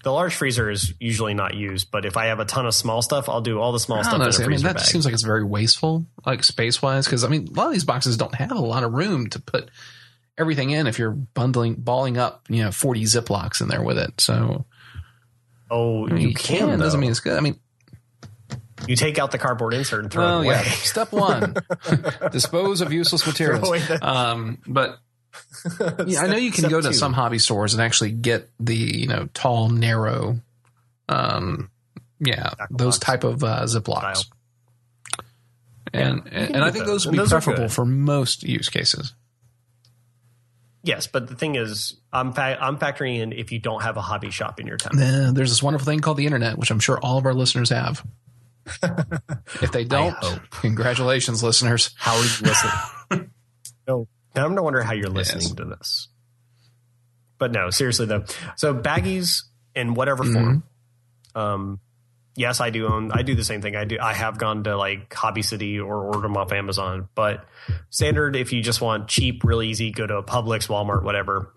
The 0.02 0.10
large 0.12 0.34
freezer 0.34 0.70
is 0.70 0.94
usually 0.98 1.34
not 1.34 1.54
used, 1.54 1.90
but 1.90 2.06
if 2.06 2.16
I 2.16 2.26
have 2.26 2.40
a 2.40 2.46
ton 2.46 2.64
of 2.66 2.74
small 2.74 3.02
stuff, 3.02 3.28
I'll 3.28 3.42
do 3.42 3.60
all 3.60 3.72
the 3.72 3.78
small 3.80 3.98
I 3.98 4.02
stuff 4.02 4.18
know. 4.18 4.30
see, 4.30 4.44
I 4.44 4.46
mean, 4.46 4.62
that 4.62 4.76
bag. 4.76 4.84
seems 4.84 5.04
like 5.04 5.12
it's 5.12 5.22
very 5.24 5.44
wasteful, 5.44 6.06
like 6.24 6.42
space 6.42 6.80
wise. 6.80 7.04
Because 7.04 7.22
I 7.22 7.28
mean, 7.28 7.48
a 7.48 7.52
lot 7.52 7.66
of 7.66 7.72
these 7.72 7.84
boxes 7.84 8.16
don't 8.16 8.34
have 8.34 8.52
a 8.52 8.60
lot 8.60 8.82
of 8.82 8.92
room 8.92 9.28
to 9.30 9.40
put 9.40 9.70
everything 10.38 10.70
in 10.70 10.86
if 10.86 10.98
you're 10.98 11.10
bundling, 11.10 11.74
balling 11.74 12.16
up, 12.16 12.46
you 12.48 12.62
know, 12.62 12.70
forty 12.70 13.02
Ziplocs 13.02 13.60
in 13.60 13.68
there 13.68 13.82
with 13.82 13.98
it. 13.98 14.20
So 14.22 14.64
oh, 15.70 16.08
I 16.08 16.12
mean, 16.12 16.28
you 16.28 16.34
can. 16.34 16.78
doesn't 16.78 16.98
mean 16.98 17.10
it's 17.10 17.20
good. 17.20 17.36
I 17.36 17.40
mean, 17.40 17.60
you 18.86 18.96
take 18.96 19.18
out 19.18 19.32
the 19.32 19.38
cardboard 19.38 19.74
insert 19.74 20.02
and 20.02 20.10
throw 20.10 20.24
well, 20.24 20.40
it 20.40 20.44
away. 20.46 20.54
yeah. 20.54 20.62
Step 20.62 21.12
one: 21.12 21.56
dispose 22.32 22.80
of 22.80 22.90
useless 22.90 23.26
materials. 23.26 23.60
Throw 23.60 23.68
away 23.68 23.80
the- 23.80 24.08
Um, 24.08 24.58
but 24.66 24.98
yeah, 26.07 26.23
I 26.23 26.27
know 26.27 26.37
you 26.37 26.51
can 26.51 26.69
go 26.69 26.81
to 26.81 26.88
two. 26.88 26.95
some 26.95 27.12
hobby 27.12 27.38
stores 27.38 27.75
and 27.75 27.83
actually 27.83 28.12
get 28.12 28.49
the 28.59 28.77
you 28.77 29.07
know 29.07 29.29
tall, 29.35 29.69
narrow, 29.69 30.40
um, 31.09 31.71
yeah, 32.19 32.51
those 32.71 32.99
type 32.99 33.25
of 33.25 33.45
uh, 33.45 33.62
Ziplocs. 33.64 34.27
And 35.93 36.16
you 36.16 36.23
and, 36.33 36.57
and 36.57 36.64
I 36.64 36.71
think 36.71 36.87
those. 36.87 37.05
those 37.05 37.07
would 37.07 37.12
be 37.12 37.19
those 37.19 37.31
preferable 37.31 37.69
for 37.69 37.85
most 37.85 38.43
use 38.43 38.69
cases. 38.69 39.14
Yes, 40.83 41.07
but 41.07 41.29
the 41.29 41.35
thing 41.35 41.57
is, 41.57 41.97
I'm 42.12 42.33
fa- 42.33 42.59
I'm 42.59 42.79
factoring 42.79 43.19
in 43.19 43.33
if 43.33 43.53
you 43.53 43.59
don't 43.59 43.83
have 43.83 43.97
a 43.97 44.01
hobby 44.01 44.31
shop 44.31 44.61
in 44.61 44.66
your 44.66 44.79
town. 44.79 44.93
There's 45.35 45.51
this 45.51 45.62
wonderful 45.62 45.85
thing 45.85 46.01
called 46.01 46.16
the 46.16 46.25
internet, 46.27 46.57
which 46.57 46.71
I'm 46.71 46.81
sure 46.81 46.99
all 46.99 47.19
of 47.19 47.27
our 47.27 47.35
listeners 47.35 47.71
have. 47.71 48.05
if 48.83 49.73
they 49.73 49.85
don't, 49.85 50.16
congratulations, 50.53 51.43
listeners. 51.43 51.90
How 51.97 52.16
are 52.16 52.23
you 52.23 52.31
listening? 52.43 53.31
no, 53.88 54.09
now 54.35 54.45
I'm 54.45 54.51
gonna 54.51 54.62
wonder 54.62 54.83
how 54.83 54.93
you're 54.93 55.09
listening 55.09 55.43
Yes. 55.43 55.53
to 55.55 55.64
this. 55.64 56.09
But 57.38 57.53
no, 57.53 57.71
seriously 57.71 58.07
though. 58.07 58.25
So 58.57 58.75
baggies 58.75 59.43
in 59.75 59.95
whatever 59.95 60.25
Mm-hmm. 60.25 60.33
form. 60.35 60.62
Um, 61.35 61.81
yes, 62.37 62.61
I 62.61 62.71
do 62.71 62.87
own. 62.88 63.12
I 63.12 63.23
do 63.23 63.35
the 63.35 63.45
same 63.45 63.62
thing. 63.62 63.77
I 63.77 63.85
do. 63.85 63.99
I 64.01 64.12
have 64.12 64.37
gone 64.38 64.64
to 64.64 64.77
like 64.77 65.12
Hobby 65.14 65.43
City 65.43 65.79
or 65.81 66.05
ordered 66.07 66.23
them 66.23 66.37
off 66.37 66.53
Amazon. 66.53 67.09
But 67.14 67.45
standard, 67.88 68.37
if 68.37 68.53
you 68.53 68.62
just 68.62 68.81
want 68.81 69.09
cheap, 69.09 69.43
real 69.45 69.62
easy, 69.62 69.90
go 69.90 70.07
to 70.07 70.16
a 70.16 70.23
Publix, 70.23 70.69
Walmart, 70.69 71.03
whatever. 71.03 71.53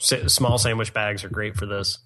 S- 0.00 0.32
small 0.32 0.56
sandwich 0.58 0.92
bags 0.94 1.22
are 1.24 1.28
great 1.28 1.56
for 1.56 1.66
this. 1.66 1.98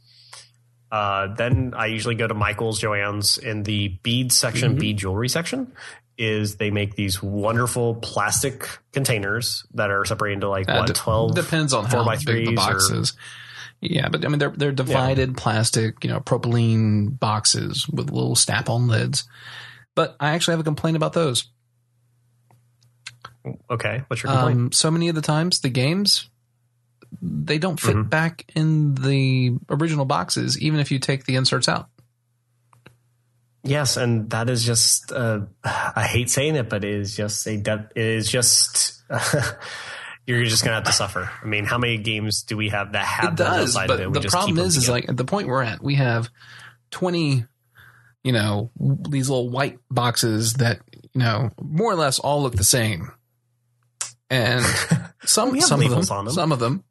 Uh, 0.90 1.35
then 1.35 1.72
I 1.77 1.87
usually 1.87 2.14
go 2.14 2.27
to 2.27 2.35
Michael's 2.35 2.81
Joann's 2.81 3.38
in 3.38 3.62
the 3.62 3.88
bead 4.03 4.33
section, 4.33 4.72
Mm-hmm. 4.72 4.81
bead 4.81 4.96
jewelry 4.98 5.29
section. 5.29 5.72
Is 6.16 6.57
they 6.57 6.70
make 6.70 6.94
these 6.94 7.20
wonderful 7.20 7.96
plastic 7.96 8.68
containers 8.92 9.64
that 9.74 9.90
are 9.90 10.05
separated 10.05 10.35
into 10.35 10.48
like 10.48 10.68
Uh, 10.68 10.77
what 10.79 10.94
twelve 10.94 11.35
depends 11.35 11.72
on 11.72 11.88
four 11.88 12.00
how 12.00 12.05
by 12.07 12.16
big 12.16 12.27
the 12.27 12.44
threes 12.44 12.57
box 12.57 12.90
or- 12.90 13.00
is. 13.00 13.12
Yeah, 13.81 14.09
but 14.09 14.24
I 14.24 14.29
mean 14.29 14.38
they're 14.38 14.55
they're 14.57 14.70
divided 14.72 15.37
plastic, 15.37 16.05
you 16.05 16.11
know, 16.11 16.20
propylene 16.20 17.18
boxes 17.18 17.88
with 17.88 18.11
little 18.11 18.37
snap-on 18.37 18.87
lids. 18.87 19.24
But 19.96 20.16
I 20.20 20.31
actually 20.31 20.53
have 20.53 20.61
a 20.61 20.64
complaint 20.64 20.96
about 20.96 21.12
those. 21.14 21.48
Okay, 23.70 24.03
what's 24.07 24.22
your 24.22 24.33
complaint? 24.33 24.59
Um, 24.59 24.72
so 24.72 24.90
many 24.90 25.09
of 25.09 25.14
the 25.14 25.20
times 25.20 25.61
the 25.61 25.68
games 25.68 26.31
they 27.20 27.59
don't 27.59 27.79
fit 27.79 27.94
Mhm. 27.96 28.11
back 28.11 28.44
in 28.55 28.94
the 28.94 29.53
original 29.70 30.05
boxes, 30.05 30.59
even 30.61 30.81
if 30.81 30.90
you 30.90 30.98
take 30.98 31.24
the 31.27 31.37
inserts 31.37 31.68
out. 31.68 31.88
Yes, 33.64 33.96
and 33.96 34.29
that 34.31 34.50
is 34.50 34.64
just 34.64 35.11
uh, 35.11 35.40
I 35.64 36.07
hate 36.07 36.31
saying 36.31 36.57
it, 36.57 36.68
but 36.68 36.85
it 36.85 36.94
is 36.94 37.16
just 37.16 37.46
a 37.46 37.57
de- 37.57 37.88
it 37.94 38.05
is 38.05 38.31
just 38.31 39.03
you're 40.27 40.44
just 40.44 40.64
gonna 40.64 40.77
have 40.77 40.85
to 40.85 40.92
suffer. 40.92 41.31
I 41.42 41.46
mean, 41.46 41.64
how 41.64 41.79
many 41.79 41.98
games 41.98 42.42
do 42.42 42.57
we 42.57 42.68
have 42.68 42.92
that 42.92 43.05
have 43.05 43.35
it 43.35 43.37
that 43.38 43.44
does, 43.44 43.77
outside 43.77 43.88
but 43.88 44.00
of 44.00 44.16
it? 44.16 44.22
The 44.22 44.29
problem 44.29 44.59
is, 44.59 44.77
is 44.77 44.88
like 44.88 45.09
at 45.09 45.16
the 45.16 45.24
point 45.24 45.48
we're 45.48 45.62
at, 45.62 45.83
we 45.83 45.94
have 45.94 46.29
twenty, 46.90 47.46
you 48.22 48.33
know, 48.33 48.70
these 48.79 49.29
little 49.31 49.50
white 49.50 49.79
boxes 49.90 50.55
that 50.55 50.81
you 51.14 51.20
know 51.20 51.50
more 51.61 51.90
or 51.90 51.96
less 51.96 52.18
all 52.18 52.42
look 52.42 52.55
the 52.55 52.64
same, 52.64 53.11
and 54.29 54.62
some 55.24 55.59
some 55.61 55.81
of 55.81 55.90
them, 55.90 56.24
them. 56.24 56.31
some 56.31 56.53
of 56.53 56.59
them, 56.59 56.85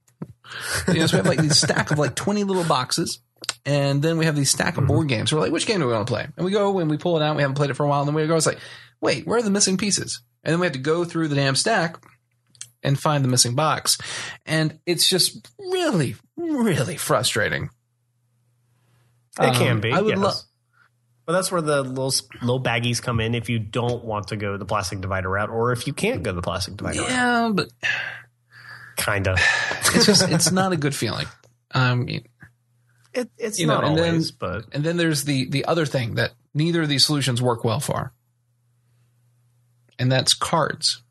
you 0.87 0.95
know, 0.95 1.07
so 1.07 1.17
we 1.17 1.17
have 1.17 1.27
like 1.27 1.39
these 1.39 1.59
stack 1.59 1.91
of 1.91 1.99
like 1.99 2.15
twenty 2.15 2.43
little 2.43 2.65
boxes. 2.65 3.19
And 3.65 4.01
then 4.01 4.17
we 4.17 4.25
have 4.25 4.35
these 4.35 4.49
stack 4.49 4.77
of 4.77 4.83
Mm-hmm. 4.83 4.87
board 4.87 5.07
games. 5.07 5.31
We're 5.33 5.39
like, 5.39 5.51
which 5.51 5.65
game 5.65 5.79
do 5.79 5.87
we 5.87 5.93
want 5.93 6.05
to 6.07 6.11
play? 6.11 6.27
And 6.35 6.45
we 6.45 6.51
go 6.51 6.77
and 6.79 6.89
we 6.89 6.97
pull 6.97 7.15
it 7.17 7.23
out. 7.23 7.35
We 7.35 7.41
haven't 7.41 7.55
played 7.55 7.69
it 7.69 7.75
for 7.75 7.85
a 7.85 7.87
while. 7.87 8.01
And 8.01 8.07
then 8.07 8.15
we 8.15 8.27
go, 8.27 8.35
it's 8.35 8.45
like, 8.45 8.59
wait, 8.99 9.25
where 9.25 9.37
are 9.39 9.41
the 9.41 9.49
missing 9.49 9.77
pieces? 9.77 10.21
And 10.43 10.51
then 10.51 10.59
we 10.59 10.65
have 10.65 10.73
to 10.73 10.79
go 10.79 11.05
through 11.05 11.29
the 11.29 11.35
damn 11.35 11.55
stack 11.55 11.95
and 12.83 12.99
find 12.99 13.23
the 13.23 13.29
missing 13.29 13.55
box. 13.55 13.97
And 14.45 14.79
it's 14.85 15.07
just 15.09 15.49
really, 15.57 16.15
really 16.35 16.97
frustrating. 16.97 17.69
it 19.39 19.53
can 19.55 19.71
um, 19.73 19.79
be. 19.81 19.91
I 19.93 20.01
would 20.01 20.09
yes. 20.17 20.19
lo- 20.19 20.31
but 21.25 21.31
that's 21.31 21.49
where 21.49 21.61
the 21.61 21.81
little 21.83 22.13
little 22.41 22.61
baggies 22.61 23.01
come 23.01 23.21
in 23.21 23.33
if 23.33 23.49
you 23.49 23.57
don't 23.57 24.03
want 24.03 24.27
to 24.27 24.35
go 24.35 24.57
the 24.57 24.65
plastic 24.65 24.99
divider 24.99 25.29
route, 25.29 25.49
or 25.49 25.71
if 25.71 25.87
you 25.87 25.93
can't 25.93 26.21
go 26.21 26.33
the 26.33 26.41
plastic 26.41 26.75
divider 26.75 26.99
route. 26.99 27.09
Yeah, 27.09 27.51
but 27.53 27.69
Kind 28.97 29.27
of. 29.29 29.37
it's 29.95 30.05
just, 30.05 30.29
it's 30.29 30.51
not 30.51 30.73
a 30.73 30.77
good 30.77 30.93
feeling. 30.93 31.25
Um, 31.71 32.07
It, 33.13 33.29
it's 33.37 33.59
You 33.59 33.67
know, 33.67 33.75
not 33.75 33.83
and 33.85 33.97
then- 33.97 34.07
always, 34.09 34.31
but 34.31 34.65
and 34.71 34.83
then 34.83 34.97
there's 34.97 35.23
the, 35.25 35.47
the 35.49 35.65
other 35.65 35.85
thing 35.85 36.15
that 36.15 36.31
neither 36.53 36.81
of 36.81 36.89
these 36.89 37.05
solutions 37.05 37.41
work 37.41 37.63
well 37.63 37.79
for. 37.79 38.11
And 39.99 40.11
that's 40.11 40.33
cards. 40.33 41.01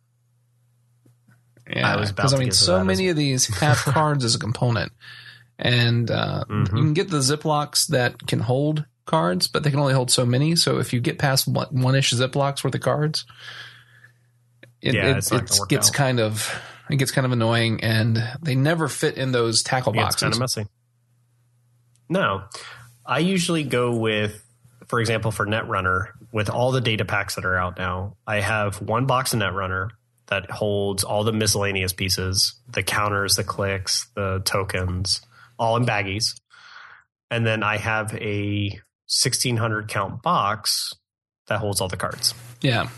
Yeah, 1.71 1.95
I 1.95 1.97
was 1.97 2.11
because 2.13 2.35
I 2.35 2.39
mean, 2.39 2.51
so 2.51 2.83
many 2.85 3.09
of 3.09 3.17
these 3.17 3.47
have 3.61 3.79
cards 3.79 4.25
as 4.25 4.35
a 4.35 4.39
component, 4.39 4.93
and 5.59 6.11
uh, 6.11 6.45
Mhm. 6.49 6.67
you 6.77 6.83
can 6.83 6.93
get 6.93 7.09
the 7.09 7.19
Ziplocs 7.19 7.87
that 7.89 8.27
can 8.27 8.41
hold 8.41 8.85
cards, 9.07 9.47
but 9.47 9.63
they 9.63 9.71
can 9.71 9.79
only 9.79 9.95
hold 9.95 10.11
so 10.11 10.27
many. 10.27 10.57
So 10.57 10.79
if 10.79 10.93
you 10.93 11.01
get 11.01 11.19
past 11.19 11.47
one, 11.47 11.69
one-ish 11.71 12.13
Ziplocs 12.13 12.65
worth 12.65 12.75
of 12.75 12.81
cards, 12.81 13.25
it, 14.81 14.95
Yeah, 14.95 15.11
it, 15.11 15.19
it's 15.19 15.31
not 15.31 15.43
it 15.51 15.69
gets 15.69 15.89
out. 15.91 15.95
kind 15.95 16.19
of 16.21 16.53
it 16.91 16.97
gets 16.97 17.13
kind 17.13 17.25
of 17.25 17.31
annoying, 17.33 17.83
and 17.85 18.23
they 18.43 18.57
never 18.57 18.89
fit 18.89 19.17
in 19.17 19.31
those 19.31 19.63
tackle 19.63 19.95
Yeah, 19.95 20.09
it's 20.09 20.17
kind 20.17 20.33
boxes. 20.37 20.59
of 20.59 20.65
messy. 20.65 20.71
No, 22.09 22.45
I 23.07 23.19
usually 23.21 23.65
go 23.65 23.97
with, 23.97 24.43
for 24.89 25.01
example, 25.01 25.31
for 25.31 25.47
Netrunner, 25.47 26.09
with 26.33 26.49
all 26.51 26.73
the 26.73 26.81
data 26.81 27.05
packs 27.05 27.35
that 27.37 27.45
are 27.45 27.57
out 27.57 27.79
now, 27.79 28.17
I 28.27 28.41
have 28.41 28.81
one 28.81 29.07
box 29.07 29.33
of 29.35 29.41
Netrunner 29.41 29.91
that 30.29 30.51
holds 30.51 31.05
all 31.05 31.25
the 31.25 31.33
miscellaneous 31.33 31.93
pieces, 31.93 32.55
the 32.69 32.83
counters, 32.83 33.37
the 33.37 33.45
clicks, 33.45 34.09
the 34.15 34.41
tokens, 34.45 35.21
all 35.59 35.77
in 35.77 35.85
baggies. 35.85 36.35
And 37.31 37.47
then 37.47 37.63
I 37.63 37.77
have 37.79 38.15
a 38.15 38.71
1600 39.09 39.89
count 39.89 40.23
box 40.23 40.93
that 41.49 41.59
holds 41.59 41.81
all 41.81 41.89
the 41.89 41.97
cards. 41.97 42.35
yeah. 42.61 42.89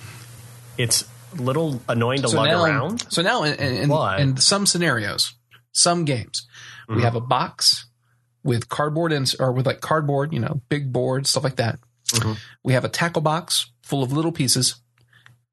It's 0.76 1.04
a 1.38 1.40
little 1.40 1.80
annoying 1.88 2.22
to 2.22 2.28
so 2.28 2.36
lug 2.38 2.48
now, 2.48 2.64
around. 2.64 3.06
So 3.12 3.22
now, 3.22 3.44
in, 3.44 3.54
in, 3.54 3.88
But- 3.88 4.18
in 4.20 4.36
some 4.38 4.66
scenarios, 4.66 5.32
some 5.72 6.04
games, 6.04 6.46
we 6.88 6.96
Mhm. 6.96 7.02
have 7.02 7.14
a 7.14 7.20
box 7.20 7.86
with 8.44 8.68
cardboard 8.68 9.12
ins 9.12 9.34
or 9.34 9.50
with 9.52 9.66
like 9.66 9.80
cardboard, 9.80 10.32
you 10.32 10.38
know, 10.38 10.60
big 10.68 10.92
board 10.92 11.26
stuff 11.26 11.42
like 11.42 11.56
that. 11.56 11.78
Mhm. 12.08 12.36
We 12.62 12.74
have 12.74 12.84
a 12.84 12.88
tackle 12.88 13.22
box 13.22 13.70
full 13.82 14.02
of 14.02 14.12
little 14.12 14.30
pieces, 14.32 14.76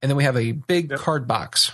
and 0.02 0.10
then 0.10 0.16
we 0.18 0.24
have 0.26 0.36
a 0.38 0.52
big 0.52 0.92
Yep. 0.92 1.00
card 1.00 1.28
box. 1.28 1.72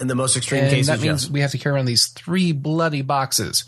In 0.00 0.08
the 0.08 0.14
most 0.16 0.36
extreme 0.36 0.62
And 0.64 0.70
cases, 0.70 0.86
that 0.88 1.00
means 1.00 1.24
yes. 1.24 1.30
we 1.30 1.40
have 1.40 1.52
to 1.52 1.58
carry 1.58 1.76
around 1.76 1.84
these 1.84 2.08
three 2.08 2.50
bloody 2.52 3.02
boxes 3.02 3.64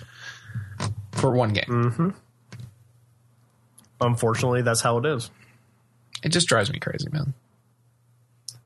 for 1.13 1.31
one 1.31 1.53
game. 1.53 1.93
hmm 1.93 2.09
Unfortunately, 4.01 4.63
that's 4.63 4.81
how 4.81 4.99
it 4.99 5.07
is. 5.07 5.31
It 6.25 6.31
just 6.31 6.49
drives 6.49 6.73
me 6.73 6.79
crazy, 6.81 7.07
man. 7.13 7.33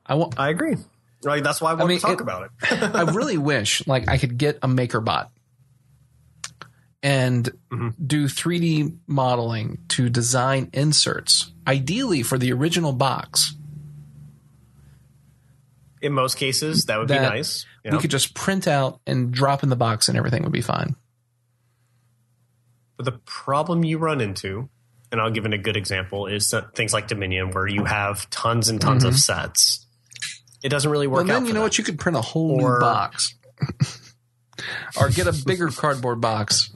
I 0.05 0.15
want. 0.15 0.39
I 0.39 0.49
agree. 0.49 0.75
Like 1.21 1.43
that's 1.43 1.61
why 1.61 1.71
I 1.71 1.73
want 1.75 1.89
mean, 1.89 1.99
to 1.99 2.05
talk 2.05 2.13
it- 2.15 2.21
about 2.21 2.45
it. 2.63 2.71
I 2.95 3.03
really 3.11 3.37
wish 3.37 3.85
like 3.87 4.07
I 4.09 4.17
could 4.17 4.37
get 4.37 4.57
a 4.63 4.67
MakerBot 4.67 5.27
and 7.01 7.49
Mhm. 7.71 7.93
do 8.05 8.27
3D 8.27 8.97
modeling 9.07 9.79
to 9.89 10.09
design 10.09 10.69
inserts, 10.73 11.51
ideally 11.67 12.23
for 12.23 12.37
the 12.37 12.51
original 12.51 12.91
box. 12.93 13.55
In 16.01 16.13
most 16.13 16.35
cases, 16.37 16.85
that 16.85 16.97
would 16.97 17.07
be 17.09 17.15
nice. 17.15 17.65
you 17.83 17.91
We 17.91 17.97
could 17.99 18.11
just 18.11 18.33
print 18.33 18.67
out 18.67 18.99
and 19.05 19.31
drop 19.33 19.63
in 19.63 19.69
the 19.69 19.75
box, 19.75 20.07
and 20.07 20.17
everything 20.17 20.43
would 20.43 20.51
be 20.53 20.61
fine. 20.61 20.95
But 22.97 23.05
the 23.05 23.13
problem 23.25 23.83
you 23.83 23.97
run 23.97 24.21
into, 24.21 24.69
and 25.11 25.19
I'll 25.21 25.31
give 25.31 25.45
it 25.45 25.53
a 25.53 25.57
good 25.57 25.75
example, 25.77 26.27
is 26.27 26.49
that 26.49 26.75
things 26.75 26.93
like 26.93 27.07
Dominion, 27.07 27.51
where 27.51 27.67
you 27.67 27.85
have 27.85 28.29
tons 28.29 28.69
and 28.69 28.79
tons 28.79 29.03
of 29.03 29.15
sets. 29.17 29.85
It 30.61 30.69
doesn't 30.69 30.91
really 30.91 31.07
work 31.07 31.21
out. 31.23 31.27
then 31.27 31.45
you 31.45 31.53
know 31.53 31.59
that. 31.61 31.63
what? 31.67 31.77
You 31.77 31.83
could 31.85 31.97
print 31.99 32.17
a 32.17 32.21
whole 32.21 32.61
Or- 32.61 32.75
new 32.75 32.79
box, 32.81 33.33
or 34.99 35.09
get 35.09 35.27
a 35.27 35.33
bigger 35.45 35.69
cardboard 35.69 36.21
box, 36.21 36.69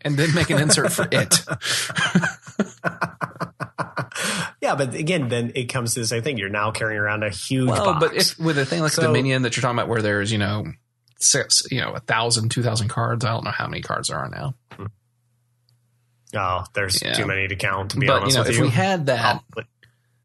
and 0.00 0.16
then 0.16 0.34
make 0.34 0.50
an 0.50 0.60
insert 0.60 0.92
for 0.92 1.06
it. 1.10 1.34
yeah, 4.60 4.74
but 4.76 4.94
again, 4.94 5.28
then 5.28 5.52
it 5.54 5.64
comes 5.64 5.94
to 5.94 6.00
the 6.00 6.06
same 6.06 6.22
thing. 6.22 6.38
You're 6.38 6.48
now 6.48 6.70
carrying 6.70 6.98
around 7.00 7.22
a 7.24 7.30
huge 7.30 7.68
Well, 7.68 7.84
box. 7.94 8.00
but 8.06 8.14
if 8.16 8.38
with 8.38 8.58
a 8.58 8.64
thing 8.66 8.80
like 8.82 8.92
So- 8.92 9.02
Dominion 9.02 9.42
that 9.42 9.56
you're 9.56 9.62
talking 9.62 9.76
about, 9.78 9.88
where 9.88 10.02
there's 10.02 10.30
you 10.32 10.38
know 10.38 10.64
six, 11.20 11.62
you 11.70 11.80
know, 11.80 11.92
a 11.92 12.00
thousand, 12.00 12.50
two 12.50 12.62
thousand 12.62 12.88
cards. 12.88 13.24
I 13.24 13.30
don't 13.30 13.44
know 13.44 13.50
how 13.50 13.66
many 13.68 13.82
cards 13.82 14.08
there 14.08 14.18
are 14.18 14.28
now. 14.28 14.54
oh, 16.34 16.64
there's 16.74 17.02
Yeah. 17.02 17.12
too 17.14 17.26
many 17.26 17.48
to 17.48 17.56
count. 17.56 17.92
To 17.92 17.98
be 17.98 18.06
but 18.06 18.14
you 18.14 18.20
honest 18.22 18.36
know, 18.36 18.42
with 18.42 18.50
if 18.50 18.56
you, 18.56 18.62
we 18.64 18.70
had 18.70 19.06
that, 19.06 19.42
Oh, 19.56 19.62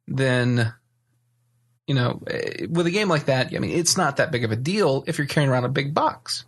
then 0.08 0.74
you 1.86 1.96
know, 1.96 2.22
eh, 2.28 2.66
with 2.70 2.86
a 2.88 2.92
game 2.92 3.08
like 3.10 3.26
that, 3.26 3.54
I 3.56 3.60
mean, 3.60 3.72
it's 3.78 3.96
not 3.98 4.18
that 4.18 4.32
big 4.32 4.44
of 4.44 4.52
a 4.52 4.56
deal 4.58 5.04
if 5.08 5.18
you're 5.18 5.28
carrying 5.28 5.50
around 5.50 5.64
a 5.66 5.70
big 5.70 5.94
box. 5.94 6.44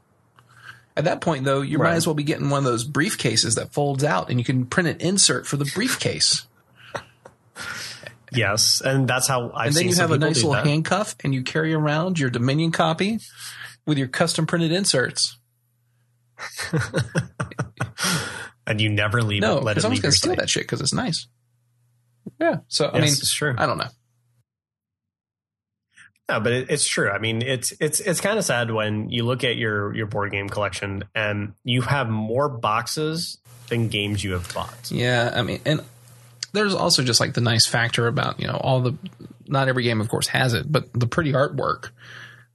At 0.99 1.05
that 1.05 1.21
point, 1.21 1.45
though, 1.45 1.61
you 1.61 1.77
Right. 1.77 1.91
might 1.91 1.95
as 1.95 2.05
well 2.05 2.13
be 2.13 2.23
getting 2.23 2.49
one 2.49 2.59
of 2.59 2.63
those 2.65 2.85
briefcases 2.87 3.55
that 3.55 3.71
folds 3.73 4.03
out, 4.03 4.29
and 4.29 4.37
you 4.37 4.43
can 4.43 4.65
print 4.65 4.89
an 4.89 4.97
insert 4.99 5.47
for 5.47 5.55
the 5.57 5.63
briefcase, 5.73 6.45
yes, 8.33 8.81
and 8.83 9.07
that's 9.07 9.27
how 9.27 9.49
I've 9.55 9.67
and 9.67 9.75
then 9.75 9.87
you 9.87 9.95
have 9.95 10.11
a 10.11 10.17
nice 10.17 10.35
little 10.37 10.51
that. 10.51 10.65
handcuff, 10.65 11.15
and 11.23 11.33
you 11.33 11.41
carry 11.41 11.73
around 11.73 12.19
your 12.19 12.29
Dominion 12.29 12.71
copy 12.71 13.19
with 13.85 13.97
your 13.97 14.07
custom 14.09 14.45
printed 14.45 14.71
inserts. 14.73 15.37
and 18.67 18.79
you 18.79 18.89
never 18.89 19.21
leave 19.21 19.41
No, 19.41 19.57
it. 19.67 19.77
It 19.77 19.81
someone's 19.81 20.01
gonna 20.01 20.11
steal 20.11 20.31
site. 20.31 20.39
that 20.39 20.49
shit 20.49 20.63
because 20.63 20.81
it's 20.81 20.93
nice. 20.93 21.27
Yeah, 22.39 22.57
so 22.67 22.85
I 22.87 22.97
Yes, 22.99 23.01
mean, 23.01 23.13
it's 23.13 23.33
true. 23.33 23.55
I 23.57 23.65
don't 23.65 23.77
know. 23.77 23.87
No, 26.29 26.39
but 26.39 26.53
it, 26.53 26.69
it's 26.69 26.87
true. 26.87 27.09
I 27.09 27.17
mean, 27.17 27.41
it's 27.41 27.73
it's 27.79 27.99
it's 27.99 28.21
kind 28.21 28.37
of 28.37 28.45
sad 28.45 28.69
when 28.69 29.09
you 29.09 29.23
look 29.23 29.43
at 29.43 29.57
your 29.57 29.95
your 29.95 30.05
board 30.05 30.31
game 30.31 30.47
collection 30.47 31.03
and 31.15 31.53
you 31.63 31.81
have 31.81 32.07
more 32.07 32.47
boxes 32.47 33.39
than 33.69 33.87
games 33.87 34.23
you 34.23 34.33
have 34.33 34.53
bought. 34.53 34.91
Yeah, 34.91 35.33
I 35.33 35.41
mean, 35.41 35.59
and 35.65 35.81
there's 36.53 36.75
also 36.75 37.03
just 37.03 37.19
like 37.19 37.33
the 37.33 37.41
nice 37.41 37.65
factor 37.65 38.07
about 38.07 38.39
you 38.39 38.45
know 38.45 38.57
all 38.57 38.81
the 38.81 38.93
not 39.47 39.67
every 39.67 39.83
game 39.83 40.01
of 40.01 40.09
course 40.09 40.27
has 40.27 40.53
it, 40.53 40.71
but 40.71 40.93
the 40.93 41.07
pretty 41.07 41.33
artwork 41.33 41.89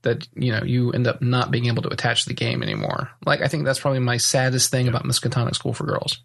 that 0.03 0.25
you 0.35 0.53
know 0.53 0.63
you 0.63 0.91
end 0.93 1.05
up 1.05 1.21
not 1.21 1.51
being 1.51 1.65
able 1.65 1.83
to 1.83 1.89
attach 1.89 2.23
to 2.23 2.29
the 2.29 2.33
game 2.33 2.63
anymore. 2.63 3.09
Like 3.25 3.41
I 3.41 3.49
think 3.49 3.65
that's 3.65 3.79
probably 3.79 3.99
my 3.99 4.15
saddest 4.17 4.71
thing 4.71 4.87
about 4.87 5.03
Miskatonic 5.03 5.55
School 5.55 5.73
for 5.73 5.83
Girls. 5.83 6.21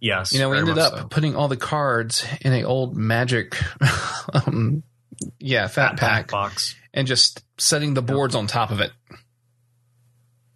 Yes, 0.00 0.32
You 0.32 0.38
know, 0.38 0.48
we 0.48 0.58
ended 0.58 0.78
up 0.78 0.94
so. 0.96 1.04
putting 1.08 1.36
all 1.36 1.48
the 1.48 1.58
cards 1.58 2.26
in 2.40 2.54
a 2.54 2.64
old 2.64 2.96
magic, 2.96 3.54
um, 4.32 4.82
yeah, 5.38 5.66
fat 5.66 5.90
Fat 5.90 5.98
pack, 5.98 6.30
box. 6.30 6.74
and 6.94 7.06
just 7.06 7.44
setting 7.58 7.94
the 7.94 8.02
boards 8.02 8.34
on 8.34 8.46
top 8.46 8.70
of 8.70 8.80
it. 8.80 8.90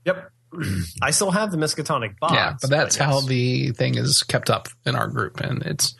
Yep. 0.04 0.30
I 1.02 1.10
still 1.10 1.30
have 1.32 1.50
the 1.50 1.56
Miskatonic 1.56 2.18
box. 2.18 2.32
yeah, 2.34 2.54
but 2.60 2.70
that's 2.70 2.96
how 2.96 3.20
the 3.20 3.70
thing 3.72 3.96
is 3.96 4.22
kept 4.22 4.50
up 4.50 4.68
in 4.86 4.94
our 4.94 5.08
group, 5.08 5.40
and 5.40 5.62
it's 5.62 5.94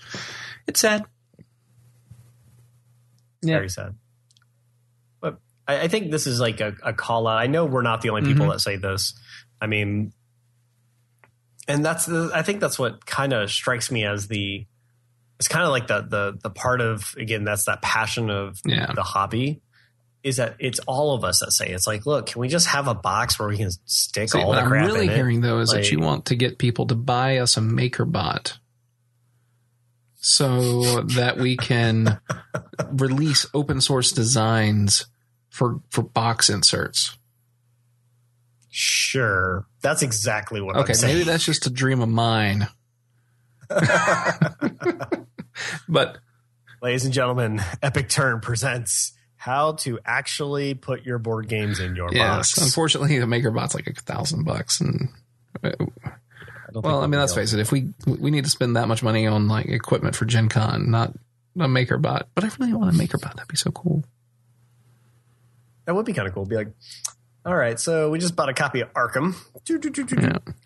it's 0.67 0.81
sad. 0.81 1.05
Yeah. 3.43 3.57
very 3.57 3.69
sad. 3.69 3.95
But 5.21 5.39
I, 5.69 5.83
I 5.83 5.89
think 5.89 6.11
this 6.11 6.27
is 6.27 6.41
like 6.41 6.61
a, 6.61 6.75
a 6.83 6.93
call 6.95 7.27
out. 7.27 7.39
I 7.39 7.47
know 7.47 7.67
we're 7.67 7.83
not 7.83 8.01
the 8.01 8.11
only 8.11 8.23
people 8.23 8.47
Mhm. 8.47 8.53
that 8.53 8.61
say 8.61 8.77
this. 8.77 9.15
I 9.61 9.67
mean, 9.67 10.13
and 11.69 11.85
that's 11.85 12.07
the, 12.07 12.31
I 12.35 12.43
think 12.43 12.61
that's 12.61 12.79
what 12.79 13.05
kind 13.07 13.33
of 13.33 13.51
strikes 13.51 13.91
me 13.91 14.05
as 14.05 14.29
the. 14.29 14.67
It's 15.39 15.49
kind 15.49 15.65
of 15.65 15.71
like 15.71 15.87
the 15.89 16.03
the 16.03 16.39
the 16.43 16.51
part 16.51 16.81
of 16.81 17.15
again 17.19 17.45
that's 17.45 17.65
that 17.65 17.83
passion 17.83 18.31
of 18.31 18.61
Yeah. 18.65 18.93
the 18.95 19.03
hobby 19.03 19.61
is 20.23 20.37
that 20.37 20.57
it's 20.59 20.79
all 20.87 21.15
of 21.15 21.23
us 21.25 21.41
that 21.41 21.51
say 21.53 21.69
it's 21.69 21.87
like 21.87 22.07
look 22.07 22.27
can 22.27 22.41
we 22.41 22.49
just 22.49 22.69
have 22.69 22.89
a 22.89 22.95
box 22.95 23.39
where 23.39 23.49
we 23.49 23.57
can 23.59 23.71
stick 23.85 24.31
See, 24.31 24.41
all 24.41 24.49
what 24.49 24.55
the 24.57 24.63
I'm 24.63 24.73
really 24.73 25.05
in 25.07 25.11
it 25.11 25.17
hearing 25.17 25.41
though 25.43 25.59
is 25.59 25.71
that 25.71 25.91
you 25.91 25.99
want 26.01 26.27
to 26.27 26.37
get 26.37 26.57
people 26.59 26.87
to 26.87 26.95
buy 26.95 27.39
us 27.39 27.57
a 27.57 27.61
MakerBot 27.61 28.59
so 30.17 31.03
that 31.03 31.37
we 31.37 31.57
can 31.57 32.19
release 32.93 33.45
open 33.53 33.81
source 33.81 34.13
designs 34.13 35.07
for 35.51 35.81
for 35.91 36.03
box 36.03 36.49
inserts. 36.49 37.19
sure 38.71 39.67
that's 39.83 40.03
exactly 40.03 40.61
what 40.61 40.77
Okay, 40.77 40.93
I'm 40.93 40.95
saying 40.95 41.15
maybe 41.15 41.25
that's 41.25 41.45
just 41.45 41.67
a 41.67 41.71
dream 41.71 42.01
of 42.01 42.09
mine. 42.09 42.67
but 45.89 46.19
Ladies 46.85 47.07
and 47.07 47.15
gentlemen, 47.15 47.63
Epic 47.83 48.11
Turn 48.11 48.41
presents 48.41 49.13
how 49.37 49.73
to 49.73 49.99
actually 50.05 50.75
put 50.75 51.05
your 51.05 51.19
board 51.19 51.49
games 51.49 51.81
in 51.81 51.97
your 51.97 52.13
yes, 52.13 52.55
box. 52.55 52.59
unfortunately, 52.59 53.19
the 53.19 53.25
MakerBot's 53.25 53.75
like 53.75 53.87
a 53.87 53.95
thousand 53.95 54.45
bucks, 54.45 54.83
and 54.83 55.09
uh, 55.63 55.71
I 55.79 56.79
well, 56.79 57.03
I 57.03 57.07
mean, 57.07 57.21
let's 57.21 57.35
face 57.35 57.55
it. 57.55 57.61
If 57.61 57.73
we 57.73 57.95
we 58.07 58.31
need 58.31 58.45
to 58.45 58.51
spend 58.51 58.77
that 58.77 58.87
much 58.87 59.03
money 59.03 59.27
on 59.27 59.49
like 59.49 59.65
equipment 59.65 60.15
for 60.15 60.27
Gen 60.27 60.51
Con, 60.51 60.91
not 60.91 61.15
a 61.57 61.61
MakerBot, 61.61 62.25
but 62.35 62.45
I 62.45 62.51
really 62.59 62.75
want 62.75 62.95
a 62.95 62.99
MakerBot. 62.99 63.35
That'd 63.35 63.49
be 63.49 63.57
so 63.57 63.71
cool. 63.71 64.05
That 65.87 65.95
would 65.95 66.05
be 66.05 66.13
kind 66.13 66.29
of 66.29 66.35
cool. 66.35 66.45
Be 66.45 66.57
like, 66.57 66.73
all 67.45 67.55
right, 67.55 67.79
so 67.79 68.11
we 68.11 68.19
just 68.19 68.35
bought 68.35 68.49
a 68.49 68.55
copy 68.55 68.81
of 68.81 68.93
Arkham. 68.95 69.35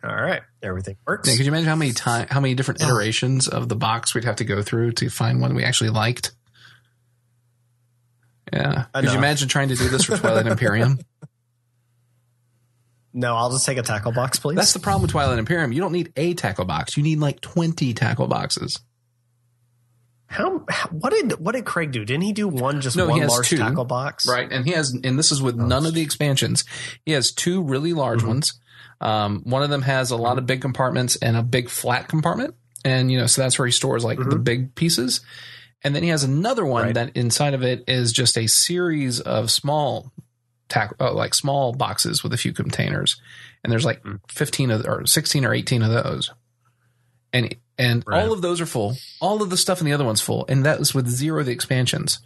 Yeah. 0.03 0.09
All 0.09 0.15
right, 0.15 0.43
everything 0.63 0.97
works. 1.07 1.29
Yeah, 1.29 1.37
could 1.37 1.47
you 1.47 1.53
imagine 1.53 1.69
how 1.69 1.77
many 1.77 1.93
time, 1.93 2.29
how 2.31 2.41
many 2.41 2.55
different 2.55 2.83
oh. 2.83 2.87
iterations 2.87 3.49
of 3.49 3.69
the 3.69 3.77
box 3.77 4.15
we'd 4.15 4.25
have 4.25 4.37
to 4.37 4.45
go 4.45 4.63
through 4.63 4.93
to 4.93 5.11
find 5.11 5.41
one 5.41 5.55
we 5.55 5.65
actually 5.65 5.91
liked? 5.91 6.33
Yeah. 8.53 8.87
Could 8.95 9.05
you 9.05 9.19
imagine 9.19 9.49
trying 9.49 9.69
to 9.69 9.75
do 9.75 9.89
this 9.89 10.05
for 10.05 10.17
Twilight 10.17 10.47
Imperium? 10.49 10.99
no, 13.13 13.35
I'll 13.35 13.51
just 13.51 13.67
take 13.67 13.79
a 13.79 13.83
tackle 13.83 14.13
box, 14.13 14.39
please. 14.39 14.57
That's 14.57 14.73
the 14.73 14.79
problem 14.79 15.03
with 15.03 15.11
Twilight 15.11 15.39
Imperium. 15.39 15.73
You 15.73 15.81
don't 15.81 15.93
need 15.93 16.13
a 16.17 16.35
tackle 16.35 16.65
box. 16.65 16.97
You 16.97 17.03
need 17.03 17.19
like 17.19 17.41
20 17.41 17.93
tackle 17.95 18.29
boxes. 18.29 18.81
How, 20.31 20.63
how- 20.69 20.89
What 20.91 21.11
did 21.11 21.33
what 21.41 21.55
did 21.55 21.65
Craig 21.65 21.91
do? 21.91 22.05
Didn't 22.05 22.23
he 22.23 22.33
do 22.33 22.47
one 22.49 22.81
just 22.81 22.97
No, 22.97 23.07
he 23.07 23.13
one 23.13 23.21
has 23.23 23.31
large 23.31 23.49
two. 23.49 23.57
tackle 23.57 23.85
box? 23.87 24.27
Right. 24.29 24.51
And 24.51 24.65
he 24.65 24.73
has, 24.73 24.91
and 25.03 25.19
this 25.19 25.33
is 25.33 25.41
with 25.43 25.57
none 25.57 25.87
of 25.87 25.95
the 25.95 26.03
expansions. 26.03 26.65
He 27.05 27.13
has 27.13 27.33
two 27.33 27.63
really 27.63 27.93
large 27.95 28.21
Mhm. 28.23 28.29
ones. 28.29 28.61
Um, 29.01 29.41
one 29.45 29.63
of 29.63 29.71
them 29.71 29.83
has 29.83 30.11
a 30.11 30.17
lot 30.17 30.39
of 30.39 30.47
big 30.47 30.61
compartments 30.61 31.17
and 31.17 31.37
a 31.37 31.43
big 31.43 31.69
flat 31.71 32.09
compartment. 32.09 32.55
And, 32.85 33.11
you 33.11 33.19
know, 33.19 33.27
so 33.27 33.43
that's 33.43 33.59
where 33.59 33.67
he 33.67 33.73
stores 33.73 34.05
like 34.05 34.19
the 34.19 34.25
Mhm. 34.37 34.45
big 34.45 34.75
pieces. 34.75 35.21
And 35.83 35.95
then 35.95 36.03
he 36.03 36.09
has 36.11 36.25
another 36.25 36.65
one 36.67 36.85
Right. 36.87 36.95
that 36.95 37.17
inside 37.17 37.55
of 37.55 37.63
it 37.63 37.85
is 37.89 38.13
just 38.13 38.37
a 38.37 38.47
series 38.49 39.21
of 39.21 39.51
small 39.51 40.13
tack, 40.69 40.93
uh, 41.01 41.13
like 41.15 41.33
small 41.35 41.73
boxes 41.73 42.23
with 42.23 42.33
a 42.33 42.37
few 42.37 42.53
containers. 42.53 43.21
And 43.65 43.73
there's 43.73 43.85
like 43.85 44.03
Mm. 44.03 44.21
15 44.29 44.71
of, 44.71 44.85
or 44.87 45.07
16 45.07 45.45
or 45.45 45.55
18 45.55 45.83
of 45.83 45.91
those. 45.91 46.31
And, 47.33 47.55
and 47.79 48.03
Right. 48.07 48.25
all 48.25 48.33
of 48.33 48.43
those 48.43 48.61
are 48.61 48.67
full. 48.67 48.97
All 49.21 49.43
of 49.43 49.51
the 49.51 49.57
stuff 49.57 49.81
in 49.81 49.87
the 49.87 49.93
other 49.93 50.05
one's 50.05 50.21
full. 50.21 50.45
And 50.49 50.65
that 50.67 50.79
was 50.79 50.95
with 50.95 51.07
zero 51.09 51.41
of 51.41 51.47
the 51.47 51.53
expansions. 51.53 52.19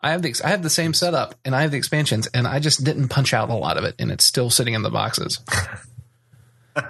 I 0.00 0.10
have 0.10 0.22
the 0.22 0.34
I 0.44 0.50
have 0.50 0.62
the 0.62 0.70
same 0.70 0.92
setup 0.94 1.34
and 1.44 1.56
I 1.56 1.62
have 1.62 1.70
the 1.70 1.78
expansions 1.78 2.26
and 2.28 2.46
I 2.46 2.58
just 2.60 2.84
didn't 2.84 3.08
punch 3.08 3.32
out 3.34 3.48
a 3.50 3.54
lot 3.54 3.76
of 3.78 3.84
it 3.84 3.94
and 3.98 4.10
it's 4.10 4.24
still 4.24 4.50
sitting 4.50 4.74
in 4.74 4.82
the 4.82 4.90
boxes. 4.90 5.40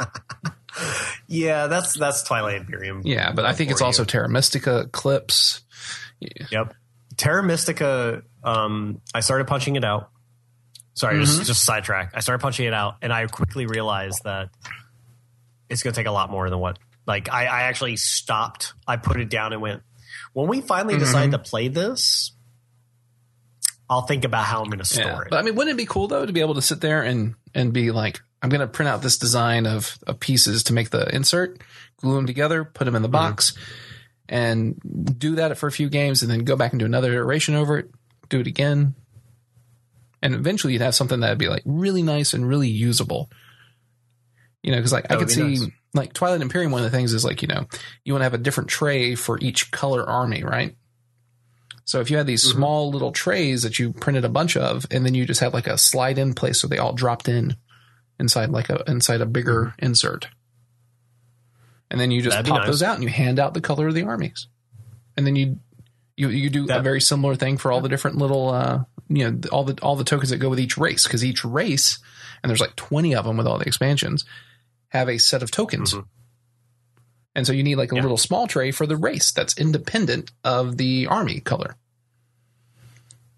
Yeah, 1.28 1.68
that's 1.68 1.94
that's 1.96 2.22
Twilight 2.24 2.56
Imperium. 2.56 3.02
Yeah, 3.04 3.32
but 3.32 3.44
I 3.46 3.52
think 3.52 3.70
it's 3.70 3.80
you. 3.80 3.86
also 3.86 4.04
Terra 4.04 4.28
Mystica 4.28 4.80
Eclipse. 4.80 5.62
Yep. 6.50 6.74
Terra 7.16 7.42
Mystica, 7.42 8.22
um, 8.42 9.00
I 9.14 9.20
started 9.20 9.46
punching 9.46 9.76
it 9.76 9.84
out. 9.84 10.10
Sorry, 10.94 11.14
Mm-hmm. 11.14 11.24
just, 11.24 11.44
just 11.46 11.64
sidetrack. 11.64 12.12
I 12.14 12.20
started 12.20 12.42
punching 12.42 12.66
it 12.66 12.74
out, 12.74 12.96
and 13.02 13.12
I 13.12 13.26
quickly 13.26 13.66
realized 13.66 14.22
that 14.24 14.50
it's 15.68 15.82
going 15.82 15.92
to 15.94 15.98
take 15.98 16.06
a 16.08 16.12
lot 16.12 16.30
more 16.30 16.50
than 16.50 16.58
what. 16.58 16.78
Like, 17.07 17.30
I, 17.30 17.44
I 17.46 17.62
actually 17.62 17.96
stopped. 17.96 18.72
I 18.86 18.96
put 18.96 19.20
it 19.20 19.28
down 19.28 19.52
and 19.52 19.61
went. 19.62 19.82
When 20.32 20.48
we 20.48 20.61
finally 20.61 20.94
Mm-hmm. 20.94 21.05
decide 21.05 21.30
to 21.32 21.38
play 21.38 21.68
this, 21.68 22.32
I'll 23.88 24.02
think 24.02 24.24
about 24.24 24.44
how 24.44 24.61
I'm 24.61 24.66
going 24.68 24.78
to 24.78 24.84
store 24.84 25.05
Yeah. 25.05 25.20
it. 25.22 25.26
But 25.30 25.38
I 25.38 25.42
mean, 25.42 25.55
wouldn't 25.55 25.74
it 25.74 25.76
be 25.76 25.86
cool 25.86 26.09
though 26.09 26.24
to 26.24 26.32
be 26.32 26.40
able 26.40 26.55
to 26.55 26.62
sit 26.62 26.80
there 26.80 27.02
and 27.02 27.34
and 27.55 27.72
be 27.72 27.90
like, 27.90 28.20
I'm 28.42 28.48
going 28.48 28.61
to 28.61 28.66
print 28.66 28.88
out 28.88 29.02
this 29.02 29.18
design 29.18 29.66
of, 29.66 29.98
of 30.07 30.18
pieces 30.20 30.64
to 30.64 30.72
make 30.72 30.90
the 30.90 31.14
insert, 31.14 31.61
glue 31.98 32.14
them 32.16 32.26
together, 32.26 32.64
put 32.64 32.84
them 32.84 32.96
in 32.96 33.02
the 33.02 33.09
box, 33.09 33.55
and 34.28 34.78
do 35.18 35.36
that 35.36 35.57
for 35.59 35.66
a 35.66 35.72
few 35.72 35.88
games, 35.88 36.22
and 36.22 36.30
then 36.30 36.40
go 36.44 36.57
back 36.57 36.72
and 36.72 36.80
do 36.80 36.84
another 36.86 37.12
iteration 37.12 37.55
over 37.55 37.78
it, 37.78 37.90
do 38.28 38.40
it 38.40 38.46
again, 38.46 38.94
and 40.22 40.34
eventually 40.34 40.72
you'd 40.72 40.82
have 40.82 40.94
something 40.94 41.20
that'd 41.20 41.38
be 41.38 41.48
like 41.48 41.62
really 41.64 42.02
nice 42.02 42.32
and 42.34 42.46
really 42.48 42.68
usable. 42.68 43.30
You 44.62 44.72
know, 44.72 44.78
because 44.78 44.92
like 44.92 45.11
I 45.12 45.16
could 45.16 45.30
see 45.30 45.42
nice. 45.42 45.66
Like 45.95 46.12
Twilight 46.12 46.40
Imperium. 46.42 46.72
One 46.72 46.84
of 46.84 46.90
the 46.90 46.97
things 46.97 47.12
is 47.14 47.24
like 47.24 47.40
you 47.42 47.49
know 47.49 47.66
you 48.05 48.12
want 48.12 48.20
to 48.20 48.24
have 48.24 48.34
a 48.34 48.38
different 48.38 48.68
tray 48.68 49.14
for 49.14 49.38
each 49.40 49.70
color 49.70 50.05
army, 50.09 50.42
right? 50.45 50.76
So 51.86 52.01
if 52.01 52.11
you 52.11 52.16
had 52.16 52.26
these 52.26 52.45
Mhm. 52.47 52.53
small 52.53 52.90
little 52.90 53.12
trays 53.12 53.62
that 53.62 53.78
you 53.78 53.92
printed 53.92 54.24
a 54.24 54.28
bunch 54.30 54.57
of, 54.57 54.86
and 54.90 55.05
then 55.05 55.14
you 55.14 55.26
just 55.26 55.40
had 55.40 55.53
like 55.53 55.66
a 55.66 55.76
slide 55.78 56.18
in 56.18 56.32
place, 56.34 56.61
so 56.61 56.66
they 56.66 56.78
all 56.78 56.95
dropped 56.95 57.28
in 57.28 57.57
inside 58.18 58.51
like 58.51 58.70
a 58.70 58.82
inside 58.90 59.20
a 59.20 59.26
bigger 59.26 59.74
insert, 59.78 60.28
and 61.90 62.01
then 62.01 62.11
you 62.11 62.22
just 62.22 62.36
That'd 62.36 62.49
pop 62.51 62.61
nice. 62.61 62.66
those 62.68 62.82
out 62.82 62.95
and 62.95 63.03
you 63.05 63.11
hand 63.11 63.38
out 63.38 63.55
the 63.55 63.61
color 63.61 63.88
of 63.88 63.95
the 63.95 64.03
armies, 64.05 64.47
and 65.16 65.26
then 65.26 65.36
you 65.36 65.59
you 66.16 66.28
you 66.28 66.49
do 66.51 66.66
a 66.70 66.80
very 66.80 67.01
similar 67.01 67.34
thing 67.34 67.57
for 67.59 67.70
all 67.72 67.80
the 67.80 67.88
different 67.88 68.16
little 68.16 68.49
uh 68.51 68.84
you 69.09 69.28
know 69.30 69.38
all 69.51 69.64
the 69.64 69.76
all 69.82 69.97
the 69.97 70.05
tokens 70.05 70.30
that 70.30 70.38
go 70.38 70.49
with 70.49 70.61
each 70.61 70.78
race 70.78 71.03
because 71.05 71.24
each 71.24 71.45
race 71.45 71.99
and 72.42 72.49
there's 72.51 72.61
like 72.61 72.76
twenty 72.76 73.14
of 73.14 73.24
them 73.24 73.36
with 73.36 73.47
all 73.47 73.59
the 73.59 73.66
expansions 73.66 74.24
have 74.95 75.09
a 75.09 75.18
set 75.18 75.42
of 75.42 75.51
tokens. 75.51 75.92
Mhm. 75.92 76.07
And 77.34 77.47
so 77.47 77.53
you 77.53 77.62
need 77.64 77.74
like 77.76 77.92
a 77.92 77.97
Yeah. 77.97 78.03
little 78.03 78.16
small 78.16 78.47
tray 78.47 78.70
for 78.70 78.86
the 78.86 78.97
race 78.97 79.32
that's 79.32 79.59
independent 79.59 80.30
of 80.45 80.76
the 80.78 81.07
army 81.09 81.40
color. 81.40 81.76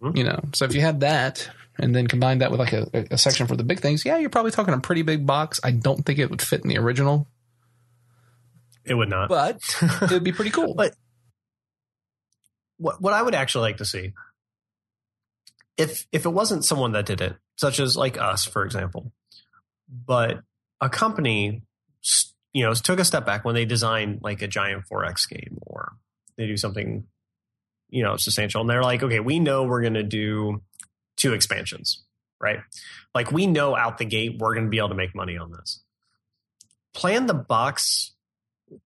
Mhm. 0.03 0.17
You 0.17 0.25
know, 0.25 0.41
so 0.55 0.65
if 0.67 0.75
you 0.75 0.83
had 0.83 1.01
that 1.01 1.51
and 1.79 1.95
then 1.97 2.07
combine 2.07 2.39
that 2.39 2.51
with 2.51 2.61
like 2.61 2.75
a, 2.75 2.89
a 3.11 3.19
section 3.19 3.47
for 3.47 3.57
the 3.57 3.65
big 3.65 3.81
things, 3.81 4.05
yeah, 4.05 4.19
you're 4.19 4.31
probably 4.31 4.51
talking 4.53 4.75
a 4.75 4.81
pretty 4.81 5.03
big 5.03 5.27
box. 5.27 5.59
I 5.65 5.71
don't 5.71 6.05
think 6.05 6.19
it 6.19 6.31
would 6.31 6.43
fit 6.43 6.61
in 6.63 6.69
the 6.69 6.77
original, 6.79 7.27
it 8.85 8.95
would 8.95 9.09
not. 9.09 9.29
but 9.31 9.61
it 10.03 10.11
would 10.11 10.25
be 10.25 10.33
pretty 10.33 10.51
cool. 10.51 10.75
But- 10.77 10.95
what 12.79 13.01
what 13.01 13.15
I 13.15 13.23
would 13.23 13.35
actually 13.35 13.63
like 13.63 13.79
to 13.79 13.87
see 13.87 14.13
if 15.79 16.07
if 16.13 16.27
it 16.27 16.31
wasn't 16.31 16.65
someone 16.65 16.93
that 16.93 17.07
did 17.07 17.23
it, 17.23 17.37
such 17.57 17.81
as 17.81 17.97
like 17.97 18.19
us, 18.19 18.45
for 18.45 18.65
example, 18.65 19.13
but 19.89 20.43
a 20.81 20.89
company, 20.89 21.63
you 22.53 22.65
know, 22.65 22.75
took 22.75 22.99
a 22.99 23.05
step 23.05 23.27
back 23.27 23.45
when 23.45 23.55
they 23.55 23.65
design 23.65 24.19
like 24.23 24.43
a 24.43 24.49
giant 24.49 24.85
4X 24.91 25.29
game 25.29 25.59
or 25.67 25.93
they 26.37 26.47
do 26.47 26.57
something, 26.57 27.05
you 27.89 28.03
know, 28.03 28.17
substantial, 28.17 28.61
and 28.61 28.69
they're 28.69 28.83
like, 28.83 29.03
okay, 29.03 29.21
we 29.21 29.39
know 29.39 29.65
we're 29.65 29.83
going 29.83 29.95
to 29.95 30.03
do 30.03 30.63
two 31.17 31.33
expansions, 31.33 32.05
right? 32.41 32.61
Like 33.15 33.33
we 33.33 33.47
know 33.47 33.77
out 33.77 33.99
the 33.99 34.05
gate 34.05 34.37
we're 34.39 34.55
going 34.55 34.67
to 34.67 34.71
be 34.71 34.79
able 34.79 34.91
to 34.91 34.95
make 34.95 35.15
money 35.15 35.37
on 35.37 35.51
this. 35.51 35.83
Plan 36.95 37.27
the 37.27 37.35
box 37.35 38.13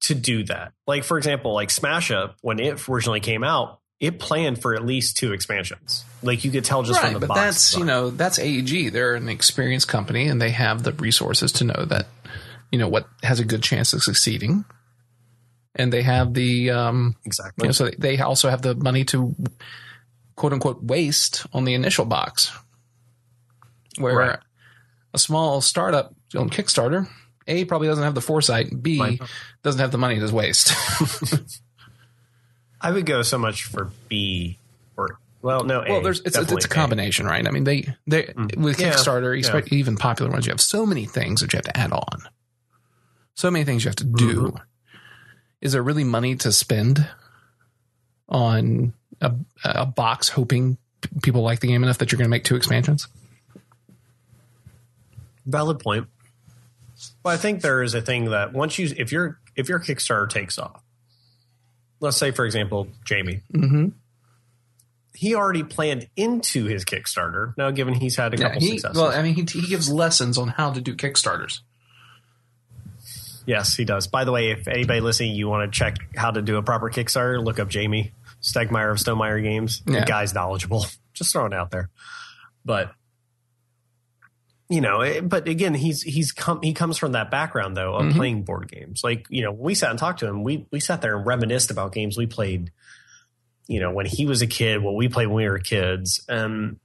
to 0.02 0.14
do 0.14 0.44
that. 0.44 0.72
Like 0.86 1.04
for 1.04 1.18
example, 1.18 1.54
like 1.54 1.70
Smash 1.70 2.10
Up 2.10 2.36
when 2.42 2.58
it 2.60 2.88
originally 2.88 3.20
came 3.20 3.44
out, 3.44 3.79
it 4.00 4.18
planned 4.18 4.60
for 4.62 4.74
at 4.74 4.84
least 4.84 5.16
two 5.18 5.32
expansions. 5.32 6.04
Like 6.22 6.42
you 6.44 6.50
could 6.50 6.64
tell 6.64 6.82
just 6.82 6.98
from 7.00 7.08
right, 7.12 7.14
the 7.14 7.20
but 7.20 7.28
box. 7.28 7.40
that's 7.40 7.76
you 7.76 7.84
know 7.84 8.10
that's 8.10 8.38
AEG. 8.38 8.92
They're 8.92 9.14
an 9.14 9.28
experienced 9.28 9.88
company 9.88 10.26
and 10.26 10.40
they 10.40 10.50
have 10.50 10.82
the 10.82 10.92
resources 10.92 11.52
to 11.52 11.64
know 11.64 11.84
that 11.86 12.06
you 12.72 12.78
know 12.78 12.88
what 12.88 13.06
has 13.22 13.40
a 13.40 13.44
good 13.44 13.62
chance 13.62 13.92
of 13.92 14.02
succeeding, 14.02 14.64
and 15.74 15.92
they 15.92 16.02
have 16.02 16.34
the 16.34 16.70
um, 16.70 17.16
exactly. 17.24 17.64
you 17.64 17.68
know, 17.68 17.72
so 17.72 17.90
they 17.98 18.18
also 18.18 18.48
have 18.48 18.62
the 18.62 18.74
money 18.74 19.04
to 19.06 19.34
quote 20.36 20.52
unquote 20.54 20.82
waste 20.82 21.44
on 21.52 21.64
the 21.64 21.74
initial 21.74 22.04
box. 22.06 22.50
Where 23.98 24.14
Right. 24.16 24.38
a 25.12 25.18
small 25.18 25.60
startup 25.60 26.14
on 26.36 26.48
Kickstarter, 26.48 27.08
A 27.48 27.64
probably 27.66 27.88
doesn't 27.88 28.04
have 28.04 28.14
the 28.14 28.20
foresight, 28.22 28.82
B 28.82 28.98
Right. 29.00 29.20
doesn't 29.62 29.80
have 29.80 29.90
the 29.90 29.98
money 29.98 30.18
to 30.20 30.34
waste. 30.34 30.72
I 32.80 32.90
would 32.90 33.06
go 33.06 33.22
so 33.22 33.38
much 33.38 33.64
for 33.64 33.90
B 34.08 34.58
or 34.96 35.18
Well, 35.42 35.64
no. 35.64 35.80
Well, 35.86 36.00
A, 36.00 36.02
there's 36.02 36.20
it's, 36.20 36.36
it's 36.36 36.64
a 36.64 36.68
combination, 36.68 37.26
right? 37.26 37.46
I 37.46 37.50
mean, 37.50 37.64
they 37.64 37.94
they 38.06 38.32
with 38.56 38.80
Yeah, 38.80 38.92
Kickstarter, 38.92 39.40
yeah. 39.40 39.76
even 39.76 39.96
popular 39.96 40.30
ones, 40.30 40.46
you 40.46 40.52
have 40.52 40.60
so 40.60 40.86
many 40.86 41.04
things 41.06 41.40
that 41.40 41.52
you 41.52 41.56
have 41.58 41.64
to 41.66 41.76
add 41.76 41.92
on. 41.92 42.22
So 43.34 43.50
many 43.50 43.64
things 43.64 43.84
you 43.84 43.88
have 43.88 43.96
to 43.96 44.04
do. 44.04 44.34
Mhm. 44.52 44.60
Is 45.60 45.72
there 45.72 45.82
really 45.82 46.04
money 46.04 46.36
to 46.36 46.52
spend 46.52 47.06
on 48.28 48.92
a, 49.20 49.34
a 49.64 49.84
box, 49.86 50.28
hoping 50.30 50.78
people 51.22 51.42
like 51.42 51.60
the 51.60 51.66
game 51.68 51.82
enough 51.82 51.98
that 51.98 52.12
you're 52.12 52.18
going 52.18 52.26
to 52.26 52.30
make 52.30 52.44
two 52.44 52.56
expansions? 52.56 53.08
Valid 55.46 55.80
point. 55.80 56.06
Well, 57.24 57.34
I 57.34 57.36
think 57.36 57.62
there 57.62 57.82
is 57.82 57.94
a 57.94 58.02
thing 58.02 58.26
that 58.26 58.52
once 58.52 58.78
you 58.78 58.92
if 58.96 59.10
your 59.10 59.38
if 59.56 59.68
your 59.68 59.80
Kickstarter 59.80 60.28
takes 60.28 60.58
off, 60.58 60.82
let's 62.00 62.16
say 62.16 62.30
for 62.32 62.44
example, 62.44 62.88
Jamey, 63.04 63.42
Mm-hmm. 63.54 63.88
he 65.14 65.34
already 65.34 65.62
planned 65.62 66.08
into 66.16 66.64
his 66.64 66.84
Kickstarter. 66.84 67.54
Now, 67.56 67.70
given 67.70 67.94
he's 67.94 68.16
had 68.16 68.34
a 68.34 68.36
Yeah, 68.38 68.46
couple 68.48 68.60
he, 68.60 68.68
successes, 68.78 68.96
well, 68.98 69.10
I 69.12 69.22
mean, 69.22 69.34
he, 69.34 69.42
he 69.42 69.66
gives 69.68 69.90
lessons 69.90 70.38
on 70.38 70.48
how 70.48 70.72
to 70.72 70.80
do 70.80 70.94
Kickstarters. 70.96 71.60
yes, 73.46 73.74
he 73.74 73.84
does. 73.84 74.06
By 74.06 74.24
the 74.24 74.32
way, 74.32 74.50
if 74.50 74.68
anybody 74.68 75.00
listening, 75.00 75.34
you 75.34 75.48
want 75.48 75.70
to 75.72 75.76
check 75.78 75.96
how 76.16 76.30
to 76.30 76.42
do 76.42 76.56
a 76.56 76.62
proper 76.62 76.90
Kickstarter, 76.90 77.42
look 77.42 77.58
up 77.58 77.68
Jamey 77.68 78.12
Stegmaier 78.42 78.90
of 78.92 78.98
Stonemaier 78.98 79.42
Games. 79.42 79.82
Yeah. 79.86 80.00
The 80.00 80.06
guy's 80.06 80.34
knowledgeable. 80.34 80.86
Just 81.12 81.32
throwing 81.32 81.52
it 81.52 81.56
out 81.56 81.70
there, 81.70 81.90
but 82.64 82.92
you 84.70 84.80
know, 84.80 85.02
it- 85.02 85.28
but 85.28 85.46
again, 85.48 85.74
he's 85.74 86.00
he's 86.02 86.32
come 86.32 86.60
he 86.62 86.72
comes 86.72 86.96
from 86.96 87.12
that 87.12 87.30
background 87.30 87.76
though 87.76 87.94
of 87.96 88.06
Mhm. 88.06 88.16
playing 88.16 88.42
board 88.44 88.70
games. 88.70 89.02
Like 89.04 89.26
you 89.28 89.42
know, 89.42 89.50
when 89.52 89.60
we 89.62 89.74
sat 89.74 89.90
and 89.90 89.98
talked 89.98 90.20
to 90.20 90.26
him. 90.28 90.42
We 90.44 90.66
we 90.70 90.80
sat 90.80 91.02
there 91.02 91.16
and 91.16 91.26
reminisced 91.26 91.70
about 91.70 91.92
games 91.92 92.16
we 92.16 92.26
played. 92.26 92.70
You 93.66 93.80
know, 93.80 93.90
when 93.92 94.06
he 94.06 94.24
was 94.26 94.40
a 94.42 94.46
kid, 94.46 94.82
what 94.82 94.94
we 94.94 95.08
played 95.08 95.26
when 95.26 95.36
we 95.44 95.48
were 95.48 95.58
kids, 95.58 96.24
and 96.28 96.78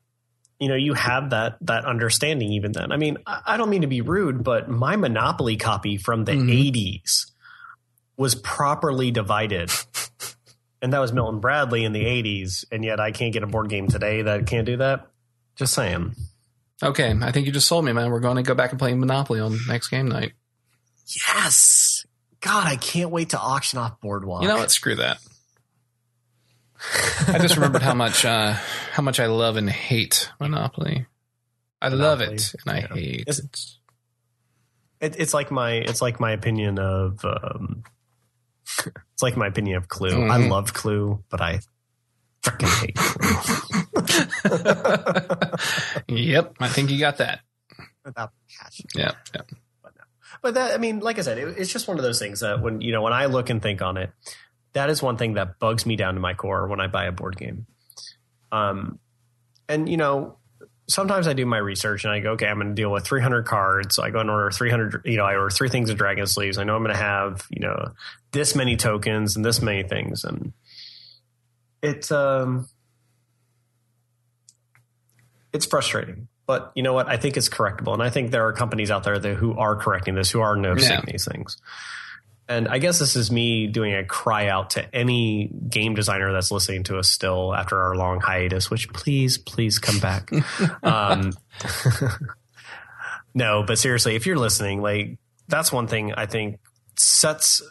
you 0.60 0.68
know, 0.70 0.76
you 0.76 0.94
have 0.96 1.30
that 1.30 1.58
that 1.62 1.86
understanding 1.86 2.52
even 2.54 2.72
then. 2.72 2.92
I 2.92 2.98
mean, 2.98 3.18
I, 3.28 3.42
I 3.46 3.58
don't 3.58 3.70
mean 3.70 3.82
to 3.82 3.88
be 3.88 4.02
rude, 4.02 4.44
but 4.44 4.70
my 4.70 4.96
Monopoly 4.96 5.56
copy 5.58 5.98
from 5.98 6.26
the 6.26 6.34
Mhm. 6.34 6.50
'80s 6.52 7.32
was 8.18 8.36
properly 8.36 9.12
divided. 9.12 9.70
And 10.82 10.94
that 10.94 11.00
was 11.00 11.12
Milton 11.12 11.40
Bradley 11.40 11.84
in 11.84 11.94
the 11.94 12.06
80s, 12.06 12.64
and 12.72 12.84
yet 12.86 13.00
I 13.00 13.12
can't 13.12 13.34
get 13.34 13.42
a 13.42 13.48
board 13.48 13.70
game 13.70 13.88
today 13.88 14.22
that 14.22 14.46
can't 14.46 14.68
do 14.68 14.78
that. 14.78 15.08
Just 15.56 15.74
saying. 15.74 16.14
Okay, 16.84 17.14
I 17.22 17.32
think 17.32 17.46
you 17.46 17.52
just 17.54 17.68
sold 17.68 17.86
me, 17.86 17.94
man. 17.94 18.12
We're 18.12 18.20
going 18.20 18.36
to 18.36 18.44
go 18.44 18.54
back 18.54 18.72
and 18.72 18.80
play 18.80 18.94
Monopoly 18.94 19.40
on 19.40 19.58
next 19.68 19.88
game 19.88 20.10
night. 20.10 20.34
Yes. 21.28 22.06
God, 22.42 22.68
I 22.68 22.76
can't 22.76 23.12
wait 23.12 23.30
to 23.30 23.40
auction 23.40 23.80
off 23.80 24.00
Boardwalk. 24.02 24.42
You 24.42 24.48
know 24.50 24.58
what? 24.58 24.72
Screw 24.72 24.96
that. 24.96 25.20
I 27.28 27.40
just 27.40 27.56
remembered 27.56 27.82
how 27.82 27.94
much 27.96 28.26
uh, 28.26 28.54
how 28.92 29.02
much 29.02 29.20
I 29.20 29.26
love 29.28 29.56
and 29.56 29.70
hate 29.70 30.30
Monopoly. 30.40 31.06
I 31.82 31.88
love 31.90 32.22
it 32.22 32.54
and 32.66 32.76
I 32.76 32.80
yeah. 32.82 32.94
hate 32.94 33.22
It's- 33.22 33.40
it. 33.40 33.60
It, 35.02 35.16
it's 35.20 35.34
like 35.34 35.52
my 35.52 35.72
it's 35.74 36.02
like 36.02 36.20
my 36.20 36.32
opinion 36.32 36.80
of 36.80 37.24
um, 37.26 37.84
it's 39.14 39.22
like 39.22 39.36
my 39.36 39.48
opinion 39.48 39.78
of 39.78 39.88
Clue. 39.88 40.26
I 40.30 40.38
Mhm. 40.40 40.50
love 40.50 40.74
Clue, 40.74 41.24
but 41.30 41.42
I 41.42 41.60
freaking 42.42 42.82
hate 42.82 42.96
Clue. 42.96 43.82
Yep, 46.08 46.56
I 46.60 46.68
think 46.70 46.92
you 46.92 47.00
got 47.00 47.18
that. 47.18 47.40
Without 48.04 48.32
passion. 48.60 48.86
Yeah, 48.96 49.12
yeah. 49.34 49.42
But 50.42 50.54
that, 50.56 50.74
I 50.74 50.78
mean, 50.78 51.00
like 51.00 51.18
I 51.18 51.22
said, 51.22 51.38
it, 51.38 51.58
it's 51.58 51.72
just 51.72 51.88
one 51.88 51.98
of 51.98 52.04
those 52.04 52.20
things 52.20 52.42
that 52.42 52.62
when 52.62 52.82
you 52.82 52.92
know 52.92 53.02
when 53.02 53.14
I 53.14 53.26
look 53.26 53.50
and 53.50 53.62
think 53.62 53.82
on 53.82 53.98
it, 53.98 54.12
that 54.74 54.90
is 54.90 55.02
one 55.02 55.18
thing 55.18 55.34
that 55.34 55.60
bugs 55.60 55.86
me 55.86 55.96
down 55.96 56.14
to 56.14 56.20
my 56.20 56.34
core 56.34 56.68
when 56.68 56.80
I 56.80 56.88
buy 56.88 57.06
a 57.06 57.12
board 57.12 57.38
game. 57.38 57.66
Um, 58.52 59.00
and 59.68 59.90
you 59.90 59.98
know, 59.98 60.38
sometimes 60.88 61.28
I 61.28 61.34
do 61.34 61.46
my 61.46 61.58
research 61.58 62.04
and 62.04 62.14
I 62.14 62.20
go, 62.20 62.32
okay, 62.34 62.48
I'm 62.48 62.58
going 62.58 62.68
to 62.68 62.74
deal 62.74 62.92
with 62.92 63.06
300 63.06 63.46
cards. 63.46 63.96
So 63.96 64.04
I 64.04 64.12
go 64.12 64.20
and 64.20 64.30
order 64.30 64.52
300. 64.52 65.02
You 65.06 65.18
know, 65.18 65.26
I 65.26 65.36
order 65.36 65.50
three 65.50 65.70
things 65.70 65.90
of 65.90 65.98
Dragon 65.98 66.28
Sleeves. 66.28 66.58
I 66.58 66.64
know 66.64 66.76
I'm 66.76 66.84
going 66.84 66.96
to 66.96 67.02
have 67.02 67.48
you 67.50 67.62
know 67.62 67.94
this 68.32 68.56
many 68.56 68.78
tokens 68.78 69.36
and 69.36 69.44
this 69.44 69.62
many 69.62 69.84
things, 69.84 70.24
and 70.24 70.54
it's 71.82 72.12
um, 72.12 72.68
it's 75.56 75.66
frustrating. 75.66 76.28
But 76.46 76.72
you 76.76 76.84
know 76.84 76.94
what? 76.94 77.08
I 77.08 77.18
think 77.18 77.38
it's 77.38 77.50
correctable, 77.50 77.94
and 77.94 78.04
I 78.04 78.10
think 78.12 78.30
there 78.32 78.46
are 78.48 78.54
companies 78.54 78.92
out 78.92 79.04
there 79.04 79.18
that, 79.18 79.34
who 79.36 79.58
are 79.58 79.76
correcting 79.76 80.14
this, 80.14 80.30
who 80.30 80.42
are 80.42 80.56
noticing 80.56 80.92
Yeah. 80.92 81.02
these 81.08 81.26
things. 81.26 81.58
And 82.48 82.68
I 82.68 82.78
guess 82.78 83.00
this 83.00 83.16
is 83.16 83.32
me 83.32 83.66
doing 83.66 83.96
a 83.96 84.06
cry 84.06 84.50
out 84.50 84.70
to 84.72 84.96
any 84.96 85.48
game 85.68 85.96
designer 85.96 86.32
that's 86.32 86.52
listening 86.52 86.84
to 86.84 87.00
us 87.00 87.10
still 87.10 87.56
after 87.56 87.82
our 87.82 87.96
long 87.96 88.20
hiatus. 88.22 88.70
Which 88.70 88.88
please, 88.94 89.40
please 89.40 89.80
come 89.80 89.98
back. 90.00 90.30
um, 90.84 91.32
no, 93.34 93.64
but 93.64 93.80
seriously, 93.80 94.16
if 94.16 94.28
you're 94.28 94.38
listening, 94.38 94.82
like 94.84 95.18
that's 95.48 95.72
one 95.72 95.88
thing 95.88 96.14
I 96.14 96.28
think 96.28 96.60
sets 96.98 97.64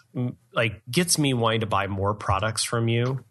like 0.52 0.82
gets 0.90 1.18
me 1.18 1.34
wanting 1.34 1.60
to 1.60 1.66
buy 1.66 1.86
more 1.86 2.14
products 2.14 2.64
from 2.64 2.88
you 2.88 3.24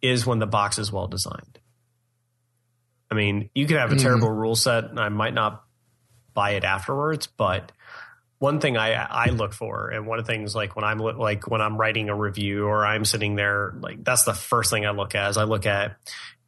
is 0.00 0.24
when 0.26 0.38
the 0.38 0.46
box 0.46 0.78
is 0.78 0.92
well 0.92 1.06
designed. 1.08 1.58
I 3.12 3.14
mean, 3.14 3.50
you 3.54 3.66
could 3.66 3.76
have 3.76 3.92
a 3.92 3.94
Mhm. 3.94 4.00
terrible 4.00 4.30
rule 4.30 4.56
set, 4.56 4.84
and 4.84 4.98
I 4.98 5.10
might 5.10 5.34
not 5.34 5.62
buy 6.32 6.52
it 6.52 6.64
afterwards. 6.64 7.26
But 7.26 7.70
one 8.38 8.58
thing 8.58 8.78
I 8.78 8.94
I 8.94 9.26
look 9.26 9.52
for, 9.52 9.88
and 9.90 10.06
one 10.06 10.18
of 10.18 10.26
the 10.26 10.32
things 10.32 10.54
like 10.54 10.74
when 10.74 10.84
I'm 10.84 10.96
like 10.98 11.46
when 11.46 11.60
I'm 11.60 11.76
writing 11.76 12.08
a 12.08 12.14
review 12.16 12.66
or 12.66 12.86
I'm 12.86 13.04
sitting 13.04 13.36
there, 13.36 13.74
like 13.80 14.02
that's 14.02 14.24
the 14.24 14.32
first 14.32 14.70
thing 14.70 14.86
I 14.86 14.90
look 14.92 15.14
at. 15.14 15.28
Is 15.28 15.36
I 15.36 15.44
look 15.44 15.66
at 15.66 15.96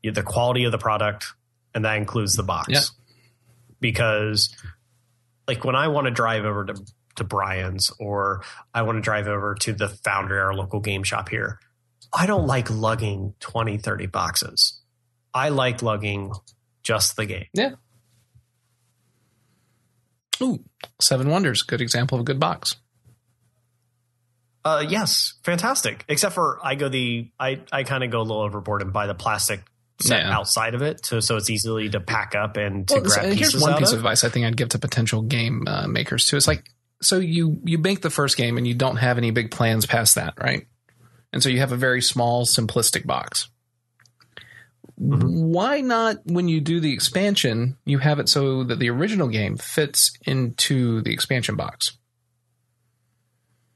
the 0.03 0.23
quality 0.23 0.65
of 0.65 0.73
the 0.73 0.79
product, 0.79 1.27
and 1.75 1.85
that 1.85 1.99
includes 1.99 2.35
the 2.35 2.43
box. 2.43 2.69
Yeah. 2.71 2.81
Because, 3.81 4.55
like, 5.47 5.65
when 5.65 5.77
I 5.77 5.89
want 5.89 6.07
to 6.07 6.11
drive 6.11 6.45
over 6.47 6.65
to 6.65 6.75
to 7.17 7.25
Brian's 7.25 7.93
or 8.01 8.43
I 8.73 8.83
want 8.83 8.97
to 8.97 9.03
drive 9.03 9.29
over 9.29 9.55
to 9.55 9.73
the 9.75 9.89
Foundry, 9.89 10.41
our 10.41 10.55
local 10.55 10.81
game 10.81 11.03
shop 11.05 11.29
here, 11.29 11.61
I 12.13 12.27
don't 12.27 12.47
like 12.47 12.71
lugging 12.71 13.35
20, 13.41 13.77
30 13.79 14.07
boxes. 14.07 14.81
I 15.33 15.51
like 15.51 15.81
lugging 15.83 16.33
just 16.85 17.17
the 17.17 17.27
game. 17.27 17.47
Yeah. 17.53 17.71
Ooh, 20.43 20.63
Seven 21.01 21.29
Wonders, 21.31 21.63
good 21.63 21.81
example 21.81 22.17
of 22.17 22.23
a 22.23 22.25
good 22.25 22.41
box. 22.41 22.77
Uh, 24.65 24.85
yes, 24.89 25.35
fantastic. 25.43 26.05
Except 26.09 26.35
for 26.35 26.59
I 26.63 26.75
go 26.75 26.89
the 26.89 27.31
I 27.39 27.61
I 27.71 27.83
kind 27.85 28.03
of 28.03 28.11
go 28.11 28.21
a 28.21 28.23
little 28.23 28.43
overboard 28.43 28.83
and 28.83 28.93
buy 28.93 29.07
the 29.07 29.15
plastic 29.15 29.63
set 30.01 30.23
Yeah. 30.25 30.37
outside 30.37 30.75
of 30.75 30.83
it, 30.83 31.03
to, 31.05 31.21
so 31.23 31.37
it's 31.37 31.51
easily 31.51 31.89
to 31.91 32.01
pack 32.01 32.35
up 32.35 32.57
and 32.57 32.89
to 32.89 32.95
Well, 32.95 33.03
grab 33.05 33.13
so 33.15 33.31
pieces 33.31 33.53
here's 33.53 33.63
one 33.63 33.77
piece 33.79 33.89
of. 33.89 33.95
of 33.95 34.01
advice 34.01 34.25
I 34.25 34.29
think 34.31 34.47
I'd 34.47 34.57
give 34.57 34.71
to 34.71 34.79
potential 34.79 35.23
game 35.23 35.65
uh, 35.69 35.87
makers 35.87 36.27
too. 36.27 36.37
It's 36.37 36.49
like 36.49 36.65
so 37.03 37.19
you 37.19 37.61
you 37.65 37.79
make 37.79 38.01
the 38.01 38.11
first 38.11 38.37
game 38.37 38.57
and 38.57 38.67
you 38.67 38.75
don't 38.75 38.97
have 38.97 39.19
any 39.19 39.31
big 39.31 39.51
plans 39.51 39.87
past 39.87 40.15
that, 40.17 40.35
right? 40.41 40.67
And 41.33 41.43
so 41.43 41.49
you 41.49 41.59
have 41.61 41.73
a 41.73 41.77
very 41.77 42.01
small, 42.01 42.47
simplistic 42.47 43.07
box. 43.07 43.49
Mm-hmm. 45.01 45.53
Why 45.53 45.81
not, 45.81 46.19
when 46.25 46.47
you 46.49 46.61
do 46.61 46.79
the 46.79 46.93
expansion, 46.93 47.77
you 47.85 47.99
have 47.99 48.19
it 48.21 48.29
so 48.29 48.63
that 48.65 48.79
the 48.79 48.91
original 48.91 49.27
game 49.29 49.57
fits 49.57 50.13
into 50.25 51.01
the 51.03 51.13
expansion 51.13 51.57
box, 51.57 51.99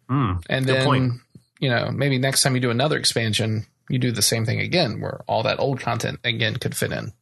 Hmm, 0.08 0.34
and 0.48 0.64
then 0.64 0.84
point. 0.86 1.12
you 1.60 1.68
know 1.68 1.90
maybe 1.90 2.18
next 2.18 2.42
time 2.42 2.54
you 2.54 2.60
do 2.60 2.70
another 2.70 2.96
expansion, 2.96 3.66
you 3.90 3.98
do 3.98 4.12
the 4.12 4.22
same 4.22 4.46
thing 4.46 4.60
again, 4.60 5.00
where 5.00 5.20
all 5.26 5.42
that 5.42 5.58
old 5.58 5.80
content 5.80 6.20
again 6.24 6.54
could 6.56 6.76
fit 6.76 6.92
in. 6.92 7.12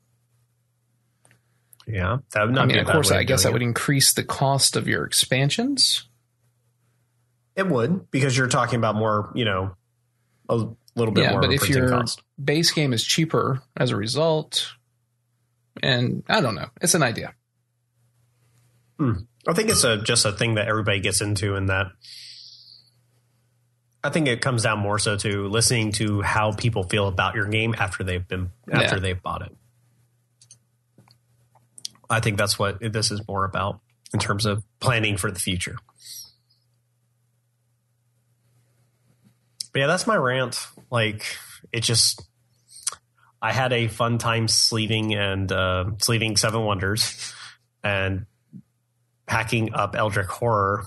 yeah, 1.87 2.19
that 2.33 2.45
would 2.45 2.55
not 2.55 2.65
I 2.65 2.67
mean, 2.67 2.79
of 2.79 2.87
course, 2.87 3.11
I 3.11 3.23
guess 3.23 3.43
that 3.45 3.49
doing 3.49 3.53
would 3.55 3.63
increase 3.63 4.13
the 4.13 4.25
cost 4.25 4.77
of 4.77 4.87
your 4.87 5.05
expansions. 5.05 6.05
it. 7.57 7.63
it 7.63 7.69
would 7.69 8.11
because 8.11 8.37
you're 8.37 8.47
talking 8.49 8.77
about 8.79 8.95
more, 8.95 9.33
you 9.35 9.45
know, 9.45 9.75
a 10.49 10.55
little 10.97 11.15
bit 11.15 11.25
Yeah, 11.25 11.33
more 11.33 11.41
but 11.41 11.53
if 11.53 11.61
printing 11.61 11.79
your 11.79 11.89
cost. 11.91 12.23
Base 12.43 12.71
game 12.73 12.93
is 12.93 13.05
cheaper 13.05 13.63
as 13.77 13.91
a 13.91 13.97
result, 13.97 14.73
and 15.83 16.23
I 16.29 16.41
don't 16.41 16.55
know, 16.55 16.69
it's 16.81 16.95
an 16.95 17.03
idea. 17.03 17.35
Hmm. 18.99 19.13
I 19.49 19.53
think 19.53 19.69
it's 19.71 19.85
a 19.85 19.99
just 20.03 20.25
a 20.25 20.33
thing 20.33 20.55
that 20.55 20.69
everybody 20.69 21.01
gets 21.01 21.21
into, 21.21 21.55
and 21.55 21.69
that 21.69 21.87
I 24.03 24.11
think 24.11 24.29
it 24.29 24.41
comes 24.41 24.63
down 24.63 24.79
more 24.79 24.99
so 24.99 25.17
to 25.17 25.49
listening 25.49 25.93
to 25.93 26.23
how 26.23 26.53
people 26.53 26.85
feel 26.85 27.09
about 27.09 27.35
your 27.35 27.47
game 27.47 27.75
after 27.79 28.05
they've 28.05 28.27
been 28.27 28.51
after 28.71 28.97
Yeah. 28.97 29.01
they've 29.01 29.23
bought 29.23 29.43
it. 29.43 29.57
I 32.09 32.21
think 32.21 32.39
that's 32.39 32.59
what 32.59 32.79
this 32.81 33.11
is 33.11 33.21
more 33.27 33.45
about 33.45 33.81
in 34.15 34.21
terms 34.21 34.47
of 34.47 34.63
planning 34.81 35.17
for 35.17 35.31
the 35.31 35.41
future. 35.41 35.77
But 39.73 39.81
yeah, 39.81 39.87
that's 39.89 40.07
my 40.07 40.17
rant. 40.17 40.69
Like 40.91 41.25
it 41.73 41.81
just 41.83 42.23
I 43.41 43.53
had 43.53 43.73
a 43.73 43.89
fun 43.89 44.19
time 44.19 44.49
sleeving 44.49 45.15
and 45.15 45.51
uh, 45.53 45.87
sleeving 46.01 46.37
Seven 46.37 46.65
Wonders 46.65 47.35
and 47.85 48.27
packing 49.27 49.75
up 49.75 49.95
Eldritch 49.97 50.27
Horror 50.27 50.87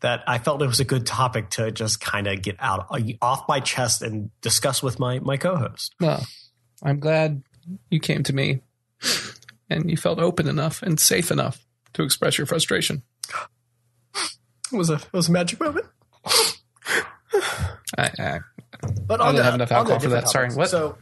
that 0.00 0.22
I 0.26 0.38
felt 0.38 0.62
it 0.62 0.66
was 0.66 0.80
a 0.80 0.84
good 0.84 1.06
topic 1.06 1.50
to 1.50 1.70
just 1.70 2.00
kind 2.00 2.26
of 2.26 2.40
get 2.40 2.56
out 2.58 2.86
off 3.20 3.44
my 3.48 3.60
chest 3.60 4.02
and 4.02 4.30
discuss 4.40 4.82
with 4.82 4.98
my 4.98 5.18
my 5.18 5.36
co-host. 5.36 5.94
Well, 6.00 6.24
I'm 6.82 7.00
glad 7.00 7.42
you 7.90 8.00
came 8.00 8.22
to 8.24 8.32
me 8.32 8.60
and 9.68 9.90
you 9.90 9.96
felt 9.96 10.18
open 10.18 10.48
enough 10.48 10.82
and 10.82 10.98
safe 10.98 11.30
enough 11.30 11.64
to 11.94 12.02
express 12.02 12.38
your 12.38 12.46
frustration. 12.46 13.02
It 14.72 14.76
was 14.76 14.90
a 14.90 14.94
it 14.94 15.12
was 15.12 15.28
a 15.28 15.32
magic 15.32 15.60
moment. 15.60 15.86
I, 17.98 18.10
I, 18.18 18.38
But 19.06 19.20
I 19.20 19.28
on 19.28 19.34
don't 19.34 19.36
to, 19.36 19.44
have 19.44 19.54
enough 19.54 19.72
alcohol 19.72 20.00
for 20.00 20.08
that. 20.10 20.28
Sorry, 20.28 20.50
what? 20.52 20.70
So, 20.70 20.96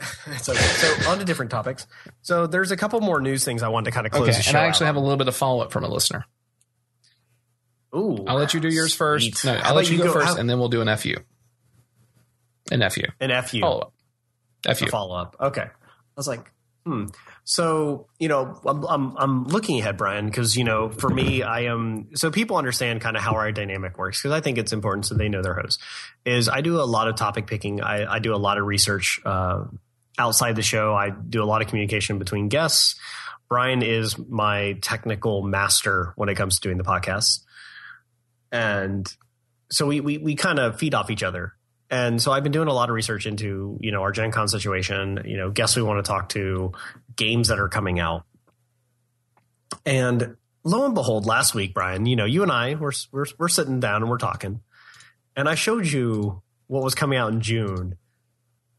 it's 0.26 0.48
okay. 0.48 0.58
So 0.58 1.10
on 1.10 1.18
to 1.18 1.24
different 1.24 1.50
topics. 1.50 1.86
So 2.22 2.46
there's 2.46 2.70
a 2.70 2.76
couple 2.76 3.00
more 3.00 3.20
news 3.20 3.44
things 3.44 3.62
I 3.62 3.68
wanted 3.68 3.86
to 3.86 3.90
kind 3.92 4.06
of 4.06 4.12
close 4.12 4.28
okay, 4.28 4.38
the 4.38 4.48
and 4.48 4.56
I 4.56 4.66
actually 4.66 4.86
have 4.86 4.96
a 4.96 5.00
little 5.00 5.16
bit 5.16 5.28
of 5.28 5.36
follow 5.36 5.62
up 5.62 5.72
from 5.72 5.84
a 5.84 5.88
listener. 5.88 6.26
Ooh, 7.94 8.24
I'll 8.26 8.36
let 8.36 8.52
you 8.52 8.60
do 8.60 8.68
yours 8.68 8.94
first. 8.94 9.36
Sweet. 9.36 9.52
No, 9.52 9.58
I'll 9.58 9.74
let 9.74 9.86
about 9.86 9.90
you 9.90 10.02
go, 10.02 10.12
first, 10.12 10.26
how- 10.26 10.36
and 10.36 10.50
then 10.50 10.58
we'll 10.58 10.68
do 10.68 10.82
an 10.82 10.96
FU. 10.96 11.16
An 12.70 12.88
FU. 12.90 13.02
an 13.20 13.42
FU. 13.44 13.60
Follow 13.60 13.80
up. 13.80 14.76
FU. 14.76 14.86
follow 14.88 15.16
up. 15.16 15.36
Okay. 15.40 15.62
I 15.62 15.68
was 16.16 16.26
like, 16.26 16.50
hmm. 16.84 17.06
So, 17.48 18.08
you 18.18 18.26
know, 18.26 18.60
I'm, 18.66 18.84
I'm, 18.84 19.16
I'm 19.16 19.44
looking 19.44 19.78
ahead, 19.78 19.96
Brian, 19.96 20.26
because, 20.26 20.56
you 20.56 20.64
know, 20.64 20.90
for 20.90 21.08
me, 21.08 21.44
I 21.44 21.66
am, 21.66 22.08
so 22.16 22.32
people 22.32 22.56
understand 22.56 23.00
kind 23.00 23.16
of 23.16 23.22
how 23.22 23.34
our 23.34 23.52
dynamic 23.52 23.98
works, 23.98 24.20
because 24.20 24.32
I 24.32 24.40
think 24.40 24.58
it's 24.58 24.72
important 24.72 25.06
so 25.06 25.14
they 25.14 25.28
know 25.28 25.42
their 25.42 25.54
host, 25.54 25.80
is 26.24 26.48
I 26.48 26.60
do 26.60 26.80
a 26.80 26.82
lot 26.82 27.06
of 27.06 27.14
topic 27.14 27.46
picking. 27.46 27.80
I, 27.80 28.14
I 28.14 28.18
do 28.18 28.34
a 28.34 28.36
lot 28.36 28.58
of 28.58 28.66
research 28.66 29.20
uh, 29.24 29.62
outside 30.18 30.56
the 30.56 30.62
show. 30.62 30.96
I 30.96 31.10
do 31.10 31.40
a 31.40 31.46
lot 31.46 31.62
of 31.62 31.68
communication 31.68 32.18
between 32.18 32.48
guests. 32.48 32.96
Brian 33.48 33.82
is 33.82 34.18
my 34.18 34.76
technical 34.82 35.42
master 35.42 36.14
when 36.16 36.28
it 36.28 36.34
comes 36.34 36.56
to 36.56 36.62
doing 36.62 36.78
the 36.78 36.84
podcast. 36.84 37.44
And 38.50 39.06
so 39.70 39.86
we, 39.86 40.00
we, 40.00 40.18
we 40.18 40.34
kind 40.34 40.58
of 40.58 40.80
feed 40.80 40.94
off 40.94 41.12
each 41.12 41.22
other. 41.22 41.52
And 41.90 42.20
so 42.20 42.32
I've 42.32 42.42
been 42.42 42.52
doing 42.52 42.68
a 42.68 42.72
lot 42.72 42.88
of 42.88 42.94
research 42.94 43.26
into, 43.26 43.78
you 43.80 43.92
know, 43.92 44.02
our 44.02 44.10
Gen 44.10 44.32
Con 44.32 44.48
situation, 44.48 45.22
you 45.24 45.36
know, 45.36 45.50
guests 45.50 45.76
we 45.76 45.82
want 45.82 46.04
to 46.04 46.08
talk 46.08 46.30
to, 46.30 46.72
games 47.14 47.48
that 47.48 47.60
are 47.60 47.68
coming 47.68 48.00
out. 48.00 48.24
And 49.84 50.36
lo 50.64 50.84
and 50.84 50.94
behold, 50.94 51.26
last 51.26 51.54
week, 51.54 51.74
Brian, 51.74 52.06
you 52.06 52.16
know, 52.16 52.24
you 52.24 52.42
and 52.42 52.50
I 52.50 52.74
we're 52.74 52.92
we're 53.12 53.26
we're 53.38 53.48
sitting 53.48 53.78
down 53.80 54.02
and 54.02 54.10
we're 54.10 54.18
talking. 54.18 54.60
And 55.36 55.48
I 55.48 55.54
showed 55.54 55.86
you 55.86 56.42
what 56.66 56.82
was 56.82 56.94
coming 56.94 57.18
out 57.18 57.32
in 57.32 57.40
June. 57.40 57.96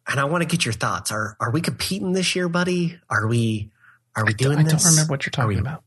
And 0.09 0.19
I 0.19 0.25
want 0.25 0.41
to 0.41 0.47
get 0.47 0.65
your 0.65 0.73
thoughts. 0.73 1.11
Are 1.11 1.37
are 1.39 1.51
we 1.51 1.61
competing 1.61 2.11
this 2.13 2.35
year, 2.35 2.49
buddy? 2.49 2.99
Are 3.09 3.27
we 3.27 3.71
are 4.15 4.25
we 4.25 4.33
doing 4.33 4.57
I 4.59 4.63
this? 4.63 4.83
don't 4.83 4.91
remember 4.91 5.11
what 5.11 5.25
you're 5.25 5.31
talking 5.31 5.49
we- 5.49 5.57
about. 5.61 5.83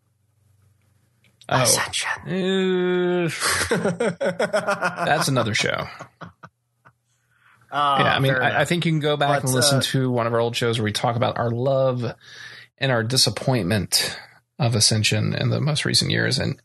Oh, 1.53 1.63
Ascension. 1.63 2.09
uh, 2.29 3.29
that's 5.05 5.27
another 5.27 5.53
show. 5.53 5.85
Ah, 7.73 8.05
yeah, 8.05 8.17
I 8.17 8.19
mean, 8.19 8.35
I, 8.35 8.63
I 8.63 8.65
think 8.65 8.85
you 8.85 8.93
can 8.93 9.01
go 9.01 9.17
back 9.17 9.43
But, 9.43 9.45
and 9.45 9.55
listen 9.55 9.79
uh, 9.79 9.83
to 9.83 10.11
one 10.11 10.27
of 10.27 10.35
our 10.35 10.41
old 10.41 10.57
shows 10.57 10.79
where 10.79 10.85
we 10.85 10.93
talk 10.93 11.17
about 11.17 11.39
our 11.39 11.51
love 11.51 12.05
and 12.79 12.93
our 12.93 13.03
disappointment 13.03 14.19
of 14.59 14.75
Ascension 14.75 15.35
in 15.35 15.51
the 15.51 15.61
most 15.61 15.85
recent 15.85 16.11
years. 16.11 16.39
And 16.39 16.61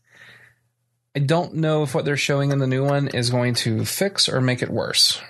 I 1.14 1.20
don't 1.20 1.54
know 1.54 1.82
if 1.82 1.94
what 1.94 2.04
they're 2.04 2.16
showing 2.16 2.50
in 2.52 2.58
the 2.58 2.66
new 2.66 2.84
one 2.84 3.08
is 3.08 3.30
going 3.30 3.54
to 3.54 3.84
fix 3.84 4.28
or 4.28 4.40
make 4.40 4.62
it 4.62 4.70
worse. 4.70 5.20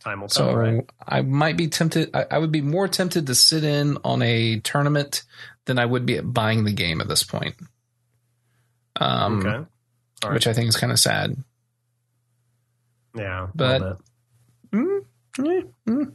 time 0.00 0.20
will 0.20 0.28
tell, 0.28 0.50
So 0.50 0.54
right? 0.54 0.84
I 1.06 1.22
might 1.22 1.56
be 1.56 1.68
tempted. 1.68 2.10
I, 2.14 2.26
I 2.32 2.38
would 2.38 2.52
be 2.52 2.60
more 2.60 2.88
tempted 2.88 3.26
to 3.26 3.34
sit 3.34 3.64
in 3.64 3.98
on 4.04 4.22
a 4.22 4.60
tournament 4.60 5.22
than 5.64 5.78
I 5.78 5.86
would 5.86 6.04
be 6.04 6.16
at 6.16 6.32
buying 6.32 6.64
the 6.64 6.72
game 6.72 7.00
at 7.00 7.08
this 7.08 7.22
point. 7.22 7.54
Um, 8.96 9.40
okay. 9.40 9.48
All 10.24 10.30
right. 10.30 10.34
which 10.34 10.46
I 10.46 10.52
think 10.52 10.68
is 10.68 10.76
kind 10.76 10.92
of 10.92 10.98
sad. 10.98 11.36
Yeah. 13.18 13.48
but- 13.54 13.98
Mm, 14.72 15.00
mm, 15.38 15.72
mm. 15.88 16.14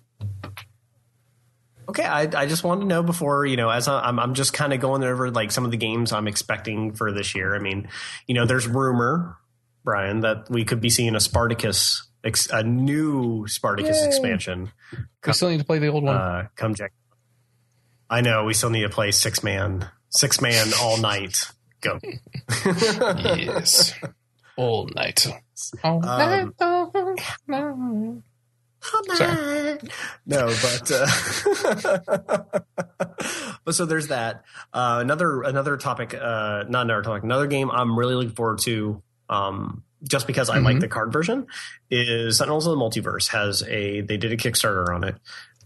Okay, 1.89 2.04
I, 2.06 2.22
I 2.22 2.45
just 2.45 2.64
wanted 2.64 2.82
to 2.82 2.88
know 2.88 3.04
before 3.04 3.45
you 3.45 3.58
know, 3.58 3.70
as 3.70 3.88
I- 3.88 4.01
I'm 4.08 4.20
I'm 4.20 4.34
just 4.36 4.54
kind 4.54 4.72
of 4.74 4.80
going 4.80 5.04
over 5.04 5.30
like 5.32 5.51
some 5.51 5.66
of 5.66 5.72
the 5.72 5.78
games 5.78 6.12
I'm 6.14 6.28
expecting 6.28 6.93
for 6.93 7.12
this 7.12 7.36
year. 7.36 7.56
I 7.56 7.60
mean, 7.60 7.89
you 8.28 8.36
know, 8.36 8.45
there's 8.45 8.68
rumor, 8.68 9.38
Brian, 9.84 10.22
that 10.22 10.49
we 10.49 10.64
could 10.66 10.80
be 10.82 10.89
seeing 10.89 11.16
a 11.16 11.20
Spartacus, 11.20 12.08
a 12.51 12.64
new 12.64 13.45
Spartacus 13.47 13.99
Yay. 13.99 14.08
expansion 14.08 14.72
We 15.26 15.34
still 15.34 15.49
need 15.49 15.60
to 15.60 15.66
play 15.66 15.80
the 15.80 15.88
old 15.88 16.04
one. 16.04 16.16
uh, 16.16 16.47
come 16.56 16.74
Jack. 16.74 16.93
I 18.10 18.22
know 18.22 18.45
we 18.45 18.54
still 18.54 18.70
need 18.70 18.84
to 18.84 18.89
play 18.89 19.12
six 19.12 19.43
man, 19.43 19.89
six 20.10 20.39
man 20.41 20.68
all 20.80 20.97
night. 20.97 21.47
Go. 21.82 21.99
yes, 23.26 23.93
all 24.56 24.88
night. 24.95 25.28
All 25.84 25.99
night. 26.01 26.47
Um. 26.62 28.24
Sorry. 29.16 29.80
No, 30.26 30.47
but 30.47 30.91
uh, 30.91 31.08
but 33.66 33.74
so 33.76 33.86
there's 33.86 34.08
that. 34.10 34.43
Uh, 34.74 34.97
another 35.01 35.41
another 35.43 35.78
topic, 35.78 36.14
uh, 36.14 36.64
not 36.68 36.82
another 36.82 37.01
topic, 37.01 37.24
another 37.24 37.47
game 37.47 37.72
I'm 37.72 37.97
really 37.97 38.16
looking 38.16 38.32
forward 38.36 38.60
to. 38.60 39.01
Um, 39.30 39.84
just 40.06 40.28
because 40.28 40.49
I 40.49 40.58
like 40.58 40.76
Mhm. 40.78 40.82
the 40.82 40.89
card 40.89 41.14
version, 41.14 41.47
is 41.89 42.38
Sentinels 42.38 42.68
of 42.68 42.78
the 42.78 42.84
Multiverse 42.84 43.30
has 43.30 43.64
a 43.64 44.01
they 44.01 44.18
did 44.18 44.34
a 44.34 44.38
Kickstarter 44.38 44.93
on 44.93 45.06
it, 45.06 45.16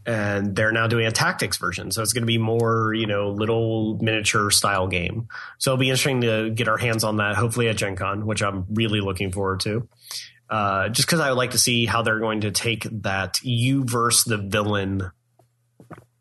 and 0.08 0.56
they're 0.56 0.72
now 0.72 0.88
doing 0.88 1.06
a 1.06 1.12
tactics 1.12 1.58
version. 1.58 1.92
So 1.92 2.02
it's 2.02 2.14
going 2.14 2.24
to 2.24 2.28
be 2.28 2.40
more 2.40 2.94
you 2.94 3.06
know 3.06 3.30
little 3.30 4.00
miniature 4.02 4.50
style 4.50 4.88
game. 4.88 5.28
So 5.60 5.72
it'll 5.72 5.80
be 5.80 5.90
interesting 5.90 6.22
to 6.22 6.50
get 6.50 6.68
our 6.68 6.78
hands 6.78 7.04
on 7.04 7.18
that. 7.18 7.36
Hopefully 7.36 7.68
at 7.68 7.76
Gen 7.76 7.96
Con, 7.96 8.26
which 8.26 8.42
I'm 8.42 8.66
really 8.72 9.02
looking 9.02 9.32
forward 9.32 9.60
to 9.62 9.88
uh, 10.50 10.90
just 10.90 11.08
because 11.08 11.20
I 11.20 11.30
would 11.30 11.38
like 11.38 11.52
to 11.52 11.60
see 11.60 11.86
how 11.86 12.02
they're 12.02 12.20
going 12.20 12.42
to 12.42 12.52
take 12.52 12.88
that 13.04 13.40
you 13.44 13.84
versus 13.84 14.24
the 14.24 14.38
villain 14.38 15.12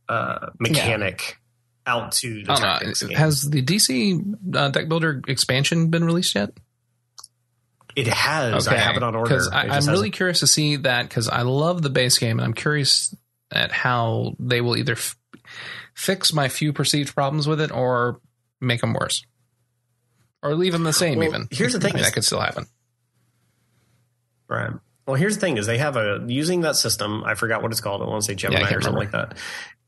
uh, 0.09 0.49
mechanic 0.59 1.39
out 1.87 2.13
to 2.13 2.43
the 2.43 2.51
I 2.51 2.55
know. 2.55 2.61
tactics 2.61 3.03
game. 3.03 3.17
Has 3.17 3.49
the 3.49 3.63
DC 3.63 4.35
uh, 4.55 4.69
deck 4.71 4.89
builder 4.89 5.23
expansion 5.29 5.91
been 5.91 6.05
released 6.05 6.35
yet? 6.35 6.51
it 7.95 8.09
has. 8.09 8.69
I 8.69 8.77
have 8.77 8.97
it 8.97 9.03
on 9.03 9.15
order. 9.15 9.37
It 9.37 9.49
I'm 9.53 9.87
really 9.87 10.11
curious 10.11 10.41
to 10.41 10.47
see 10.47 10.77
that 10.77 11.09
because 11.09 11.29
I 11.31 11.43
love 11.43 11.81
the 11.81 11.89
base 11.89 12.19
game 12.19 12.39
and 12.39 12.45
I'm 12.45 12.53
curious 12.53 13.15
at 13.53 13.73
how 13.73 14.35
they 14.39 14.61
will 14.61 14.77
either 14.77 14.93
f- 14.93 15.17
fix 15.95 16.33
my 16.33 16.49
few 16.49 16.73
perceived 16.73 17.15
problems 17.15 17.47
with 17.47 17.61
it 17.61 17.71
or 17.71 18.21
make 18.61 18.81
them 18.81 18.93
worse. 18.93 19.25
Or 20.43 20.55
leave 20.55 20.73
them 20.73 20.85
the 20.85 20.93
same, 20.93 21.19
Well, 21.19 21.29
even. 21.29 21.49
here's 21.51 21.73
the 21.73 21.81
thing 21.81 21.93
I 21.93 21.97
mean, 21.97 22.03
that 22.05 22.13
could 22.13 22.25
still 22.25 22.41
happen. 22.41 22.67
Right. 24.49 24.71
Well, 25.07 25.17
here's 25.17 25.35
the 25.37 25.41
thing: 25.41 25.57
is 25.57 25.67
they 25.67 25.79
have 25.79 25.97
a 25.97 26.25
using 26.27 26.61
that 26.63 26.77
system. 26.77 27.23
I 27.25 27.35
forgot 27.35 27.63
what 27.63 27.71
it's 27.73 27.81
called. 27.81 28.03
I 28.03 28.07
want 28.07 28.23
to 28.23 28.27
say 28.27 28.35
Gemini 28.35 28.63
can't 28.65 28.77
or 28.77 28.81
something 28.81 28.99
like 28.99 29.13
that. 29.13 29.39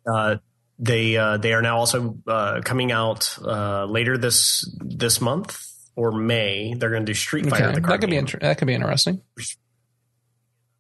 Uh, 0.07 0.37
they 0.79 1.17
uh, 1.17 1.37
they 1.39 1.53
are 1.53 1.63
now 1.63 1.77
also 1.79 2.17
uh, 2.27 2.61
coming 2.65 2.93
out 2.93 3.37
uh, 3.45 3.85
later 3.85 4.17
this 4.17 4.69
this 4.81 5.21
month 5.21 5.65
or 5.97 6.13
May. 6.13 6.75
They're 6.75 6.91
going 6.91 7.03
to 7.03 7.07
do 7.11 7.15
Street 7.15 7.47
Fighter. 7.47 7.67
Okay. 7.67 7.75
The 7.81 7.81
That 7.87 8.01
could 8.01 8.11
be 8.11 8.17
inter- 8.17 8.39
that 8.41 8.59
could 8.59 8.67
be 8.69 8.75
interesting. 8.75 9.21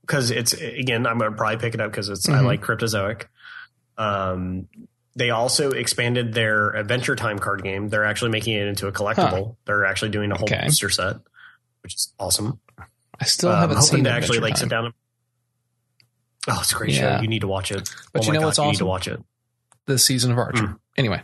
Because 0.08 0.30
it's 0.32 0.52
again 0.54 1.06
i'm 1.06 1.18
going 1.18 1.30
to 1.30 1.36
probably 1.36 1.58
pick 1.58 1.74
it 1.74 1.80
up 1.80 1.90
because 1.92 2.08
it's 2.08 2.28
i 2.28 2.32
Mhm. 2.40 2.44
like 2.46 2.62
cryptozoic. 2.62 3.26
Um 3.96 4.66
they 5.16 5.30
also 5.30 5.70
expanded 5.72 6.32
their 6.32 6.70
adventure 6.70 7.16
time 7.16 7.40
card 7.40 7.64
game. 7.64 7.88
They're 7.88 8.04
actually 8.04 8.30
making 8.30 8.54
it 8.54 8.68
into 8.68 8.86
a 8.86 8.92
collectible. 8.92 9.56
They're 9.64 9.84
actually 9.84 10.10
doing 10.10 10.30
a 10.32 10.36
whole 10.36 10.44
Okay. 10.48 10.62
booster 10.66 10.88
set 10.90 11.16
which 11.82 11.94
is 11.94 12.12
awesome. 12.18 12.58
I 13.20 13.24
still 13.24 13.50
Um, 13.50 13.58
haven't 13.60 13.76
hoping 13.78 13.96
seen 13.96 14.04
to 14.04 14.10
actually 14.10 14.38
Adventure 14.38 14.50
like 14.54 14.56
sit 14.58 14.68
down 14.68 14.84
and 14.86 14.94
oh 16.48 16.58
it's 16.60 16.72
a 16.72 16.74
great 16.76 16.90
Yeah. 16.92 17.16
show 17.16 17.22
you 17.22 17.28
need 17.28 17.40
to 17.40 17.48
watch 17.48 17.70
it. 17.70 17.88
But 18.12 18.22
oh 18.22 18.26
you 18.26 18.32
know 18.32 18.46
what's 18.46 18.56
gosh, 18.58 18.66
you 18.66 18.72
need 18.72 18.78
to 18.78 18.86
watch 18.86 19.08
it. 19.08 19.22
This 19.86 20.04
season 20.04 20.32
of 20.32 20.38
Archer. 20.38 20.62
Mm. 20.64 20.78
Anyway, 20.96 21.22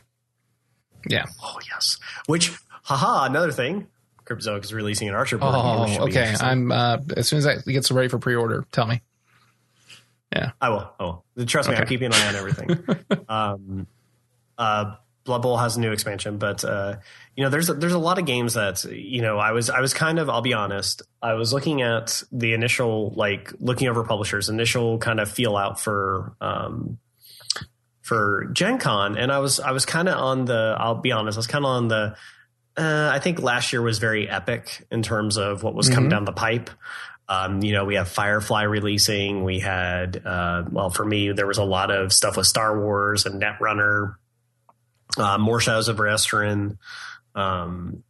yeah. 1.08 1.26
oh 1.42 1.58
yes. 1.70 1.98
Which 2.26 2.52
haha 2.84 3.24
another 3.26 3.52
thing 3.52 3.86
cryptozoic 4.24 4.64
is 4.64 4.72
releasing 4.72 5.08
an 5.08 5.14
archer 5.14 5.38
board 5.38 5.54
Oh, 5.54 6.04
okay. 6.06 6.34
I'm 6.40 6.72
uh, 6.72 6.98
as 7.16 7.28
soon 7.28 7.38
as 7.38 7.44
that 7.44 7.64
gets 7.66 7.90
ready 7.90 8.08
for 8.08 8.18
pre-order, 8.18 8.64
tell 8.72 8.86
me. 8.86 9.02
Yeah, 10.34 10.52
I 10.60 10.68
will. 10.70 10.90
Oh, 10.98 11.22
trust 11.46 11.68
me, 11.68 11.76
I'm 11.76 11.86
keeping 11.86 12.06
an 12.06 12.14
eye 12.14 12.28
on 12.28 12.36
everything. 12.36 12.84
um, 13.28 13.86
uh, 14.58 14.96
Blood 15.24 15.42
Bowl 15.42 15.56
has 15.56 15.76
a 15.76 15.80
new 15.80 15.92
expansion, 15.92 16.38
but 16.38 16.64
uh, 16.64 16.96
you 17.36 17.44
know, 17.44 17.50
there's 17.50 17.70
a, 17.70 17.74
there's 17.74 17.92
a 17.92 17.98
lot 17.98 18.18
of 18.18 18.26
games 18.26 18.54
that 18.54 18.84
you 18.84 19.22
know. 19.22 19.38
I 19.38 19.52
was 19.52 19.70
I 19.70 19.80
was 19.80 19.94
kind 19.94 20.18
of 20.18 20.28
I'll 20.28 20.42
be 20.42 20.52
honest. 20.52 21.02
I 21.22 21.34
was 21.34 21.52
looking 21.52 21.82
at 21.82 22.22
the 22.30 22.52
initial 22.52 23.12
like 23.16 23.52
looking 23.58 23.88
over 23.88 24.04
publishers 24.04 24.48
initial 24.48 24.98
kind 24.98 25.20
of 25.20 25.30
feel 25.30 25.56
out 25.56 25.80
for 25.80 26.34
um, 26.40 26.98
for 28.02 28.50
Gen 28.52 28.78
Con, 28.78 29.16
and 29.16 29.32
I 29.32 29.38
was 29.38 29.60
I 29.60 29.70
was 29.70 29.86
kind 29.86 30.08
of 30.08 30.18
on 30.18 30.44
the. 30.44 30.76
I'll 30.78 30.96
be 30.96 31.12
honest. 31.12 31.36
I 31.36 31.40
was 31.40 31.46
kind 31.46 31.64
of 31.64 31.70
on 31.70 31.88
the. 31.88 32.16
Uh, 32.76 33.10
I 33.12 33.18
think 33.20 33.40
last 33.40 33.72
year 33.72 33.82
was 33.82 33.98
very 33.98 34.28
epic 34.28 34.84
in 34.90 35.02
terms 35.02 35.36
of 35.36 35.62
what 35.62 35.74
was 35.74 35.88
coming 35.88 36.08
Mhm. 36.08 36.10
down 36.10 36.24
the 36.24 36.32
pipe. 36.32 36.70
Um, 37.28 37.62
you 37.62 37.72
know, 37.72 37.84
we 37.84 37.94
have 37.94 38.08
Firefly 38.08 38.62
releasing. 38.64 39.44
We 39.44 39.60
had, 39.60 40.20
uh, 40.26 40.64
well, 40.70 40.90
for 40.90 41.04
me, 41.04 41.32
there 41.32 41.46
was 41.46 41.58
a 41.58 41.64
lot 41.64 41.90
of 41.90 42.12
stuff 42.12 42.36
with 42.36 42.46
Star 42.46 42.78
Wars 42.78 43.24
and 43.26 43.40
Netrunner, 43.40 44.16
uh, 45.16 45.38
more 45.38 45.60
Shadows 45.60 45.88
of 45.88 45.96
Esteren. 45.98 46.76
Um, 47.34 48.02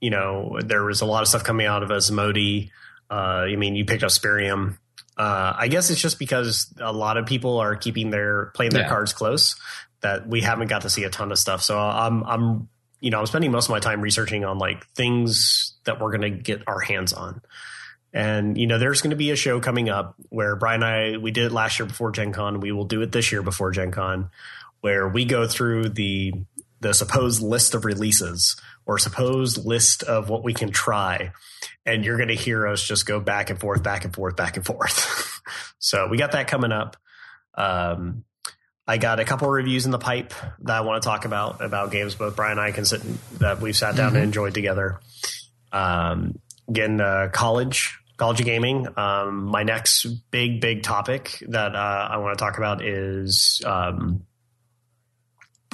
you 0.00 0.10
know, 0.10 0.58
there 0.64 0.84
was 0.84 1.00
a 1.00 1.06
lot 1.06 1.22
of 1.22 1.28
stuff 1.28 1.42
coming 1.44 1.66
out 1.66 1.82
of 1.82 1.88
Asmodee. 1.88 2.70
Uh, 3.10 3.14
I 3.50 3.56
mean, 3.56 3.74
you 3.76 3.84
picked 3.84 4.02
up 4.04 4.10
Spyrium. 4.10 4.78
Uh, 5.16 5.52
I 5.56 5.68
guess 5.68 5.90
it's 5.90 6.00
just 6.00 6.18
because 6.18 6.72
a 6.80 6.92
lot 6.92 7.16
of 7.16 7.26
people 7.26 7.58
are 7.58 7.76
keeping 7.76 8.10
their 8.10 8.46
playing 8.54 8.72
their 8.72 8.82
Yeah. 8.82 8.88
cards 8.88 9.12
close 9.12 9.56
that 10.00 10.26
we 10.26 10.40
haven't 10.40 10.68
got 10.68 10.82
to 10.82 10.90
see 10.90 11.04
a 11.04 11.10
ton 11.10 11.30
of 11.32 11.38
stuff. 11.38 11.62
So 11.62 11.78
I'm 11.78 12.22
I'm 12.24 12.68
you 13.02 13.10
know 13.10 13.18
I'm 13.18 13.26
spending 13.26 13.50
most 13.50 13.66
of 13.66 13.70
my 13.70 13.80
time 13.80 14.00
researching 14.00 14.44
on 14.44 14.58
like 14.58 14.86
things 14.94 15.74
that 15.84 16.00
we're 16.00 16.16
going 16.16 16.22
to 16.22 16.30
get 16.30 16.62
our 16.66 16.80
hands 16.80 17.12
on. 17.12 17.42
And 18.14 18.56
you 18.56 18.66
know, 18.66 18.78
there's 18.78 19.02
going 19.02 19.10
to 19.10 19.16
be 19.16 19.30
a 19.30 19.36
show 19.36 19.58
coming 19.58 19.90
up 19.90 20.14
where 20.28 20.54
Brian 20.54 20.82
and 20.82 21.16
I 21.16 21.16
we 21.18 21.32
did 21.32 21.46
it 21.46 21.52
last 21.52 21.78
year 21.78 21.86
before 21.86 22.12
Gen 22.12 22.32
Con. 22.32 22.60
We 22.60 22.70
will 22.70 22.84
do 22.84 23.02
it 23.02 23.10
this 23.10 23.32
year 23.32 23.42
before 23.42 23.72
Gen 23.72 23.90
Con, 23.90 24.30
where 24.80 25.08
we 25.08 25.24
go 25.24 25.46
through 25.46 25.90
the 25.90 26.32
the 26.80 26.94
supposed 26.94 27.42
list 27.42 27.74
of 27.74 27.84
releases 27.84 28.56
or 28.86 28.98
supposed 28.98 29.64
list 29.64 30.04
of 30.04 30.28
what 30.28 30.44
we 30.44 30.54
can 30.54 30.70
try, 30.70 31.32
and 31.84 32.04
you're 32.04 32.16
going 32.16 32.28
to 32.28 32.34
hear 32.34 32.68
us 32.68 32.86
just 32.86 33.04
go 33.04 33.18
back 33.18 33.50
and 33.50 33.58
forth, 33.58 33.82
back 33.82 34.04
and 34.04 34.14
forth, 34.14 34.36
back 34.36 34.56
and 34.56 34.64
forth. 34.64 35.40
so 35.78 36.06
we 36.06 36.18
got 36.18 36.32
that 36.32 36.46
coming 36.46 36.72
up. 36.72 36.96
Um, 37.54 38.24
I 38.86 38.98
got 38.98 39.20
a 39.20 39.24
couple 39.24 39.46
of 39.48 39.52
reviews 39.52 39.84
in 39.84 39.92
the 39.92 39.98
pipe 39.98 40.34
that 40.62 40.76
I 40.76 40.80
want 40.80 41.02
to 41.02 41.08
talk 41.08 41.24
about 41.24 41.64
about 41.64 41.92
games 41.92 42.14
both 42.16 42.34
Brian 42.36 42.58
and 42.58 42.60
I 42.60 42.72
can 42.72 42.84
sit 42.84 43.00
that 43.38 43.60
we've 43.60 43.76
sat 43.76 43.94
down 43.96 44.12
Mhm. 44.12 44.16
and 44.16 44.24
enjoyed 44.24 44.54
together. 44.54 45.00
Um, 45.72 46.38
again, 46.68 47.00
uh, 47.00 47.28
college, 47.32 47.96
college 48.16 48.40
of 48.40 48.46
gaming. 48.46 48.86
Um, 48.96 49.44
my 49.44 49.62
next 49.62 50.04
big, 50.30 50.60
big 50.60 50.82
topic 50.82 51.42
that 51.48 51.74
uh, 51.76 52.08
I 52.10 52.16
want 52.18 52.36
to 52.36 52.44
talk 52.44 52.58
about 52.58 52.84
is. 52.84 53.62
Um, 53.64 54.24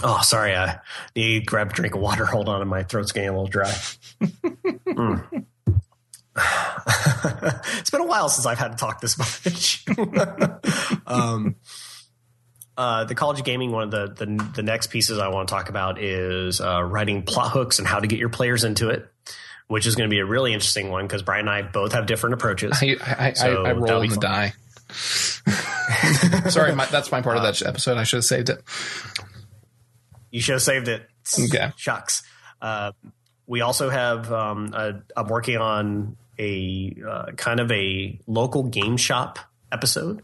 oh, 0.02 0.20
sorry, 0.22 0.54
I 0.54 0.78
need 1.16 1.40
to 1.40 1.44
grab 1.46 1.70
a 1.70 1.72
drink 1.72 1.94
of 1.94 2.00
water. 2.02 2.24
Hold 2.30 2.48
on, 2.48 2.66
my 2.68 2.82
throat's 2.82 3.12
getting 3.12 3.30
a 3.30 3.32
little 3.32 3.46
dry. 3.48 3.72
Mm. 4.20 5.44
it's 7.80 7.90
been 7.90 8.00
a 8.02 8.06
while 8.06 8.28
since 8.28 8.46
I've 8.46 8.58
had 8.58 8.72
to 8.72 8.76
talk 8.78 9.00
this 9.00 9.18
much. 9.18 9.84
uh, 12.78 13.04
the 13.04 13.14
college 13.16 13.40
of 13.40 13.44
gaming, 13.44 13.72
one 13.72 13.82
of 13.82 13.90
the, 13.90 14.24
the 14.24 14.50
the 14.54 14.62
next 14.62 14.86
pieces 14.86 15.18
I 15.18 15.28
want 15.28 15.48
to 15.48 15.54
talk 15.54 15.68
about 15.68 16.00
is 16.00 16.60
uh, 16.60 16.80
writing 16.80 17.24
plot 17.24 17.50
hooks 17.50 17.80
and 17.80 17.88
how 17.88 17.98
to 17.98 18.06
get 18.06 18.20
your 18.20 18.28
players 18.28 18.62
into 18.62 18.90
it, 18.90 19.06
which 19.66 19.84
is 19.84 19.96
going 19.96 20.08
to 20.08 20.14
be 20.14 20.20
a 20.20 20.24
really 20.24 20.54
interesting 20.54 20.88
one 20.88 21.04
because 21.04 21.22
Brian 21.22 21.48
and 21.48 21.50
I 21.50 21.62
both 21.62 21.92
have 21.92 22.06
different 22.06 22.34
approaches. 22.34 22.78
I, 22.80 22.96
I, 23.18 23.32
So 23.32 23.64
I, 23.64 23.70
I 23.70 23.72
roll 23.72 24.06
the 24.06 24.16
die. 24.16 24.52
Sorry, 26.50 26.72
my, 26.74 26.86
that's 26.86 27.10
my 27.10 27.20
part 27.20 27.36
of 27.36 27.42
that 27.42 27.60
episode. 27.66 27.98
I 27.98 28.04
should 28.04 28.18
have 28.18 28.24
saved 28.24 28.48
it. 28.48 28.62
You 30.30 30.40
should 30.40 30.54
have 30.54 30.62
saved 30.62 30.86
it. 30.86 31.02
Okay. 31.38 31.72
Shucks. 31.76 32.22
Uh, 32.62 32.92
we 33.48 33.60
also 33.60 33.90
have. 33.90 34.32
Um, 34.32 34.72
a, 34.72 35.02
I'm 35.16 35.26
working 35.26 35.56
on 35.56 36.16
a 36.38 36.94
uh, 37.06 37.32
kind 37.32 37.58
of 37.58 37.72
a 37.72 38.20
local 38.28 38.62
game 38.62 38.96
shop 38.96 39.40
episode, 39.72 40.22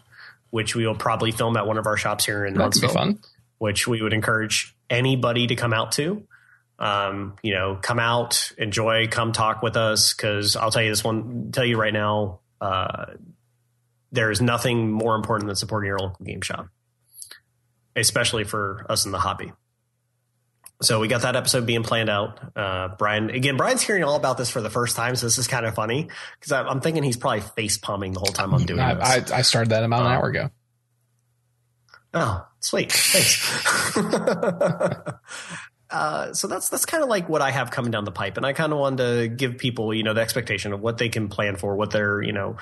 which 0.55 0.77
we 0.77 0.87
will 0.87 0.95
probably 0.95 1.33
film 1.33 1.57
at 1.57 1.67
one 1.67 1.79
of 1.79 1.87
our 1.89 1.97
shops 1.97 2.25
here 2.25 2.47
in 2.47 2.55
That 2.55 2.71
could 2.71 2.81
be 2.81 2.87
Huntsville. 2.87 3.19
which 3.59 3.89
we 3.89 4.01
would 4.01 4.13
encourage 4.13 4.77
anybody 4.89 5.49
to 5.49 5.57
come 5.57 5.73
out 5.73 5.91
to. 5.93 6.29
Um, 6.79 7.35
you 7.43 7.55
know, 7.55 7.77
come 7.83 7.99
out, 7.99 8.53
enjoy, 8.57 9.09
come 9.09 9.33
talk 9.33 9.63
with 9.63 9.77
us. 9.77 10.13
Cause 10.13 10.55
I'll 10.55 10.71
tell 10.71 10.83
you 10.85 10.91
this 10.91 11.03
one, 11.03 11.51
tell 11.51 11.65
you 11.65 11.77
right 11.77 11.93
now, 11.93 12.39
uh, 12.61 13.07
there 14.13 14.31
is 14.31 14.41
nothing 14.41 14.93
more 14.93 15.17
important 15.17 15.49
than 15.49 15.57
supporting 15.57 15.89
your 15.89 15.99
local 15.99 16.25
game 16.25 16.41
shop, 16.41 16.69
especially 17.97 18.45
for 18.45 18.87
us 18.89 19.07
in 19.07 19.11
the 19.11 19.19
hobby. 19.19 19.53
So 20.85 21.01
we 21.01 21.09
got 21.09 21.23
that 21.23 21.35
episode 21.35 21.67
being 21.67 21.83
planned 21.83 22.11
out. 22.11 22.39
Uh, 22.57 22.89
Brian, 22.99 23.31
again, 23.31 23.57
Brian's 23.57 23.83
hearing 23.83 24.05
all 24.05 24.17
about 24.17 24.39
this 24.39 24.51
for 24.51 24.61
the 24.61 24.71
first 24.71 24.97
time. 24.97 25.17
So 25.17 25.27
this 25.27 25.39
is 25.39 25.49
kind 25.49 25.67
of 25.67 25.75
funny 25.75 26.09
because 26.39 26.53
I'm 26.53 26.81
thinking 26.81 27.03
he's 27.03 27.17
probably 27.17 27.41
face 27.41 27.79
palming 27.79 28.13
the 28.13 28.21
whole 28.21 28.33
time 28.33 28.55
I'm 28.55 28.65
doing 28.65 28.79
this. 28.79 29.33
I, 29.33 29.37
I, 29.37 29.39
I 29.39 29.43
started 29.43 29.71
that 29.71 29.83
about 29.83 30.03
an 30.03 30.13
hour 30.13 30.29
ago. 30.29 30.51
Oh, 32.13 32.47
sweet. 32.61 32.93
Thanks. 32.93 33.97
uh, 35.91 36.33
so 36.33 36.47
that's 36.47 36.69
that's 36.69 36.87
kind 36.87 37.03
of 37.03 37.09
like 37.09 37.29
what 37.29 37.43
I 37.43 37.51
have 37.51 37.73
coming 37.73 37.91
down 37.91 38.05
the 38.05 38.13
pipe, 38.13 38.37
and 38.37 38.47
I 38.47 38.53
kind 38.53 38.73
of 38.73 38.79
wanted 38.79 38.99
to 38.99 39.29
give 39.29 39.59
people, 39.59 39.93
you 39.93 40.05
know, 40.05 40.15
the 40.15 40.21
expectation 40.21 40.73
of 40.73 40.81
what 40.81 40.99
they 40.99 41.09
can 41.09 41.29
plan 41.29 41.57
for, 41.57 41.75
what 41.75 41.91
they're, 41.91 42.23
you 42.23 42.33
know, 42.33 42.57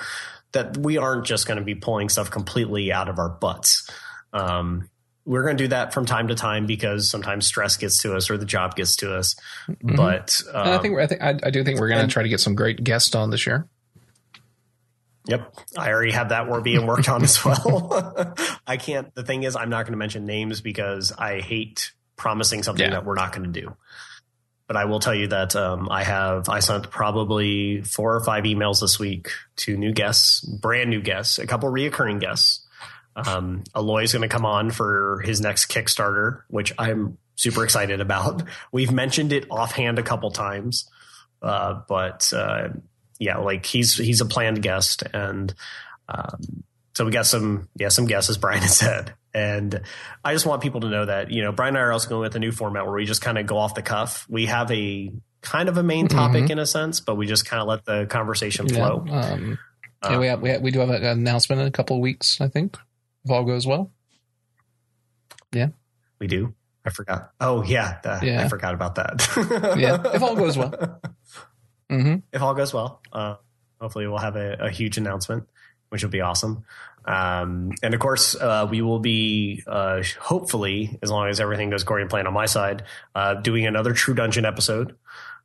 that 0.52 0.78
we 0.78 0.96
aren't 0.96 1.26
just 1.26 1.46
going 1.46 1.58
to 1.58 1.64
be 1.64 1.74
pulling 1.74 2.08
stuff 2.08 2.30
completely 2.30 2.92
out 2.92 3.10
of 3.10 3.18
our 3.18 3.28
butts. 3.28 3.90
Um, 4.32 4.88
we're 5.24 5.44
going 5.44 5.56
to 5.56 5.64
do 5.64 5.68
that 5.68 5.94
from 5.94 6.04
time 6.04 6.28
to 6.28 6.34
time 6.34 6.66
because 6.66 7.08
sometimes 7.08 7.46
stress 7.46 7.76
gets 7.76 7.98
to 8.02 8.16
us 8.16 8.28
or 8.30 8.36
the 8.36 8.44
job 8.46 8.74
gets 8.74 8.96
to 8.96 9.14
us. 9.14 9.36
Mhm. 9.68 9.96
But 9.96 10.42
um, 10.52 10.68
I 10.68 10.78
think 10.78 10.98
I 10.98 11.06
think 11.06 11.22
I, 11.22 11.38
I 11.44 11.50
do 11.50 11.62
think 11.62 11.78
we're 11.80 11.88
going 11.88 12.06
to 12.06 12.12
try 12.12 12.22
to 12.22 12.28
get 12.28 12.40
some 12.40 12.54
great 12.54 12.82
guests 12.82 13.14
on 13.14 13.30
this 13.30 13.46
year. 13.46 13.68
Yep. 15.26 15.54
I 15.78 15.90
already 15.92 16.10
have 16.12 16.30
that 16.30 16.48
work 16.48 16.64
being 16.64 16.86
worked 16.86 17.08
on 17.08 17.22
as 17.22 17.44
well. 17.44 18.34
I 18.66 18.76
can't, 18.76 19.14
the 19.14 19.22
thing 19.22 19.44
is, 19.44 19.54
I'm 19.54 19.70
not 19.70 19.84
going 19.84 19.92
to 19.92 19.98
mention 19.98 20.26
names 20.26 20.60
because 20.60 21.12
I 21.16 21.40
hate 21.40 21.92
promising 22.16 22.62
something 22.64 22.84
Yeah. 22.84 22.90
that 22.94 23.04
we're 23.04 23.14
not 23.14 23.32
going 23.32 23.52
to 23.52 23.60
do. 23.60 23.76
But 24.66 24.76
I 24.76 24.86
will 24.86 25.00
tell 25.00 25.14
you 25.14 25.28
that 25.28 25.54
um, 25.54 25.88
I 25.90 26.02
have, 26.02 26.48
I 26.48 26.58
sent 26.60 26.90
probably 26.90 27.82
four 27.82 28.16
or 28.16 28.24
five 28.24 28.44
emails 28.44 28.80
this 28.80 28.98
week 28.98 29.28
to 29.58 29.76
new 29.76 29.92
guests, 29.92 30.40
brand 30.40 30.90
new 30.90 31.00
guests, 31.02 31.38
a 31.38 31.46
couple 31.46 31.68
reoccurring 31.70 32.20
guests. 32.20 32.66
Um, 33.14 33.64
Eloy's 33.74 34.12
going 34.12 34.22
to 34.22 34.28
come 34.28 34.46
on 34.46 34.70
for 34.70 35.20
his 35.24 35.40
next 35.40 35.66
Kickstarter, 35.66 36.42
which 36.48 36.72
I'm 36.78 37.18
super 37.36 37.64
excited 37.64 38.00
about. 38.00 38.42
We've 38.72 38.92
mentioned 38.92 39.32
it 39.32 39.46
offhand 39.50 39.98
a 39.98 40.02
couple 40.02 40.30
times, 40.30 40.88
uh, 41.42 41.80
but 41.88 42.32
uh, 42.34 42.68
yeah, 43.18 43.38
like 43.38 43.66
he's 43.66 43.96
he's 43.96 44.20
a 44.20 44.26
planned 44.26 44.62
guest, 44.62 45.02
and 45.12 45.52
um, 46.08 46.64
so 46.94 47.04
we 47.04 47.10
got 47.10 47.26
some 47.26 47.68
yeah 47.76 47.88
some 47.88 48.06
guests 48.06 48.30
as 48.30 48.38
Brian 48.38 48.62
has 48.62 48.76
said, 48.76 49.14
and 49.34 49.80
I 50.24 50.32
just 50.32 50.46
want 50.46 50.62
people 50.62 50.80
to 50.82 50.88
know 50.88 51.04
that 51.06 51.30
you 51.30 51.42
know 51.42 51.52
Brian 51.52 51.76
and 51.76 51.78
I 51.78 51.86
are 51.86 51.92
also 51.92 52.08
going 52.08 52.22
with 52.22 52.34
a 52.36 52.40
new 52.40 52.52
format 52.52 52.86
where 52.86 52.94
we 52.94 53.04
just 53.04 53.22
kind 53.22 53.38
of 53.38 53.46
go 53.46 53.58
off 53.58 53.74
the 53.74 53.82
cuff. 53.82 54.26
We 54.28 54.46
have 54.46 54.70
a 54.70 55.12
kind 55.42 55.68
of 55.68 55.76
a 55.76 55.82
main 55.82 56.06
topic 56.08 56.50
in 56.50 56.58
a 56.58 56.66
sense, 56.66 57.00
but 57.00 57.16
we 57.16 57.26
just 57.26 57.44
kind 57.44 57.60
of 57.60 57.68
let 57.68 57.84
the 57.84 58.06
conversation 58.06 58.68
flow. 58.68 59.04
Yeah, 59.06 59.20
um, 59.32 59.58
Uh, 60.04 60.10
yeah, 60.12 60.18
we 60.18 60.26
have, 60.26 60.40
we 60.40 60.48
have, 60.50 60.62
we 60.62 60.70
do 60.70 60.80
have 60.80 60.90
an 60.90 61.04
announcement 61.04 61.60
in 61.60 61.66
a 61.66 61.70
couple 61.70 61.96
of 61.96 62.02
weeks. 62.02 62.40
I 62.40 62.48
think 62.48 62.76
if 63.24 63.30
all 63.30 63.44
goes 63.44 63.66
well. 63.66 63.90
Yeah. 65.52 65.68
We 66.18 66.26
do. 66.26 66.54
I 66.84 66.90
forgot. 66.90 67.32
Oh 67.40 67.62
yeah, 67.62 67.98
the- 68.02 68.20
Yeah. 68.22 68.44
I 68.44 68.48
forgot 68.48 68.74
about 68.74 68.96
that. 68.96 69.74
Yeah, 69.78 70.00
if 70.14 70.22
all 70.22 70.34
goes 70.36 70.56
well. 70.58 71.00
hmm 71.90 72.16
if 72.32 72.40
all 72.42 72.54
goes 72.54 72.72
well, 72.74 73.00
uh, 73.12 73.36
hopefully 73.80 74.06
we'll 74.06 74.18
have 74.18 74.36
a, 74.36 74.54
a 74.60 74.70
huge 74.70 74.96
announcement, 74.98 75.48
which 75.90 76.02
will 76.02 76.10
be 76.10 76.20
awesome. 76.20 76.64
Um, 77.04 77.72
and 77.82 77.94
of 77.94 78.00
course, 78.00 78.34
uh, 78.36 78.66
we 78.70 78.80
will 78.82 79.00
be 79.00 79.62
uh, 79.66 80.02
hopefully, 80.20 80.98
as 81.02 81.10
long 81.10 81.28
as 81.28 81.40
everything 81.40 81.70
goes 81.70 81.82
according 81.82 82.06
to 82.08 82.10
plan 82.10 82.26
on 82.26 82.32
my 82.32 82.46
side, 82.46 82.84
uh, 83.14 83.34
doing 83.34 83.66
another 83.66 83.92
True 83.92 84.14
Dungeon 84.14 84.44
episode, 84.44 84.96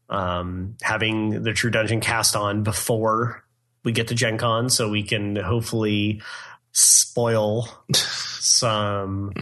um, 0.10 0.76
having 0.82 1.42
the 1.44 1.54
True 1.54 1.72
Dungeon 1.72 2.00
cast 2.00 2.36
on 2.36 2.64
before 2.64 3.44
we 3.84 3.92
get 3.92 4.08
to 4.10 4.16
Gen 4.16 4.38
Con, 4.38 4.70
so 4.70 4.90
we 4.90 5.02
can 5.04 5.36
hopefully 5.36 6.22
spoil 6.80 7.68
some 7.94 9.34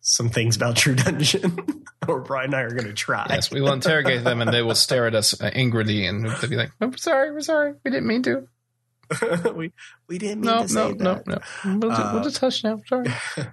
some 0.00 0.30
things 0.30 0.56
about 0.56 0.74
True 0.76 0.94
Dungeon, 0.96 1.84
or 2.08 2.20
Brian 2.20 2.46
and 2.46 2.56
I 2.56 2.60
are 2.62 2.70
going 2.70 2.86
to 2.86 2.92
try. 2.94 3.26
Yes, 3.30 3.50
we 3.50 3.60
will 3.60 3.72
interrogate 3.72 4.24
them, 4.24 4.40
and 4.40 4.52
they 4.52 4.62
will 4.62 4.74
stare 4.74 5.06
at 5.06 5.14
us 5.14 5.40
uh, 5.40 5.50
angrily, 5.52 6.06
and 6.06 6.24
they'll 6.26 6.50
be 6.50 6.56
like, 6.56 6.72
"I'm 6.80 6.96
sorry, 6.96 7.30
we're 7.30 7.40
sorry, 7.42 7.74
we 7.84 7.90
didn't 7.90 8.06
mean 8.08 8.22
to. 8.24 8.48
we 9.54 9.72
we 10.08 10.18
didn't 10.18 10.40
mean 10.40 10.50
No, 10.50 10.66
to 10.66 10.74
no, 10.74 10.88
say 10.90 10.92
no, 10.98 11.14
that. 11.14 11.26
no. 11.26 11.38
We'll, 11.64 11.90
just, 11.90 12.12
we'll 12.12 12.20
Uh, 12.20 12.24
just 12.24 12.38
hush 12.38 12.64
now. 12.64 12.80
Sorry." 12.86 13.06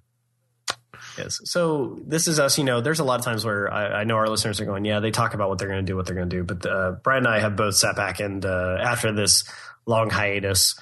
Yes. 1.18 1.40
So 1.46 1.98
this 2.06 2.28
is 2.28 2.42
us. 2.42 2.58
You 2.58 2.66
know, 2.66 2.82
there's 2.82 3.00
a 3.00 3.06
lot 3.06 3.20
of 3.20 3.26
times 3.26 3.46
where 3.46 3.72
I, 3.74 4.02
I 4.02 4.04
know 4.04 4.16
our 4.18 4.28
listeners 4.28 4.60
are 4.60 4.66
going, 4.66 4.84
yeah, 4.84 5.00
they 5.00 5.12
talk 5.12 5.34
about 5.34 5.48
what 5.48 5.60
they're 5.60 5.70
going 5.70 5.86
to 5.86 5.90
do, 5.90 5.96
what 5.96 6.06
they're 6.06 6.16
going 6.16 6.30
to 6.30 6.36
do. 6.36 6.44
But 6.44 6.66
uh, 6.70 6.92
Brian 7.04 7.26
and 7.26 7.34
I 7.34 7.40
have 7.40 7.56
both 7.56 7.76
sat 7.76 7.96
back 7.96 8.20
and 8.20 8.46
uh, 8.46 8.78
after 8.82 9.14
this 9.14 9.46
long 9.86 10.10
hiatus, 10.10 10.78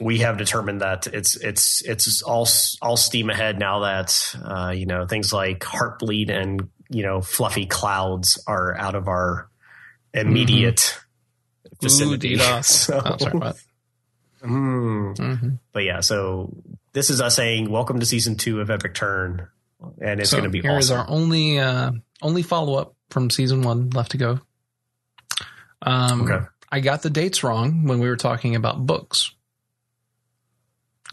we 0.00 0.18
have 0.18 0.38
determined 0.38 0.80
that 0.80 1.06
it's 1.06 1.36
it's 1.36 1.82
it's 1.82 2.22
all 2.22 2.48
all 2.82 2.96
steam 2.96 3.30
ahead 3.30 3.58
now 3.58 3.80
that 3.80 4.34
uh, 4.44 4.70
you 4.70 4.86
know 4.86 5.06
things 5.06 5.32
like 5.32 5.60
heartbleed 5.60 6.30
and 6.30 6.68
you 6.90 7.02
know 7.02 7.20
fluffy 7.20 7.66
clouds 7.66 8.42
are 8.46 8.76
out 8.76 8.94
of 8.94 9.08
our 9.08 9.48
immediate 10.12 10.98
vicinity. 11.80 12.36
DDoS. 12.36 12.64
So? 14.44 14.46
Mm. 14.46 15.16
hmm 15.16 15.48
but 15.72 15.84
yeah, 15.84 16.00
so 16.00 16.54
this 16.92 17.08
is 17.08 17.20
us 17.22 17.34
saying 17.34 17.70
welcome 17.70 17.98
to 18.00 18.06
season 18.06 18.36
two 18.36 18.60
of 18.60 18.68
Epic 18.68 18.92
Turn, 18.94 19.48
and 20.02 20.20
it's 20.20 20.30
so 20.30 20.36
going 20.36 20.44
to 20.44 20.50
be 20.50 20.60
here 20.60 20.76
is 20.76 20.90
awesome. 20.90 21.00
our 21.00 21.06
only 21.08 21.58
uh, 21.58 21.92
only 22.20 22.42
follow 22.42 22.74
up 22.74 22.94
from 23.08 23.30
season 23.30 23.62
one 23.62 23.88
left 23.90 24.10
to 24.10 24.18
go. 24.18 24.40
Um, 25.80 26.22
Okay. 26.22 26.44
I 26.70 26.80
got 26.80 27.02
the 27.02 27.10
dates 27.10 27.42
wrong 27.44 27.84
when 27.84 28.00
we 28.00 28.08
were 28.08 28.16
talking 28.16 28.56
about 28.56 28.84
books. 28.84 29.32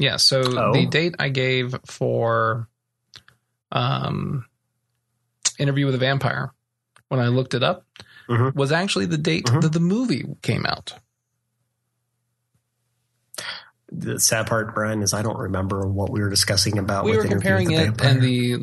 Yeah, 0.02 0.18
so 0.18 0.42
Oh. 0.42 0.74
the 0.74 0.88
date 0.88 1.16
I 1.20 1.30
gave 1.30 1.76
for 1.86 2.68
um, 3.72 4.46
interview 5.60 5.86
with 5.86 5.96
a 5.96 6.00
vampire 6.00 6.52
when 7.10 7.20
I 7.22 7.28
looked 7.28 7.54
it 7.54 7.64
up 7.64 7.86
Mhm. 8.30 8.54
was 8.56 8.72
actually 8.72 9.06
the 9.06 9.18
date 9.18 9.46
Mhm. 9.46 9.62
that 9.62 9.74
the 9.74 9.80
movie 9.80 10.26
came 10.42 10.66
out. 10.66 10.94
the 13.94 14.18
sad 14.22 14.48
part, 14.48 14.74
Brian, 14.74 15.02
is 15.04 15.14
I 15.14 15.22
don't 15.22 15.38
remember 15.38 15.86
what 15.86 16.10
we 16.10 16.22
were 16.22 16.30
discussing 16.30 16.78
about. 16.78 17.04
We 17.04 17.12
with 17.12 17.18
were 17.18 17.26
Interview 17.26 17.40
comparing 17.40 17.72
it 17.72 17.78
Vampire. 17.98 18.10
and 18.10 18.22
the 18.22 18.58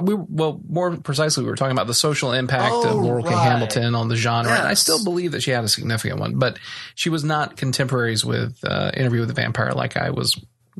we 0.00 0.14
well 0.14 0.60
more 0.68 0.96
precisely 0.96 1.44
we 1.44 1.50
were 1.50 1.54
talking 1.54 1.70
about 1.70 1.86
the 1.86 1.94
social 1.94 2.32
impact 2.32 2.72
Oh, 2.74 2.88
of 2.88 2.96
Laurell 2.96 3.22
K. 3.22 3.32
Hamilton 3.32 3.94
on 3.94 4.08
the 4.08 4.16
genre. 4.16 4.50
And 4.50 4.66
I 4.66 4.74
still 4.74 5.04
believe 5.04 5.32
that 5.32 5.42
she 5.44 5.52
had 5.52 5.62
a 5.62 5.68
significant 5.68 6.18
one, 6.18 6.36
but 6.36 6.58
she 6.96 7.10
was 7.10 7.22
not 7.22 7.56
contemporaries 7.56 8.24
with 8.24 8.58
uh, 8.64 8.90
Interview 8.94 9.20
with 9.20 9.28
the 9.28 9.34
Vampire 9.34 9.70
like 9.70 9.96
I 9.96 10.10
was 10.10 10.34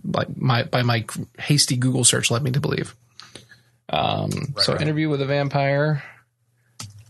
like 0.05 0.37
my 0.37 0.65
by 0.65 0.83
my 0.83 1.05
hasty 1.39 1.77
Google 1.77 2.05
search 2.05 2.31
led 2.31 2.43
me 2.43 2.51
to 2.53 2.61
believe. 2.61 2.95
Um, 3.89 4.31
so 4.59 4.73
right. 4.73 4.83
Interview 4.83 5.09
with 5.09 5.21
the 5.21 5.27
Vampire 5.27 6.03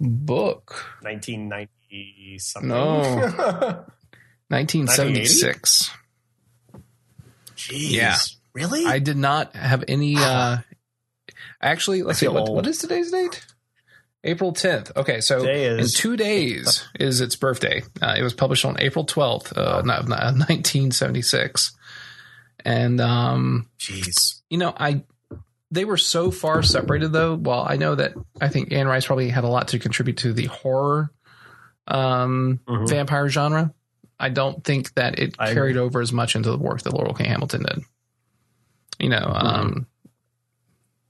book 0.00 0.74
1990 1.02 2.38
something. 2.38 2.68
No. 2.68 3.04
1976. 4.48 5.90
Jeez. 7.56 7.90
Yeah. 7.90 8.16
Really? 8.54 8.84
I 8.84 8.98
did 8.98 9.16
not 9.16 9.56
have 9.56 9.84
any. 9.88 10.16
Uh, 10.18 10.58
actually, 11.60 12.02
let's 12.02 12.18
see. 12.18 12.28
What, 12.28 12.52
what 12.52 12.66
is 12.66 12.78
today's 12.78 13.10
date? 13.10 13.44
April 14.24 14.52
10th. 14.52 14.94
Okay, 14.96 15.20
so 15.20 15.44
in 15.44 15.86
two 15.88 16.16
days 16.16 16.86
is 16.98 17.20
its 17.20 17.34
birthday. 17.34 17.82
Uh, 18.00 18.14
it 18.16 18.22
was 18.22 18.34
published 18.34 18.64
on 18.64 18.76
April 18.78 19.04
12th, 19.04 19.56
uh, 19.56 19.82
no, 19.82 19.94
1976. 19.94 21.72
And, 22.64 23.00
um, 23.00 23.68
Jeez. 23.78 24.40
you 24.50 24.58
know, 24.58 24.72
I 24.76 25.02
they 25.70 25.84
were 25.86 25.96
so 25.96 26.30
far 26.30 26.62
separated 26.62 27.12
though. 27.12 27.34
While 27.36 27.66
I 27.68 27.76
know 27.76 27.94
that 27.94 28.12
I 28.40 28.48
think 28.48 28.72
Anne 28.72 28.86
Rice 28.86 29.06
probably 29.06 29.30
had 29.30 29.44
a 29.44 29.48
lot 29.48 29.68
to 29.68 29.78
contribute 29.78 30.18
to 30.18 30.32
the 30.32 30.44
horror 30.46 31.10
um, 31.88 32.60
Mhm. 32.68 32.88
vampire 32.88 33.28
genre, 33.28 33.72
I 34.20 34.28
don't 34.28 34.62
think 34.62 34.94
that 34.94 35.18
it 35.18 35.34
I 35.38 35.52
carried 35.54 35.76
over 35.76 36.00
as 36.00 36.12
much 36.12 36.36
into 36.36 36.50
the 36.50 36.58
work 36.58 36.82
that 36.82 36.92
Laurell 36.92 37.14
K. 37.16 37.24
Hamilton 37.24 37.62
did. 37.64 37.80
You 39.00 39.08
know, 39.08 39.18
Mm-hmm. 39.18 39.46
um, 39.46 39.86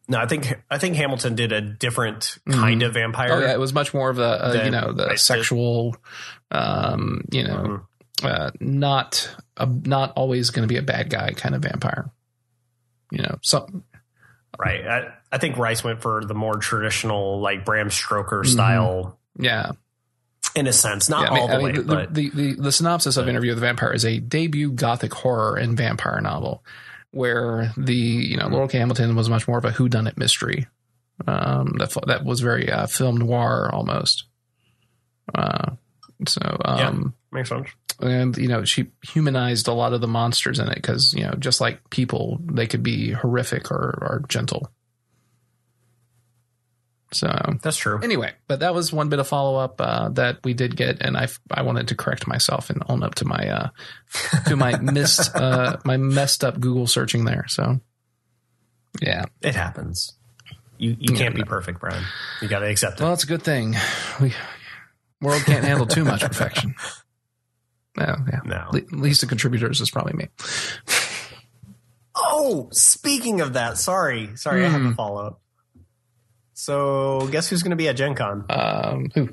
No, 0.09 0.19
I 0.19 0.27
think 0.27 0.55
I 0.71 0.79
think 0.79 0.97
Hamilton 0.97 1.35
did 1.35 1.53
a 1.53 1.61
different 1.61 2.39
kind 2.51 2.83
of 2.83 2.95
vampire. 2.95 3.33
oh 3.33 3.41
yeah, 3.41 3.53
it 3.53 3.61
was 3.61 3.73
much 3.75 3.93
more 3.95 4.11
of 4.11 4.17
the 4.17 4.25
uh, 4.25 4.63
you 4.65 4.71
know 4.71 4.93
the 4.93 5.17
sexual, 5.17 5.97
um, 6.51 7.25
you 7.31 7.45
know, 7.45 7.57
Mhm. 7.57 7.83
Uh, 8.23 8.51
not 8.61 9.35
a, 9.57 9.67
not 9.67 10.13
always 10.17 10.51
going 10.51 10.63
to 10.67 10.73
be 10.73 10.79
a 10.79 10.83
bad 10.83 11.11
guy 11.11 11.33
kind 11.33 11.55
of 11.55 11.63
vampire. 11.63 12.11
You 13.11 13.23
know, 13.23 13.39
some 13.43 13.85
Right. 14.59 14.87
I, 14.87 15.13
I 15.33 15.39
think 15.39 15.57
Rice 15.57 15.83
went 15.83 16.03
for 16.03 16.25
the 16.25 16.35
more 16.35 16.57
traditional, 16.57 17.41
like 17.41 17.65
Bram 17.65 17.91
Stoker 17.91 18.43
Mhm. 18.43 18.49
style, 18.53 19.19
yeah. 19.39 19.73
in 20.55 20.67
a 20.67 20.73
sense. 20.73 21.09
Not 21.09 21.23
Yeah, 21.23 21.31
I 21.31 21.33
mean, 21.33 21.41
all 21.41 21.49
the 21.49 21.55
I 21.55 21.57
mean, 21.57 21.65
way, 21.67 21.73
the, 21.73 21.83
but 21.83 22.15
the, 22.15 22.31
the, 22.31 22.53
the 22.55 22.73
synopsis 22.73 23.17
of 23.17 23.29
Interview 23.29 23.51
with 23.53 23.59
the 23.59 23.67
Vampire 23.67 23.93
is 23.93 24.05
a 24.05 24.19
debut 24.21 24.71
gothic 24.73 25.15
horror 25.15 25.57
and 25.57 25.77
vampire 25.77 26.21
novel 26.21 26.63
where 27.13 27.73
the, 27.77 27.95
you 27.95 28.37
know, 28.37 28.49
Laurell 28.49 28.69
K. 28.69 28.79
Hamilton 28.79 29.17
was 29.17 29.31
much 29.31 29.49
more 29.49 29.59
of 29.59 29.65
a 29.65 29.71
whodunit 29.71 30.17
mystery. 30.19 30.67
Um, 31.27 31.77
that, 31.79 31.97
that 32.07 32.25
was 32.25 32.41
very 32.41 32.71
uh, 32.71 32.87
film 32.87 33.17
noir 33.17 33.71
almost. 33.73 34.25
Uh, 35.35 35.73
so, 36.27 36.41
um, 36.65 37.15
makes 37.33 37.49
sense. 37.49 37.69
and 38.01 38.37
you 38.37 38.49
know, 38.49 38.65
she 38.65 38.87
humanized 39.03 39.69
a 39.69 39.73
lot 39.73 39.93
of 39.93 40.01
the 40.01 40.09
monsters 40.09 40.59
in 40.59 40.69
it 40.69 40.75
because, 40.77 41.15
you 41.15 41.25
know, 41.25 41.33
just 41.39 41.61
like 41.61 41.89
people, 41.91 42.39
they 42.45 42.67
could 42.67 42.83
be 42.83 43.13
horrific 43.13 43.71
or, 43.71 43.99
or 44.03 44.25
gentle. 44.29 44.71
So, 47.15 47.29
That's 47.63 47.77
true. 47.77 48.01
anyway, 48.03 48.33
but 48.49 48.61
that 48.61 48.73
was 48.73 48.91
one 48.91 49.11
bit 49.11 49.19
of 49.19 49.29
follow 49.29 49.59
up 49.59 49.79
uh, 49.83 50.09
that 50.11 50.39
we 50.45 50.55
did 50.55 50.77
get, 50.77 51.03
and 51.03 51.15
I 51.15 51.29
I 51.51 51.61
wanted 51.61 51.89
to 51.89 51.95
correct 51.95 52.27
myself 52.27 52.71
and 52.71 52.83
own 52.89 53.03
up 53.03 53.17
to 53.17 53.27
my 53.27 53.49
uh, 53.49 53.69
to 54.47 54.57
my 54.57 54.79
missed 54.81 55.35
uh, 55.37 55.77
my 55.85 55.99
messed 55.99 56.43
up 56.43 56.59
Google 56.59 56.87
searching 56.87 57.27
there. 57.27 57.45
So 57.49 57.81
yeah, 59.03 59.27
It 59.43 59.55
happens. 59.55 60.15
You 60.79 60.97
you 60.99 61.15
can't 61.15 61.35
be 61.35 61.43
no. 61.43 61.47
perfect, 61.47 61.81
Brian. 61.81 62.03
You 62.41 62.49
got 62.49 62.61
to 62.61 62.71
accept 62.71 62.99
it. 62.99 63.05
well, 63.05 63.13
it's 63.13 63.25
a 63.25 63.27
good 63.27 63.43
thing 63.43 63.77
we 64.19 64.33
world 65.21 65.43
can't 65.45 65.65
handle 65.67 65.87
too 65.87 66.05
much 66.07 66.23
perfection. 66.23 66.75
No, 67.97 68.17
yeah. 68.31 68.41
No. 68.45 68.69
Le- 68.73 68.97
least 68.97 69.21
the 69.21 69.27
contributors 69.27 69.81
is 69.81 69.91
probably 69.91 70.15
me. 70.15 70.29
Oh, 72.15 72.69
speaking 72.73 73.41
of 73.41 73.55
that, 73.55 73.79
sorry, 73.79 74.31
sorry, 74.37 74.65
I 74.65 74.69
have 74.69 74.81
Hmm. 74.81 74.89
a 74.89 74.95
follow 74.95 75.27
up. 75.27 75.41
So, 76.55 77.27
guess 77.33 77.49
who's 77.49 77.63
going 77.63 77.71
to 77.71 77.77
be 77.77 77.89
at 77.89 77.97
Gen 77.97 78.15
Con? 78.15 78.45
Um, 78.51 79.11
who? 79.15 79.29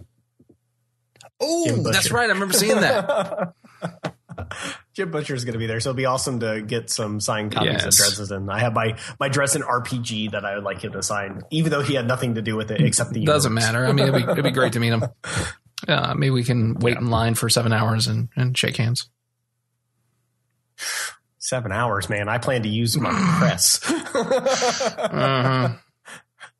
Oh, 1.41 1.84
that's 1.84 2.12
right. 2.12 2.30
I 2.30 2.34
remember 2.34 2.53
seeing 2.53 2.80
that. 2.82 3.53
Jim 4.93 5.12
Butcher 5.12 5.36
is 5.36 5.45
going 5.45 5.53
to 5.53 5.60
be 5.60 5.68
there, 5.68 5.80
so 5.80 5.89
it'll 5.91 5.97
be 5.97 6.05
awesome 6.05 6.39
to 6.39 6.62
get 6.62 6.89
some 6.89 7.20
signed 7.20 7.51
copies 7.51 7.76
of 7.84 7.93
Yes. 7.93 7.97
Dresden. 7.97 8.49
I 8.49 8.60
have 8.60 8.74
my 8.74 8.97
my 9.20 9.30
Dresden 9.30 9.62
RPG 9.64 10.32
that 10.32 10.43
I 10.45 10.55
would 10.55 10.64
like 10.64 10.82
him 10.82 10.93
to 10.93 11.03
sign, 11.03 11.41
even 11.51 11.72
though 11.72 11.82
he 11.82 11.93
had 11.93 12.07
nothing 12.07 12.36
to 12.36 12.41
do 12.41 12.55
with 12.55 12.72
it 12.72 12.82
except 12.82 13.12
the 13.12 13.24
Doesn't 13.26 13.51
universe. 13.51 13.72
matter. 13.74 13.86
I 13.86 13.91
mean, 13.91 14.07
it'd 14.07 14.26
be, 14.26 14.32
it'd 14.32 14.43
be 14.45 14.51
great 14.51 14.74
to 14.74 14.80
meet 14.80 14.89
him. 14.93 15.03
Uh, 15.88 16.13
maybe 16.13 16.32
we 16.32 16.43
can 16.43 16.75
wait 16.80 16.97
in 16.97 17.09
line 17.09 17.36
for 17.36 17.47
seven 17.49 17.71
hours 17.73 18.07
and, 18.07 18.30
and 18.36 18.57
shake 18.57 18.77
hands. 18.77 19.09
Seven 21.38 21.71
hours, 21.71 22.09
man. 22.09 22.27
I 22.30 22.38
plan 22.38 22.63
to 22.63 22.69
use 22.69 22.97
my 22.97 23.11
press. 23.39 23.80
Uh-huh. 25.11 25.69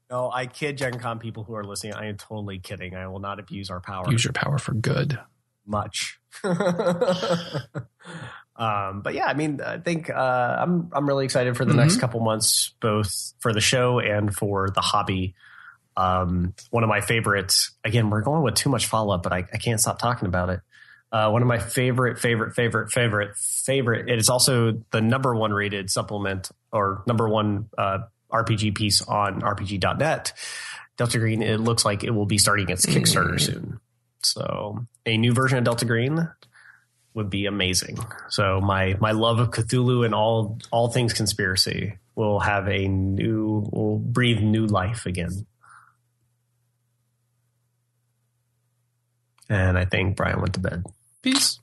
no, 0.09 0.32
I 0.32 0.45
kid 0.47 0.78
Gen 0.78 0.99
Con 0.99 1.20
people 1.20 1.43
who 1.43 1.53
are 1.55 1.63
listening. 1.63 1.93
I 1.93 2.05
am 2.07 2.17
totally 2.17 2.59
kidding. 2.59 2.95
I 2.95 3.07
will 3.07 3.20
not 3.20 3.39
abuse 3.39 3.70
our 3.70 3.80
power. 3.82 4.09
Use 4.11 4.24
your 4.24 4.34
power 4.34 4.57
for 4.57 4.74
good. 4.74 5.20
much. 5.65 6.20
um, 8.55 9.01
but 9.01 9.13
yeah, 9.13 9.26
I 9.26 9.34
mean, 9.34 9.61
I 9.61 9.78
think 9.78 10.09
uh, 10.09 10.57
I'm 10.59 10.89
I'm 10.93 11.07
really 11.07 11.26
excited 11.26 11.55
for 11.57 11.65
the 11.65 11.74
next 11.74 11.97
Mhm. 11.97 11.99
couple 12.01 12.20
months, 12.22 12.74
both 12.80 13.34
for 13.39 13.53
the 13.53 13.61
show 13.61 13.99
and 13.99 14.34
for 14.34 14.70
the 14.70 14.82
hobby. 14.82 15.36
Um, 16.00 16.54
one 16.72 16.84
of 16.84 16.89
my 16.89 17.02
favorites. 17.02 17.72
Again, 17.84 18.10
we're 18.10 18.22
going 18.22 18.41
with 18.43 18.56
too 18.56 18.70
much 18.70 18.86
follow 18.88 19.14
up, 19.14 19.24
but 19.24 19.34
I, 19.34 19.39
I 19.54 19.58
can't 19.58 19.80
stop 19.80 20.00
talking 20.00 20.28
about 20.28 20.50
it. 20.50 20.62
Uh, 21.12 21.30
one 21.32 21.41
of 21.41 21.47
my 21.47 21.58
favorite, 21.60 22.20
favorite, 22.20 22.54
favorite, 22.56 22.91
favorite, 22.91 23.36
favorite. 23.36 24.10
It 24.10 24.20
is 24.20 24.30
also 24.30 24.84
the 24.91 25.02
number 25.02 25.36
one 25.36 25.52
rated 25.52 25.89
supplement 25.89 26.50
or 26.72 27.04
number 27.08 27.28
one 27.28 27.68
uh, 27.78 28.00
RPG 28.32 28.76
piece 28.76 29.02
on 29.02 29.41
RPG.net. 29.41 30.34
Delta 30.97 31.18
Green. 31.18 31.41
It 31.41 31.60
looks 31.60 31.84
like 31.84 32.04
it 32.04 32.12
will 32.12 32.26
be 32.28 32.38
starting 32.38 32.70
its 32.70 32.86
Kickstarter 32.86 33.34
Mm. 33.36 33.41
soon. 33.41 33.80
So 34.22 34.86
a 35.06 35.18
new 35.18 35.34
version 35.34 35.58
of 35.58 35.64
Delta 35.64 35.86
Green 35.86 36.30
would 37.16 37.30
be 37.30 37.45
amazing. 37.47 37.97
So 38.30 38.60
my 38.62 38.95
my 39.00 39.12
love 39.14 39.39
of 39.39 39.50
Cthulhu 39.52 40.06
and 40.06 40.14
all 40.14 40.60
all 40.72 40.89
things 40.89 41.14
conspiracy 41.14 41.97
will 42.16 42.39
have 42.41 42.68
a 42.68 42.88
new 42.88 43.68
will 43.72 43.97
breathe 43.97 44.41
new 44.41 44.66
life 44.68 45.06
again. 45.06 45.45
And 49.50 49.78
I 49.78 49.86
think 49.86 50.16
Brian 50.16 50.39
went 50.41 50.54
to 50.54 50.60
bed. 50.60 50.84
Peace. 51.24 51.60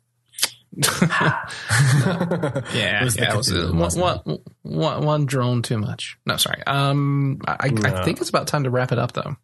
yeah, 0.77 1.49
Yeah, 2.75 3.01
It 3.01 3.05
was 3.05 3.17
yeah, 3.17 3.33
it 3.33 3.37
was, 3.37 3.51
uh, 3.51 3.55
Cthulhu, 3.55 3.69
one, 3.71 3.79
wasn't 3.79 4.05
it? 4.05 4.27
one, 4.27 4.39
one, 4.63 5.05
one 5.05 5.27
drone 5.27 5.63
too 5.63 5.79
much. 5.79 6.19
No, 6.27 6.37
sorry. 6.37 6.63
Um, 6.67 7.41
I, 7.47 7.71
I 7.85 8.05
think 8.05 8.21
it's 8.21 8.29
about 8.29 8.47
time 8.49 8.65
to 8.65 8.71
wrap 8.71 8.93
it 8.93 8.99
up, 8.99 9.13
though. 9.13 9.37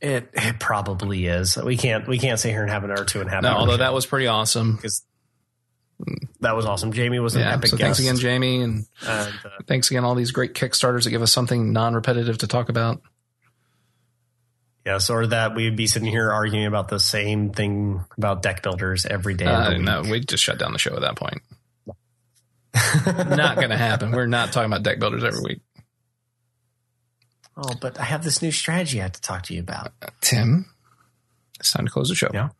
It 0.00 0.28
it 0.34 0.60
probably 0.60 1.26
is. 1.26 1.56
We 1.56 1.76
can't 1.76 2.06
we 2.06 2.18
can't 2.18 2.38
sit 2.38 2.50
here 2.50 2.60
and 2.62 2.70
have 2.70 2.84
an 2.84 2.90
hour 2.90 3.04
two 3.04 3.20
and 3.20 3.28
a 3.30 3.32
half. 3.32 3.42
No, 3.42 3.50
hour 3.50 3.56
although 3.56 3.72
show 3.72 3.78
that 3.78 3.94
was 3.94 4.04
pretty 4.04 4.26
awesome. 4.26 4.76
because 4.76 5.02
that 6.40 6.54
was 6.54 6.66
awesome. 6.66 6.92
Jamey 6.92 7.22
was 7.22 7.34
an 7.34 7.40
Yeah. 7.40 7.54
epic 7.54 7.70
So 7.70 7.76
guest. 7.78 7.98
thanks 8.00 8.20
again, 8.22 8.40
Jamey, 8.42 8.62
and 8.62 8.84
And, 9.06 9.34
uh, 9.44 9.50
thanks 9.66 9.90
again 9.90 10.04
all 10.04 10.14
these 10.14 10.32
great 10.32 10.52
Kickstarters 10.54 11.04
that 11.04 11.10
give 11.10 11.22
us 11.22 11.32
something 11.32 11.72
non-repetitive 11.72 12.36
to 12.38 12.46
talk 12.46 12.68
about. 12.68 13.00
Yes, 14.86 15.10
or 15.10 15.26
that 15.26 15.56
we'd 15.56 15.74
be 15.74 15.88
sitting 15.88 16.08
here 16.08 16.30
arguing 16.30 16.64
about 16.64 16.86
the 16.86 17.00
same 17.00 17.50
thing 17.50 18.04
about 18.16 18.40
deck 18.40 18.62
builders 18.62 19.04
every 19.04 19.34
day. 19.34 19.44
Uh, 19.44 19.76
no, 19.78 20.02
week. 20.02 20.10
we 20.12 20.20
just 20.20 20.44
shut 20.44 20.58
down 20.58 20.72
the 20.72 20.78
show 20.78 20.94
at 20.94 21.00
that 21.00 21.16
point. 21.16 21.42
Not 23.36 23.56
going 23.56 23.70
to 23.70 23.76
happen. 23.76 24.12
We're 24.12 24.26
not 24.26 24.52
talking 24.52 24.70
about 24.70 24.84
deck 24.84 25.00
builders 25.00 25.24
every 25.24 25.40
week. 25.42 25.60
oh, 27.56 27.72
but 27.80 27.98
I 27.98 28.04
have 28.04 28.22
this 28.22 28.42
new 28.42 28.52
strategy 28.52 29.00
I 29.00 29.04
have 29.04 29.12
to 29.12 29.20
talk 29.20 29.42
to 29.44 29.54
you 29.54 29.60
about. 29.60 29.92
Tim, 30.20 30.66
it's 31.58 31.72
time 31.72 31.86
to 31.86 31.90
close 31.90 32.08
the 32.08 32.14
show. 32.14 32.30
Yeah. 32.32 32.50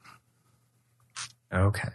Okay. 1.52 1.88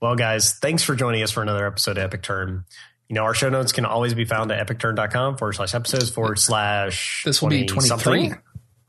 Well, 0.00 0.14
guys, 0.14 0.54
thanks 0.54 0.82
for 0.82 0.94
joining 0.94 1.22
us 1.22 1.32
for 1.32 1.42
another 1.42 1.66
episode 1.66 1.98
of 1.98 2.04
Epic 2.04 2.22
Turn. 2.22 2.64
You 3.08 3.14
know, 3.14 3.24
our 3.24 3.34
show 3.34 3.50
notes 3.50 3.72
can 3.72 3.84
always 3.84 4.14
be 4.14 4.24
found 4.24 4.50
at 4.52 4.66
epicturn.com 4.66 5.36
forward 5.36 5.52
slash 5.54 5.74
episodes 5.74 6.08
forward 6.08 6.38
slash. 6.38 7.24
This 7.24 7.42
will 7.42 7.50
be 7.50 7.66
23. 7.66 7.88
something, 7.88 8.38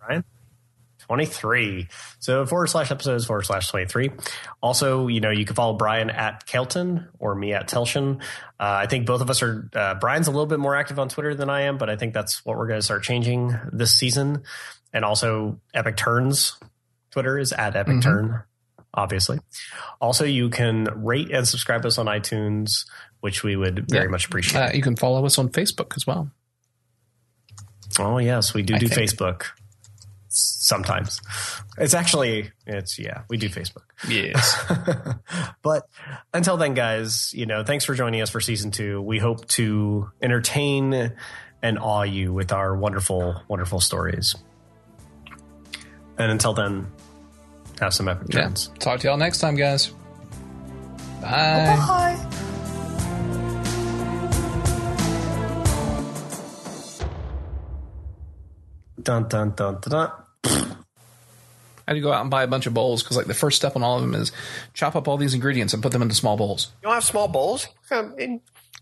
Right? 0.07 0.23
23. 1.07 1.87
So 2.19 2.45
forward 2.45 2.67
slash 2.67 2.91
episodes 2.91 3.25
forward 3.25 3.43
slash 3.43 3.69
23. 3.69 4.11
Also, 4.61 5.07
you 5.07 5.19
know, 5.21 5.29
you 5.29 5.45
can 5.45 5.55
follow 5.55 5.73
Brian 5.73 6.09
at 6.09 6.45
Kelton 6.45 7.07
or 7.19 7.35
me 7.35 7.53
at 7.53 7.67
Telshin. 7.67 8.21
Uh, 8.59 8.83
I 8.83 8.87
think 8.87 9.05
both 9.05 9.21
of 9.21 9.29
us 9.29 9.41
are, 9.43 9.69
uh, 9.73 9.95
Brian's 9.95 10.27
a 10.27 10.31
little 10.31 10.45
bit 10.45 10.59
more 10.59 10.75
active 10.75 10.97
on 10.99 11.09
Twitter 11.09 11.35
than 11.35 11.49
I 11.49 11.61
am, 11.61 11.77
but 11.77 11.89
I 11.89 11.95
think 11.95 12.13
that's 12.13 12.45
what 12.45 12.57
we're 12.57 12.67
going 12.67 12.79
to 12.79 12.83
start 12.85 13.03
changing 13.03 13.57
this 13.71 13.91
season. 13.91 14.43
And 14.93 15.03
also 15.05 15.59
Epic 15.73 15.97
Turns 15.97 16.57
Twitter 17.11 17.37
is 17.39 17.53
at 17.53 17.75
Epic 17.75 17.95
Mhm. 17.97 18.03
Turn. 18.03 18.43
obviously. 18.97 19.37
Also, 19.99 20.23
you 20.23 20.49
can 20.49 20.85
rate 21.03 21.29
and 21.29 21.45
subscribe 21.45 21.85
us 21.85 21.97
on 21.97 22.05
iTunes, 22.05 22.85
which 23.19 23.43
we 23.43 23.57
would 23.57 23.89
very 23.89 24.05
Yeah. 24.05 24.09
much 24.09 24.25
appreciate. 24.25 24.61
Uh, 24.61 24.71
you 24.73 24.81
can 24.81 24.95
follow 24.95 25.25
us 25.25 25.37
on 25.37 25.49
Facebook 25.49 25.97
as 25.97 26.07
well. 26.07 26.31
oh 27.99 28.17
yes, 28.17 28.53
we 28.53 28.61
do 28.61 28.75
I 28.75 28.77
do 28.77 28.87
think. 28.87 29.09
Facebook 29.11 29.47
sometimes. 30.35 31.21
It's 31.77 31.93
actually 31.93 32.51
it's 32.67 32.99
yeah, 32.99 33.23
we 33.29 33.37
do 33.37 33.49
Facebook. 33.49 33.83
Yes. 34.07 34.63
but 35.61 35.83
until 36.33 36.57
then, 36.57 36.73
guys, 36.73 37.33
you 37.33 37.45
know, 37.45 37.63
thanks 37.63 37.85
for 37.85 37.95
joining 37.95 38.21
us 38.21 38.29
for 38.29 38.41
season 38.41 38.71
two. 38.71 39.01
We 39.01 39.19
hope 39.19 39.47
to 39.49 40.11
entertain 40.21 41.13
and 41.61 41.79
awe 41.79 42.03
you 42.03 42.33
with 42.33 42.51
our 42.51 42.75
wonderful, 42.75 43.41
wonderful 43.47 43.79
stories. 43.79 44.35
And 46.17 46.31
until 46.31 46.53
then, 46.53 46.91
have 47.79 47.93
some 47.93 48.07
epic 48.07 48.33
yeah. 48.33 48.49
Talk 48.79 48.99
to 49.01 49.07
y'all 49.07 49.17
next 49.17 49.39
time, 49.39 49.55
guys. 49.55 49.87
Bye. 51.21 51.75
Bye. 51.75 52.35
Dun 59.01 59.27
dun 59.27 59.53
dun 59.55 59.79
dun. 59.81 59.89
dun. 59.89 60.24
I 60.45 61.91
had 61.91 61.93
to 61.93 62.01
go 62.01 62.11
out 62.11 62.21
and 62.21 62.31
buy 62.31 62.43
a 62.43 62.47
bunch 62.47 62.65
of 62.65 62.73
bowls 62.73 63.03
because, 63.03 63.15
like, 63.17 63.27
the 63.27 63.33
first 63.33 63.57
step 63.57 63.75
on 63.75 63.83
all 63.83 63.95
of 63.97 64.01
them 64.01 64.15
is 64.15 64.31
chop 64.73 64.95
up 64.95 65.07
all 65.07 65.17
these 65.17 65.33
ingredients 65.33 65.73
and 65.73 65.83
put 65.83 65.91
them 65.91 66.01
into 66.01 66.15
small 66.15 66.35
bowls. 66.35 66.71
You 66.81 66.87
don't 66.87 66.95
have 66.95 67.03
small 67.03 67.27
bowls? 67.27 67.67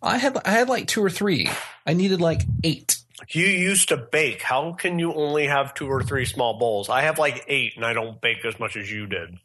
I 0.02 0.18
had 0.18 0.38
I 0.46 0.52
had 0.52 0.70
like 0.70 0.88
two 0.88 1.04
or 1.04 1.10
three. 1.10 1.50
I 1.86 1.94
needed 1.94 2.22
like 2.22 2.42
eight. 2.64 2.98
You 3.30 3.46
used 3.46 3.90
to 3.90 3.98
bake. 3.98 4.42
How 4.42 4.74
can 4.74 5.00
you 5.00 5.14
only 5.14 5.48
have 5.48 5.74
two 5.74 5.88
or 5.88 6.04
three 6.04 6.26
small 6.26 6.60
bowls? 6.60 6.90
I 6.90 7.04
have 7.04 7.18
like 7.18 7.46
eight, 7.48 7.74
and 7.78 7.86
I 7.86 7.94
don't 7.94 8.20
bake 8.20 8.44
as 8.46 8.60
much 8.60 8.76
as 8.76 8.92
you 8.92 9.06
did. 9.08 9.38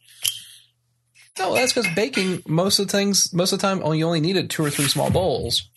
No, 1.39 1.55
that's 1.55 1.73
because 1.73 1.93
baking 1.95 2.43
most 2.49 2.81
of 2.81 2.89
the 2.89 2.93
things 2.93 3.33
most 3.33 3.53
of 3.53 3.61
the 3.61 3.67
time 3.67 3.81
only 3.85 3.99
you 3.99 4.07
only 4.07 4.21
needed 4.21 4.51
two 4.51 4.65
or 4.65 4.71
three 4.71 4.87
small 4.87 5.11
bowls, 5.11 5.69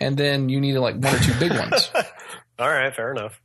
and 0.00 0.16
then 0.16 0.48
you 0.48 0.60
needed 0.60 0.80
like 0.80 0.96
one 0.96 1.14
or 1.14 1.18
two 1.18 1.34
big 1.40 1.52
ones. 1.52 1.90
All 2.58 2.68
right, 2.68 2.94
fair 2.94 3.10
enough. 3.10 3.40